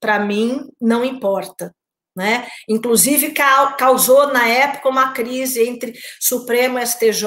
[0.00, 1.74] para mim, não importa.
[2.16, 2.48] Né?
[2.66, 3.34] Inclusive
[3.76, 7.26] causou na época uma crise entre Supremo e STJ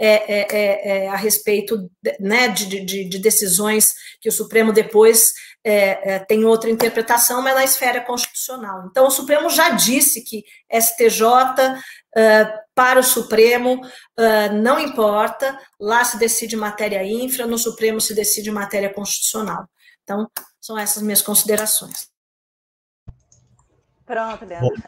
[0.00, 5.34] é, é, é, é, a respeito né, de, de, de, decisões que o Supremo depois
[5.62, 8.86] é, é, tem outra interpretação, mas na esfera constitucional.
[8.90, 11.78] Então, o Supremo já disse que STJ
[12.74, 13.82] para o Supremo
[14.62, 19.68] não importa, lá se decide matéria infra, no Supremo se decide matéria constitucional.
[20.02, 20.26] Então,
[20.58, 22.08] são essas minhas considerações.
[24.08, 24.70] Pronto, Leandro.
[24.74, 24.82] Bom,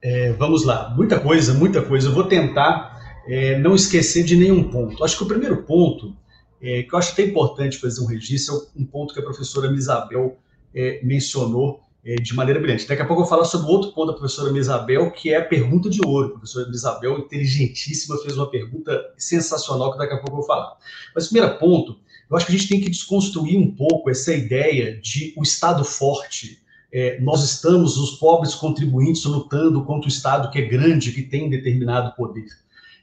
[0.00, 2.08] é, vamos lá, muita coisa, muita coisa.
[2.08, 5.02] Eu vou tentar é, não esquecer de nenhum ponto.
[5.02, 6.16] Acho que o primeiro ponto
[6.62, 9.68] é, que eu acho até importante fazer um registro, é um ponto que a professora
[9.70, 10.38] Misabel
[10.72, 12.86] é, mencionou é, de maneira brilhante.
[12.86, 15.44] Daqui a pouco eu vou falar sobre outro ponto da professora Misabel, que é a
[15.44, 16.28] pergunta de ouro.
[16.28, 20.76] A professora Misabel, inteligentíssima, fez uma pergunta sensacional que daqui a pouco eu vou falar.
[21.14, 21.98] Mas primeiro ponto,
[22.30, 25.84] eu acho que a gente tem que desconstruir um pouco essa ideia de o Estado
[25.84, 26.59] forte.
[26.92, 31.48] É, nós estamos, os pobres contribuintes, lutando contra o Estado que é grande, que tem
[31.48, 32.48] determinado poder.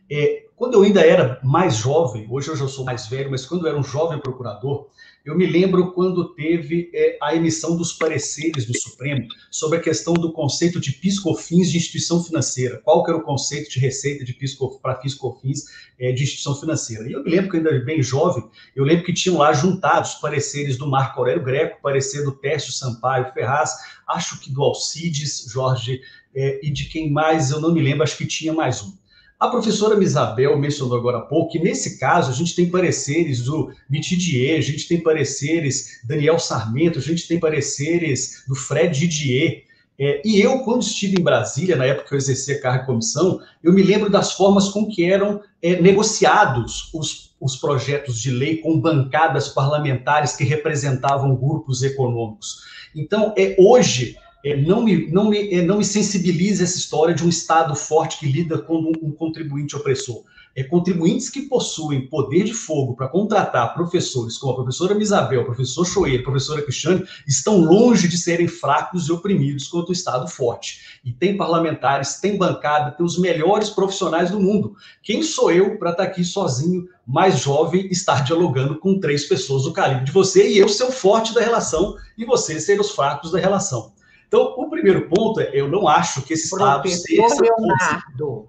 [0.10, 3.66] É, quando eu ainda era mais jovem, hoje eu já sou mais velho, mas quando
[3.66, 4.88] eu era um jovem procurador,
[5.28, 10.14] eu me lembro quando teve é, a emissão dos pareceres do Supremo sobre a questão
[10.14, 12.82] do conceito de piscofins de instituição financeira.
[12.84, 15.66] Qual que era o conceito de receita de pisco, para piscofins
[16.00, 17.10] é, de instituição financeira?
[17.10, 20.78] E eu me lembro que ainda bem jovem, eu lembro que tinham lá juntados pareceres
[20.78, 23.72] do Marco Aurélio Greco, parecer do Tércio Sampaio Ferraz,
[24.08, 26.00] acho que do Alcides Jorge,
[26.34, 28.94] é, e de quem mais, eu não me lembro, acho que tinha mais um.
[29.40, 33.72] A professora Misabel mencionou agora há pouco que, nesse caso, a gente tem pareceres do
[33.88, 39.66] Mitidier, a gente tem pareceres Daniel Sarmento, a gente tem pareceres do Fred Didier.
[40.00, 43.40] É, e eu, quando estive em Brasília, na época que eu exercia cargo de comissão,
[43.64, 48.58] eu me lembro das formas com que eram é, negociados os, os projetos de lei
[48.58, 52.64] com bancadas parlamentares que representavam grupos econômicos.
[52.96, 54.18] Então, é, hoje,
[54.56, 58.28] não, me, não, me, é, não me sensibiliza essa história de um Estado forte que
[58.28, 60.24] lida com um, contribuinte opressor.
[60.56, 65.86] É, contribuintes que possuem poder de fogo para contratar professores, como a professora Misabel, professor
[65.86, 71.00] Choeiro, professora Cristiane, estão longe de serem fracos e oprimidos contra o Estado forte.
[71.06, 74.76] E tem parlamentares, tem bancada, tem os melhores profissionais do mundo.
[75.04, 79.64] Quem sou eu para estar tá aqui sozinho, mais jovem, estar dialogando com três pessoas
[79.64, 82.92] do calibre de você e eu ser o forte da relação e você ser os
[82.92, 83.97] fracos da relação?
[84.28, 87.24] Então, o primeiro ponto é, eu não acho que esse Estado seja...
[87.42, 88.48] Leonardo,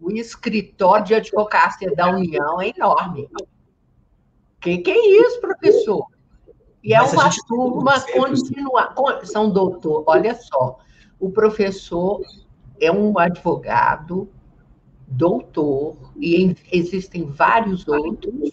[0.00, 3.28] o escritório de advocacia da União é enorme.
[3.34, 6.06] O que, que é isso, professor?
[6.82, 8.94] E é uma turma continua,
[9.24, 10.78] são doutor, olha só,
[11.18, 12.22] o professor
[12.80, 14.26] é um advogado,
[15.06, 18.50] doutor, e existem vários outros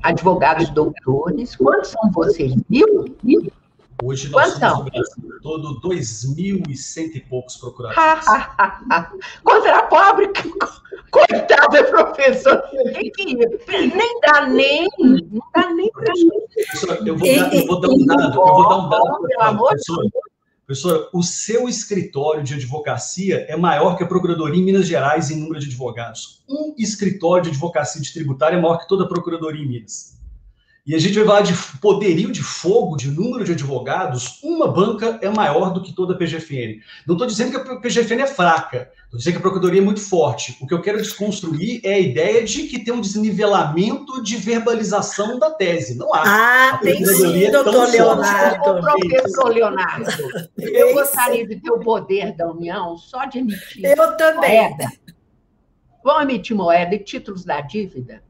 [0.00, 1.56] advogados doutores.
[1.56, 2.54] Quantos são vocês?
[2.68, 3.04] Mil?
[3.20, 3.50] Mil?
[4.02, 4.60] Hoje nós Quanto?
[4.60, 8.24] somos no Brasil todo 2.100 e poucos procuradores.
[9.44, 10.28] Contra a pobre,
[11.10, 12.62] coitada professor.
[13.70, 16.12] Nem dá nem, não dá nem para
[17.04, 20.08] eu, vou dar, eu vou dar um dado, eu vou dar um dado para professora.
[20.66, 25.36] Professora, o seu escritório de advocacia é maior que a Procuradoria em Minas Gerais em
[25.36, 26.42] número de advogados.
[26.48, 30.18] Um escritório de advocacia de tributária é maior que toda a Procuradoria em Minas.
[30.86, 35.18] E a gente vai falar de poderio de fogo, de número de advogados, uma banca
[35.22, 36.78] é maior do que toda a PGFN.
[37.06, 40.00] Não estou dizendo que a PGFN é fraca, estou dizendo que a Procuradoria é muito
[40.00, 40.58] forte.
[40.60, 45.38] O que eu quero desconstruir é a ideia de que tem um desnivelamento de verbalização
[45.38, 45.96] da tese.
[45.96, 46.22] Não há.
[46.74, 48.80] Ah, tem sim, é doutor Leonardo.
[48.82, 50.10] Professor Leonardo,
[50.58, 54.60] eu gostaria de ter o poder da União só de emitir eu também.
[54.60, 54.86] moeda.
[56.04, 58.22] Vão emitir moeda e títulos da dívida?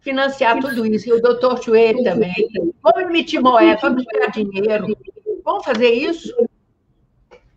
[0.00, 1.08] Financiar tudo isso.
[1.08, 2.34] E o doutor Chueire também.
[2.82, 4.96] Vamos emitir moeda, vamos ganhar dinheiro.
[5.44, 6.34] Vamos fazer isso?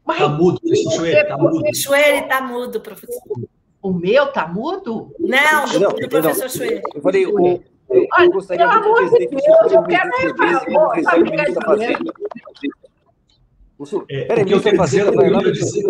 [0.09, 1.63] Está mudo, professor Chueire, está mudo.
[1.63, 3.21] O Chueire está mudo, professor.
[3.81, 5.13] O meu está mudo?
[5.19, 6.81] Não, do, do professor Chueire.
[6.93, 9.35] Eu falei, o, eu, eu gostaria Olha, de dizer que
[9.75, 10.09] eu quero
[14.09, 15.83] É, peraí, o que eu estou fazendo é dizer.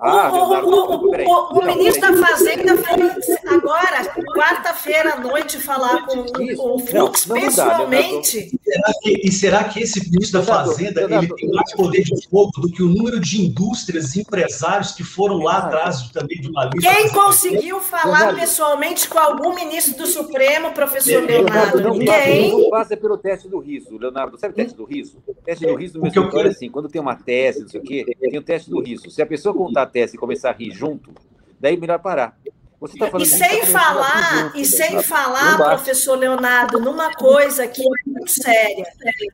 [0.00, 6.78] Ah, o, o, o, ministro da Fazenda foi agora, quarta-feira à noite, falar com o
[6.78, 8.50] Fux pessoalmente.
[8.64, 12.52] Será que, e será que esse ministro da Fazenda ele tem mais poder de fogo
[12.60, 16.70] do que o número de indústrias e empresários que foram lá atrás também de uma
[16.72, 16.90] lista?
[16.90, 21.80] Quem conseguiu falar pessoalmente com algum ministro do Supremo, professor Leonardo?
[21.82, 22.52] Não Ninguém.
[22.52, 24.38] Não passa pelo teste do riso, Leonardo.
[24.38, 25.18] Sabe o teste do riso?
[25.26, 27.68] O teste do riso no meu escritório é assim, quando tem uma uma tese, não
[27.68, 29.10] sei o quê, tem o teste do riso.
[29.10, 31.12] Se a pessoa contar a tese e começar a rir junto,
[31.58, 32.38] daí é melhor parar.
[32.80, 35.02] Você tá falando e sem falar, junto, e sem né?
[35.02, 38.86] falar, professor Leonardo, numa coisa que é muito séria.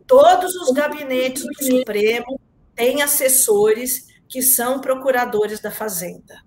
[0.05, 2.40] Todos os gabinetes do Supremo
[2.74, 6.44] têm assessores que são procuradores da Fazenda.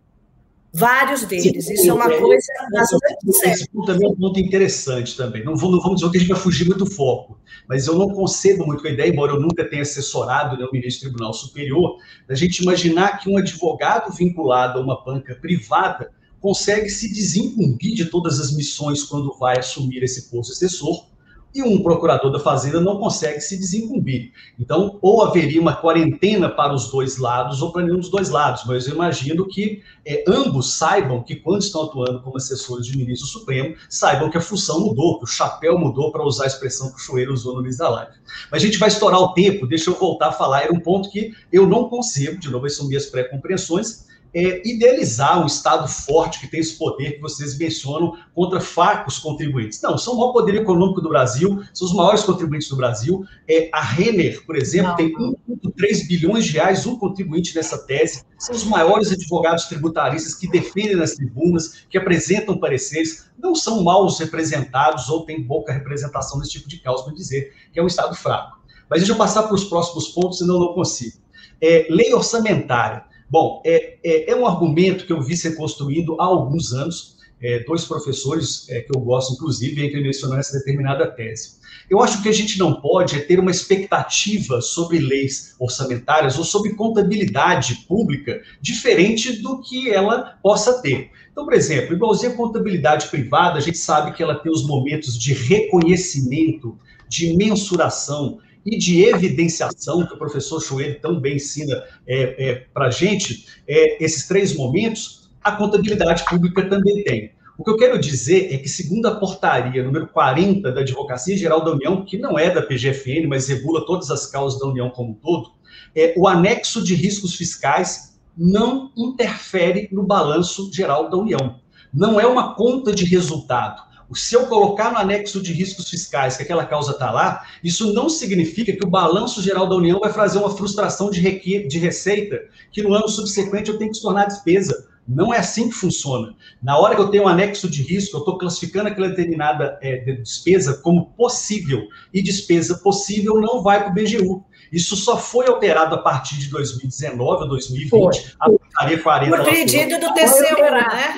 [0.74, 1.66] Vários deles.
[1.66, 3.54] Sim, Isso é uma coisa bastante séria.
[3.54, 5.44] Esse ponto também é um ponto interessante também.
[5.44, 7.39] Não, vou, não vamos dizer que a gente vai fugir muito do foco,
[7.70, 11.08] mas eu não concebo muito a ideia, embora eu nunca tenha assessorado né, o ministro
[11.08, 11.98] do Tribunal Superior,
[12.28, 18.06] da gente imaginar que um advogado vinculado a uma banca privada consegue se desincumbir de
[18.06, 21.06] todas as missões quando vai assumir esse posto assessor
[21.54, 24.32] e um procurador da Fazenda não consegue se desincumbir.
[24.60, 28.64] Então, ou haveria uma quarentena para os dois lados, ou para nenhum dos dois lados,
[28.66, 33.28] mas eu imagino que é, ambos saibam que, quando estão atuando como assessores de ministro
[33.28, 36.98] Supremo, saibam que a função mudou, que o chapéu mudou, para usar a expressão que
[36.98, 38.12] o Choeiro usou no início da live.
[38.52, 41.10] Mas a gente vai estourar o tempo, deixa eu voltar a falar, era um ponto
[41.10, 46.48] que eu não concebo, de novo, são minhas pré-compreensões, é, idealizar um Estado forte que
[46.48, 49.82] tem esse poder que vocês mencionam contra fracos contribuintes.
[49.82, 53.26] Não, são o maior poder econômico do Brasil, são os maiores contribuintes do Brasil.
[53.48, 54.96] É, a Renner, por exemplo, não.
[54.96, 58.24] tem 1,3 bilhões de reais, um contribuinte nessa tese.
[58.38, 63.30] São os maiores advogados tributaristas que defendem nas tribunas, que apresentam pareceres.
[63.38, 67.80] Não são maus representados ou têm pouca representação nesse tipo de causa, para dizer que
[67.80, 68.60] é um Estado fraco.
[68.90, 71.18] Mas deixa eu passar para os próximos pontos, senão não consigo.
[71.62, 73.09] É, lei orçamentária.
[73.30, 77.64] Bom, é, é, é, um argumento que eu vi ser construído há alguns anos, é,
[77.64, 81.60] dois professores é, que eu gosto, inclusive, entre mencionando essa determinada tese.
[81.90, 86.44] Eu acho que a gente não pode é ter uma expectativa sobre leis orçamentárias ou
[86.44, 91.12] sobre contabilidade pública diferente do que ela possa ter.
[91.32, 95.18] Então, por exemplo, igualzinho a contabilidade privada, a gente sabe que ela tem os momentos
[95.18, 96.78] de reconhecimento,
[97.08, 102.88] de mensuração, e de evidenciação, que o professor Chuele tão bem ensina é, é, para
[102.88, 107.32] a gente, é, esses três momentos, a contabilidade pública também tem.
[107.58, 111.64] O que eu quero dizer é que, segundo a portaria número 40 da Advocacia Geral
[111.64, 115.12] da União, que não é da PGFN, mas regula todas as causas da União como
[115.12, 115.52] um todo,
[115.96, 121.60] é, o anexo de riscos fiscais não interfere no balanço geral da União.
[121.94, 126.44] Não é uma conta de resultado se eu colocar no anexo de riscos fiscais que
[126.44, 130.40] aquela causa está lá, isso não significa que o balanço geral da União vai fazer
[130.40, 131.22] uma frustração de,
[131.68, 132.40] de receita,
[132.72, 134.88] que no ano subsequente eu tenho que se tornar despesa.
[135.08, 136.36] Não é assim que funciona.
[136.62, 139.98] Na hora que eu tenho um anexo de risco, eu estou classificando aquela determinada é,
[140.14, 144.46] despesa como possível, e despesa possível não vai para o BGU.
[144.72, 147.90] Isso só foi alterado a partir de 2019 ou 2020.
[147.90, 148.12] Foi.
[148.40, 149.38] A portaria 40.
[149.38, 151.14] Por pedido do TCU, né?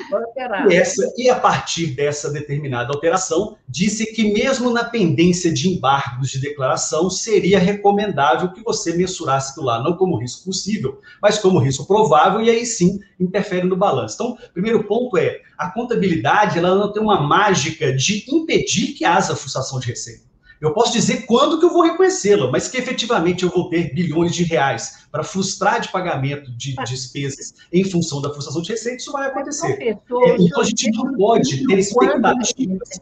[0.70, 6.30] E, essa, e a partir dessa determinada alteração, disse que mesmo na pendência de embargos
[6.30, 11.58] de declaração, seria recomendável que você mensurasse aquilo lá, não como risco possível, mas como
[11.58, 14.14] risco provável, e aí sim interfere no balanço.
[14.14, 19.36] Então, primeiro ponto é, a contabilidade ela não tem uma mágica de impedir que haja
[19.36, 20.31] frustração de receita.
[20.62, 24.32] Eu posso dizer quando que eu vou reconhecê-la, mas que efetivamente eu vou ter bilhões
[24.32, 29.10] de reais para frustrar de pagamento de despesas em função da frustração de receita, isso
[29.10, 29.76] vai acontecer.
[29.82, 29.98] É,
[30.38, 33.00] então a gente não pode ter expectativas.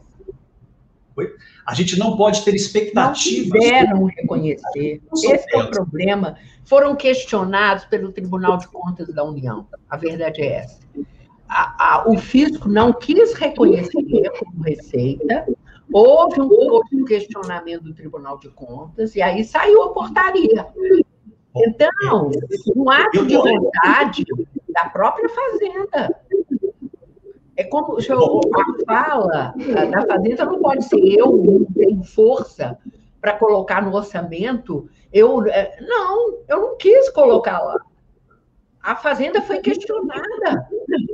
[1.66, 3.50] A gente não pode ter expectativas.
[3.50, 5.02] Não quiseram reconhecer.
[5.12, 6.36] Esse é o problema.
[6.64, 9.66] Foram questionados pelo Tribunal de Contas da União.
[9.90, 10.80] A verdade é essa.
[11.46, 15.46] A, a, o fisco não quis reconhecer como receita,
[15.92, 16.40] Houve
[16.94, 20.66] um questionamento do Tribunal de Contas e aí saiu a portaria.
[21.56, 22.30] Então,
[22.76, 24.24] um ato de vontade
[24.68, 26.16] da própria Fazenda.
[27.56, 29.54] É como a fala
[29.90, 32.78] da Fazenda não pode ser eu não tenho força
[33.20, 34.88] para colocar no orçamento.
[35.12, 37.80] Eu é, não, eu não quis colocar lá.
[38.82, 40.68] A Fazenda foi questionada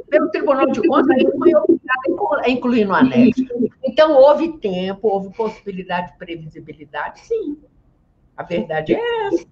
[0.09, 3.45] pelo Tribunal de Contas, aí foi obrigada a incluir no anexo.
[3.83, 7.59] Então, houve tempo, houve possibilidade de previsibilidade, sim.
[8.37, 9.47] A verdade é essa.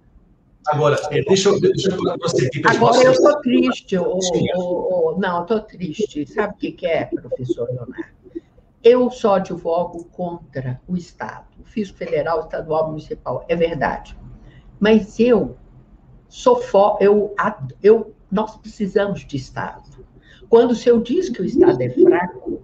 [0.69, 2.67] Agora, é, deixa eu, deixa eu prosseguir.
[2.67, 3.99] Agora, eu estou triste.
[3.99, 6.27] O, o, o, não, estou triste.
[6.27, 8.15] Sabe o que, que é, professor Leonardo?
[8.83, 13.45] Eu só advogo contra o Estado, o fisco federal, estadual, municipal.
[13.49, 14.17] É verdade.
[14.79, 15.57] Mas eu
[16.35, 17.33] sou fo eu,
[17.81, 19.89] eu, nós precisamos de Estado.
[20.49, 22.61] Quando o senhor diz que o Estado é fraco,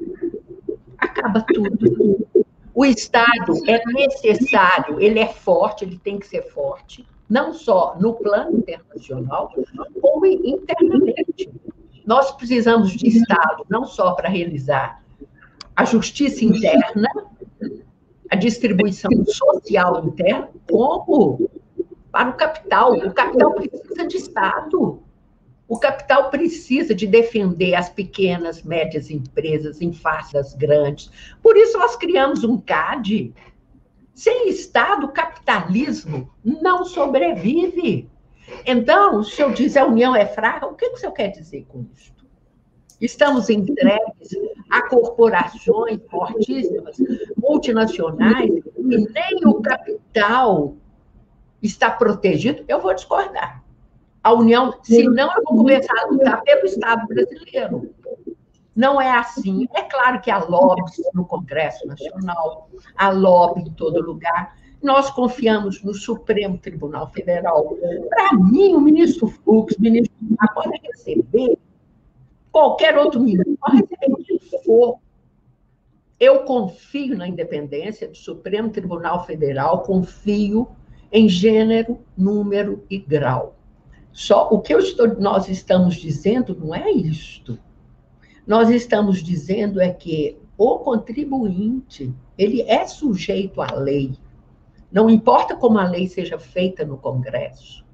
[0.98, 2.26] acaba tudo.
[2.74, 8.14] O Estado é necessário, ele é forte, ele tem que ser forte, não só no
[8.14, 9.54] plano internacional,
[10.02, 11.48] como internamente.
[12.04, 15.00] Nós precisamos de Estado não só para realizar
[15.76, 17.08] a justiça interna,
[18.28, 21.48] a distribuição social interna, como
[22.10, 22.92] para o capital.
[22.94, 25.02] O capital precisa de Estado.
[25.68, 31.10] O capital precisa de defender as pequenas, médias empresas em face das grandes.
[31.40, 33.32] Por isso, nós criamos um CAD.
[34.12, 38.10] Sem Estado, o capitalismo não sobrevive.
[38.66, 41.86] Então, se eu dizer a União é fraca, o que o senhor quer dizer com
[41.94, 42.12] isso?
[43.00, 44.36] Estamos entregues
[44.68, 46.96] a corporações fortíssimas,
[47.36, 50.76] multinacionais, e nem o capital
[51.62, 52.64] está protegido.
[52.68, 53.62] Eu vou discordar
[54.22, 57.94] a União, senão eu vou começar a lutar pelo Estado brasileiro.
[58.76, 59.66] Não é assim.
[59.74, 64.56] É claro que há lobbies no Congresso Nacional, há lobby em todo lugar.
[64.82, 67.76] Nós confiamos no Supremo Tribunal Federal.
[68.08, 70.14] Para mim, o ministro Fux, o ministro
[70.54, 71.58] pode receber
[72.50, 74.98] qualquer outro ministro, pode receber quem for.
[76.18, 80.68] Eu confio na independência do Supremo Tribunal Federal, confio
[81.12, 83.56] em gênero, número e grau.
[84.12, 87.58] Só o que estou, nós estamos dizendo não é isto.
[88.46, 94.12] Nós estamos dizendo é que o contribuinte, ele é sujeito à lei.
[94.90, 97.84] Não importa como a lei seja feita no Congresso.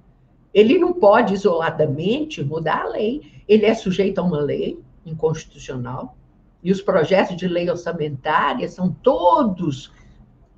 [0.52, 3.20] Ele não pode isoladamente mudar a lei.
[3.46, 6.16] Ele é sujeito a uma lei inconstitucional.
[6.62, 9.92] E os projetos de lei orçamentária são todos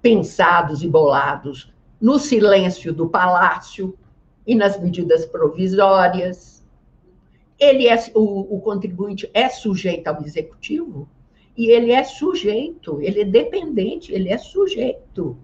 [0.01, 3.97] pensados e bolados no silêncio do palácio
[4.47, 6.65] e nas medidas provisórias.
[7.59, 11.09] Ele é o, o contribuinte é sujeito ao executivo
[11.57, 15.37] e ele é sujeito, ele é dependente, ele é sujeito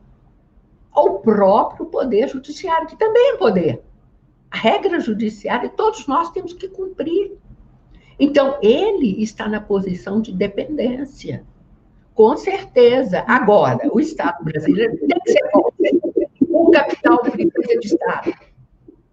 [0.93, 3.83] ao próprio poder judiciário, que também é poder.
[4.49, 7.33] A regra judiciária todos nós temos que cumprir.
[8.17, 11.45] Então, ele está na posição de dependência.
[12.15, 13.25] Com certeza.
[13.27, 15.73] Agora, o Estado brasileiro tem que ser bom.
[16.75, 18.35] Capital precisa de Estado.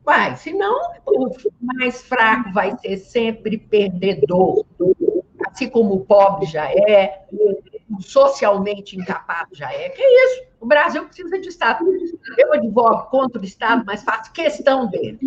[0.03, 1.29] Vai, senão o
[1.61, 4.65] mais fraco vai ser sempre perdedor.
[5.47, 9.89] Assim como o pobre já é, o socialmente incapaz já é.
[9.89, 10.43] Que é isso?
[10.59, 11.85] O Brasil precisa de Estado.
[12.37, 15.19] Eu advogo contra o Estado, mas faço questão dele.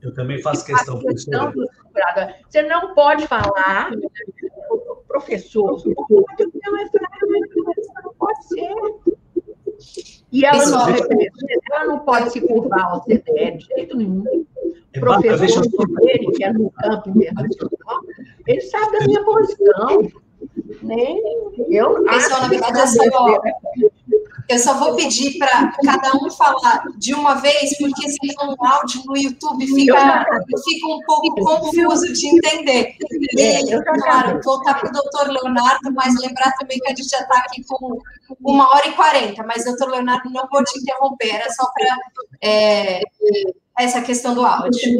[0.00, 1.64] Eu também faço questão, questão do
[2.48, 3.90] Você não pode falar,
[5.06, 6.44] professor, é
[8.02, 9.11] não pode ser.
[10.32, 14.24] E ela não, ela não pode se curvar ao CDE de jeito nenhum.
[14.96, 15.66] O professor
[16.00, 18.00] dele, que é no campo internacional,
[18.46, 20.10] ele sabe da minha posição.
[20.82, 21.22] Nem
[21.68, 23.42] eu Pessoal, na verdade, eu só,
[24.48, 29.02] eu só vou pedir para cada um falar de uma vez, porque senão o áudio
[29.06, 30.26] no YouTube fica,
[30.64, 32.94] fica um pouco confuso de entender.
[33.36, 37.20] E, é, claro, voltar para o doutor Leonardo, mas lembrar também que a gente já
[37.20, 37.98] está aqui com
[38.40, 41.96] uma hora e quarenta, mas, doutor Leonardo, não vou te interromper, era só para
[42.42, 43.00] é,
[43.78, 44.96] essa questão do áudio.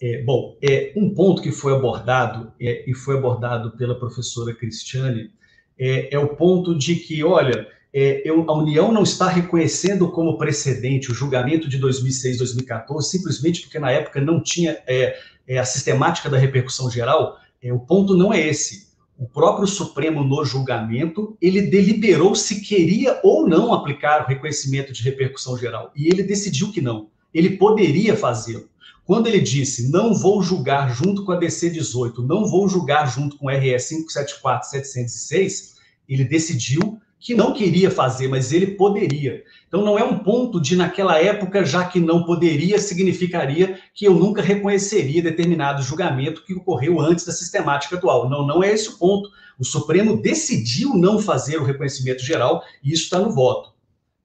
[0.00, 5.32] É, bom, é, um ponto que foi abordado, é, e foi abordado pela professora Cristiane,
[5.78, 10.36] é, é o ponto de que, olha, é, eu, a União não está reconhecendo como
[10.36, 15.64] precedente o julgamento de 2006, 2014, simplesmente porque na época não tinha é, é, a
[15.64, 17.38] sistemática da repercussão geral.
[17.62, 18.88] É, o ponto não é esse.
[19.18, 25.02] O próprio Supremo, no julgamento, ele deliberou se queria ou não aplicar o reconhecimento de
[25.02, 25.90] repercussão geral.
[25.96, 27.08] E ele decidiu que não.
[27.34, 28.68] Ele poderia fazê-lo.
[29.04, 33.38] Quando ele disse, não vou julgar junto com a DC 18, não vou julgar junto
[33.38, 39.42] com a RE 574, 706, ele decidiu que não queria fazer, mas ele poderia.
[39.66, 44.14] Então não é um ponto de naquela época, já que não poderia, significaria que eu
[44.14, 48.30] nunca reconheceria determinado julgamento que ocorreu antes da sistemática atual.
[48.30, 49.28] Não, não é esse o ponto.
[49.58, 53.76] O Supremo decidiu não fazer o reconhecimento geral e isso está no voto.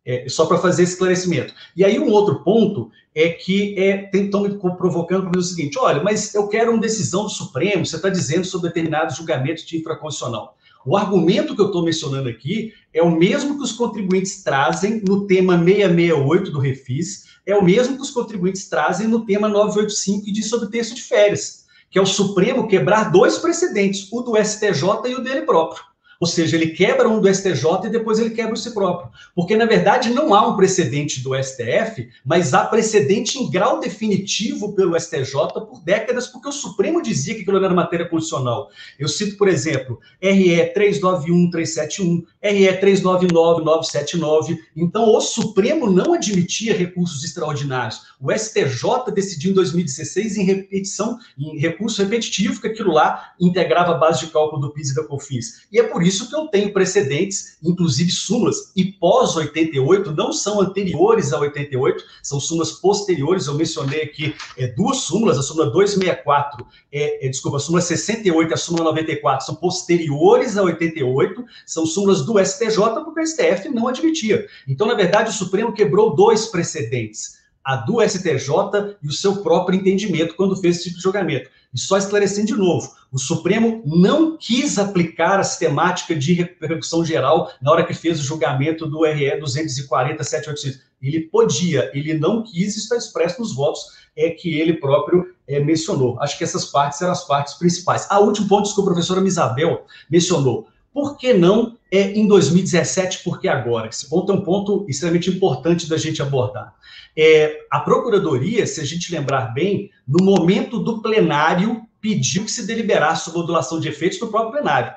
[0.06, 1.54] É, só para fazer esse esclarecimento.
[1.76, 6.04] E aí um outro ponto é que é, estão me provocando para o seguinte: olha,
[6.04, 10.58] mas eu quero uma decisão do Supremo, você está dizendo sobre determinados julgamentos de infraconstitucional.
[10.86, 15.26] O argumento que eu estou mencionando aqui é o mesmo que os contribuintes trazem no
[15.26, 20.32] tema 668 do Refis, é o mesmo que os contribuintes trazem no tema 985 que
[20.32, 25.08] diz sobre texto de férias, que é o Supremo quebrar dois precedentes, o do STJ
[25.08, 25.93] e o dele próprio.
[26.24, 29.12] Ou seja, ele quebra um do STJ e depois ele quebra o si próprio.
[29.36, 34.74] Porque, na verdade, não há um precedente do STF, mas há precedente em grau definitivo
[34.74, 35.34] pelo STJ
[35.68, 38.70] por décadas, porque o Supremo dizia que aquilo era matéria constitucional.
[38.98, 44.60] Eu cito, por exemplo, RE 391-371, RE 399-979.
[44.76, 48.02] Então, o Supremo não admitia recursos extraordinários.
[48.20, 53.98] O STJ decidiu em 2016 em repetição, em recurso repetitivo, que aquilo lá integrava a
[53.98, 55.68] base de cálculo do PIS e da COFINS.
[55.72, 61.32] E é por isso que eu tenho precedentes, inclusive súmulas, e pós-88, não são anteriores
[61.32, 63.48] a 88, são súmulas posteriores.
[63.48, 68.52] Eu mencionei aqui é, duas súmulas, a súmula 264, é, é, desculpa, a súmula 68
[68.52, 73.70] e a súmula 94 são posteriores a 88, são súmulas do STJ, porque o STF
[73.70, 74.48] não admitia.
[74.68, 79.80] Então, na verdade, o Supremo quebrou dois precedentes a do STJ e o seu próprio
[79.80, 81.50] entendimento quando fez esse tipo de julgamento.
[81.74, 87.52] E só esclarecendo de novo, o Supremo não quis aplicar a sistemática de repercussão geral
[87.62, 90.80] na hora que fez o julgamento do RE 240.786.
[91.02, 96.22] Ele podia, ele não quis, está expresso nos votos é que ele próprio é, mencionou.
[96.22, 98.06] Acho que essas partes eram as partes principais.
[98.10, 100.68] A último ponto que a professora Misabel mencionou.
[100.94, 103.88] Por que não é em 2017, por que agora?
[103.88, 106.74] Esse ponto é um ponto extremamente importante da gente abordar.
[107.18, 112.68] É, a Procuradoria, se a gente lembrar bem, no momento do plenário, pediu que se
[112.68, 114.94] deliberasse sobre modulação de efeitos no próprio plenário.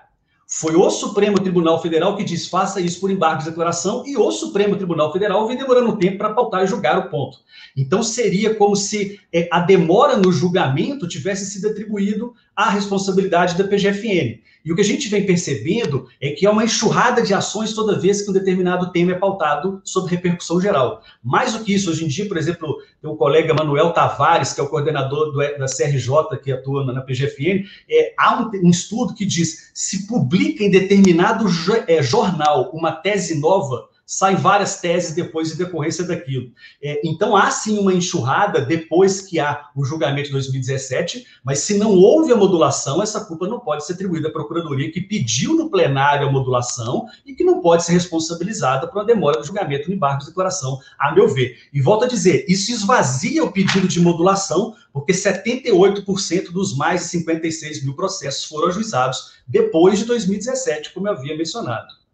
[0.49, 4.31] Foi o Supremo Tribunal Federal que diz faça isso por embargo de declaração e o
[4.31, 7.39] Supremo Tribunal Federal vem demorando tempo para pautar e julgar o ponto.
[7.77, 13.65] Então seria como se é, a demora no julgamento tivesse sido atribuído à responsabilidade da
[13.65, 14.41] PGFN.
[14.65, 17.99] E o que a gente vem percebendo é que é uma enxurrada de ações toda
[17.99, 21.03] vez que um determinado tema é pautado sob repercussão geral.
[21.23, 24.61] Mais do que isso, hoje em dia, por exemplo, tem o colega Manuel Tavares, que
[24.61, 29.15] é o coordenador do, da CRJ, que atua na PGFN, é, há um, um, estudo
[29.15, 31.47] que diz se publica em determinado
[31.87, 36.53] é, jornal uma tese nova, saem várias teses depois de decorrência daquilo.
[36.81, 41.77] É, então, há sim uma enxurrada depois que há o julgamento de 2017, mas se
[41.77, 45.69] não houve a modulação, essa culpa não pode ser atribuída à Procuradoria, que pediu no
[45.69, 49.97] plenário a modulação e que não pode ser responsabilizada por uma demora do julgamento no
[49.97, 51.59] embargo de declaração, a meu ver.
[51.73, 57.09] E volto a dizer, isso esvazia o pedido de modulação, porque 78% dos mais de
[57.09, 62.06] 56 mil processos foram ajuizados depois de 2017, como eu havia mencionado.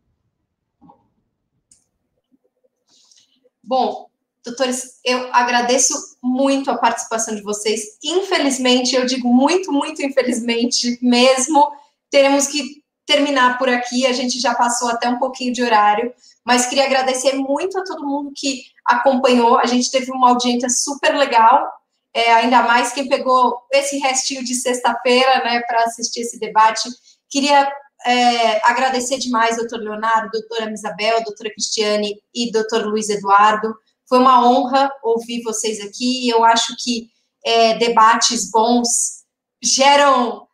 [3.62, 4.08] Bom,
[4.44, 7.98] doutores, eu agradeço muito a participação de vocês.
[8.02, 11.70] Infelizmente, eu digo muito, muito infelizmente mesmo,
[12.10, 14.06] teremos que terminar por aqui.
[14.06, 16.12] A gente já passou até um pouquinho de horário,
[16.44, 19.58] mas queria agradecer muito a todo mundo que acompanhou.
[19.58, 21.70] A gente teve uma audiência super legal.
[22.14, 26.88] É, ainda mais quem pegou esse restinho de sexta-feira, né, para assistir esse debate.
[27.30, 27.70] Queria
[28.06, 33.74] é, agradecer demais, doutor Leonardo, doutora Isabel, doutora Cristiane e doutor Luiz Eduardo.
[34.08, 36.28] Foi uma honra ouvir vocês aqui.
[36.28, 37.10] Eu acho que
[37.44, 39.24] é, debates bons
[39.62, 40.46] geram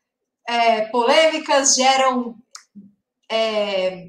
[0.46, 2.36] é, polêmicas, geram
[3.30, 4.08] é,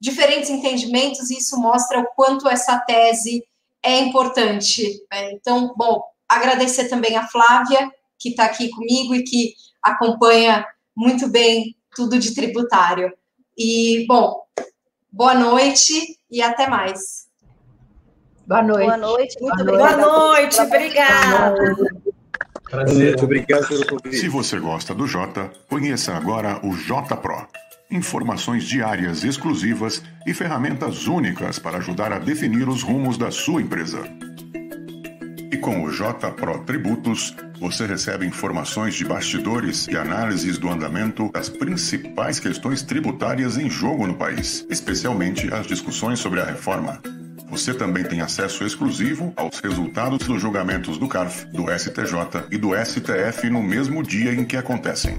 [0.00, 3.44] diferentes entendimentos, e isso mostra o quanto essa tese
[3.82, 5.02] é importante.
[5.10, 5.32] Né?
[5.32, 10.66] Então, bom, agradecer também a Flávia, que está aqui comigo e que acompanha
[10.96, 13.12] muito bem tudo de tributário.
[13.56, 14.42] E, bom,
[15.10, 17.24] boa noite e até mais.
[18.46, 18.84] Boa noite.
[18.84, 20.02] Boa noite, muito boa obrigada.
[20.02, 21.76] Boa noite, obrigada.
[22.70, 24.16] Prazer, obrigado pelo convite.
[24.16, 27.46] Se você gosta do Jota, conheça agora o Jota Pro.
[27.90, 34.02] Informações diárias exclusivas e ferramentas únicas para ajudar a definir os rumos da sua empresa.
[35.64, 41.48] Com o J Pro Tributos, você recebe informações de bastidores e análises do andamento das
[41.48, 47.00] principais questões tributárias em jogo no país, especialmente as discussões sobre a reforma.
[47.48, 52.72] Você também tem acesso exclusivo aos resultados dos julgamentos do CARF, do STJ e do
[52.76, 55.16] STF no mesmo dia em que acontecem.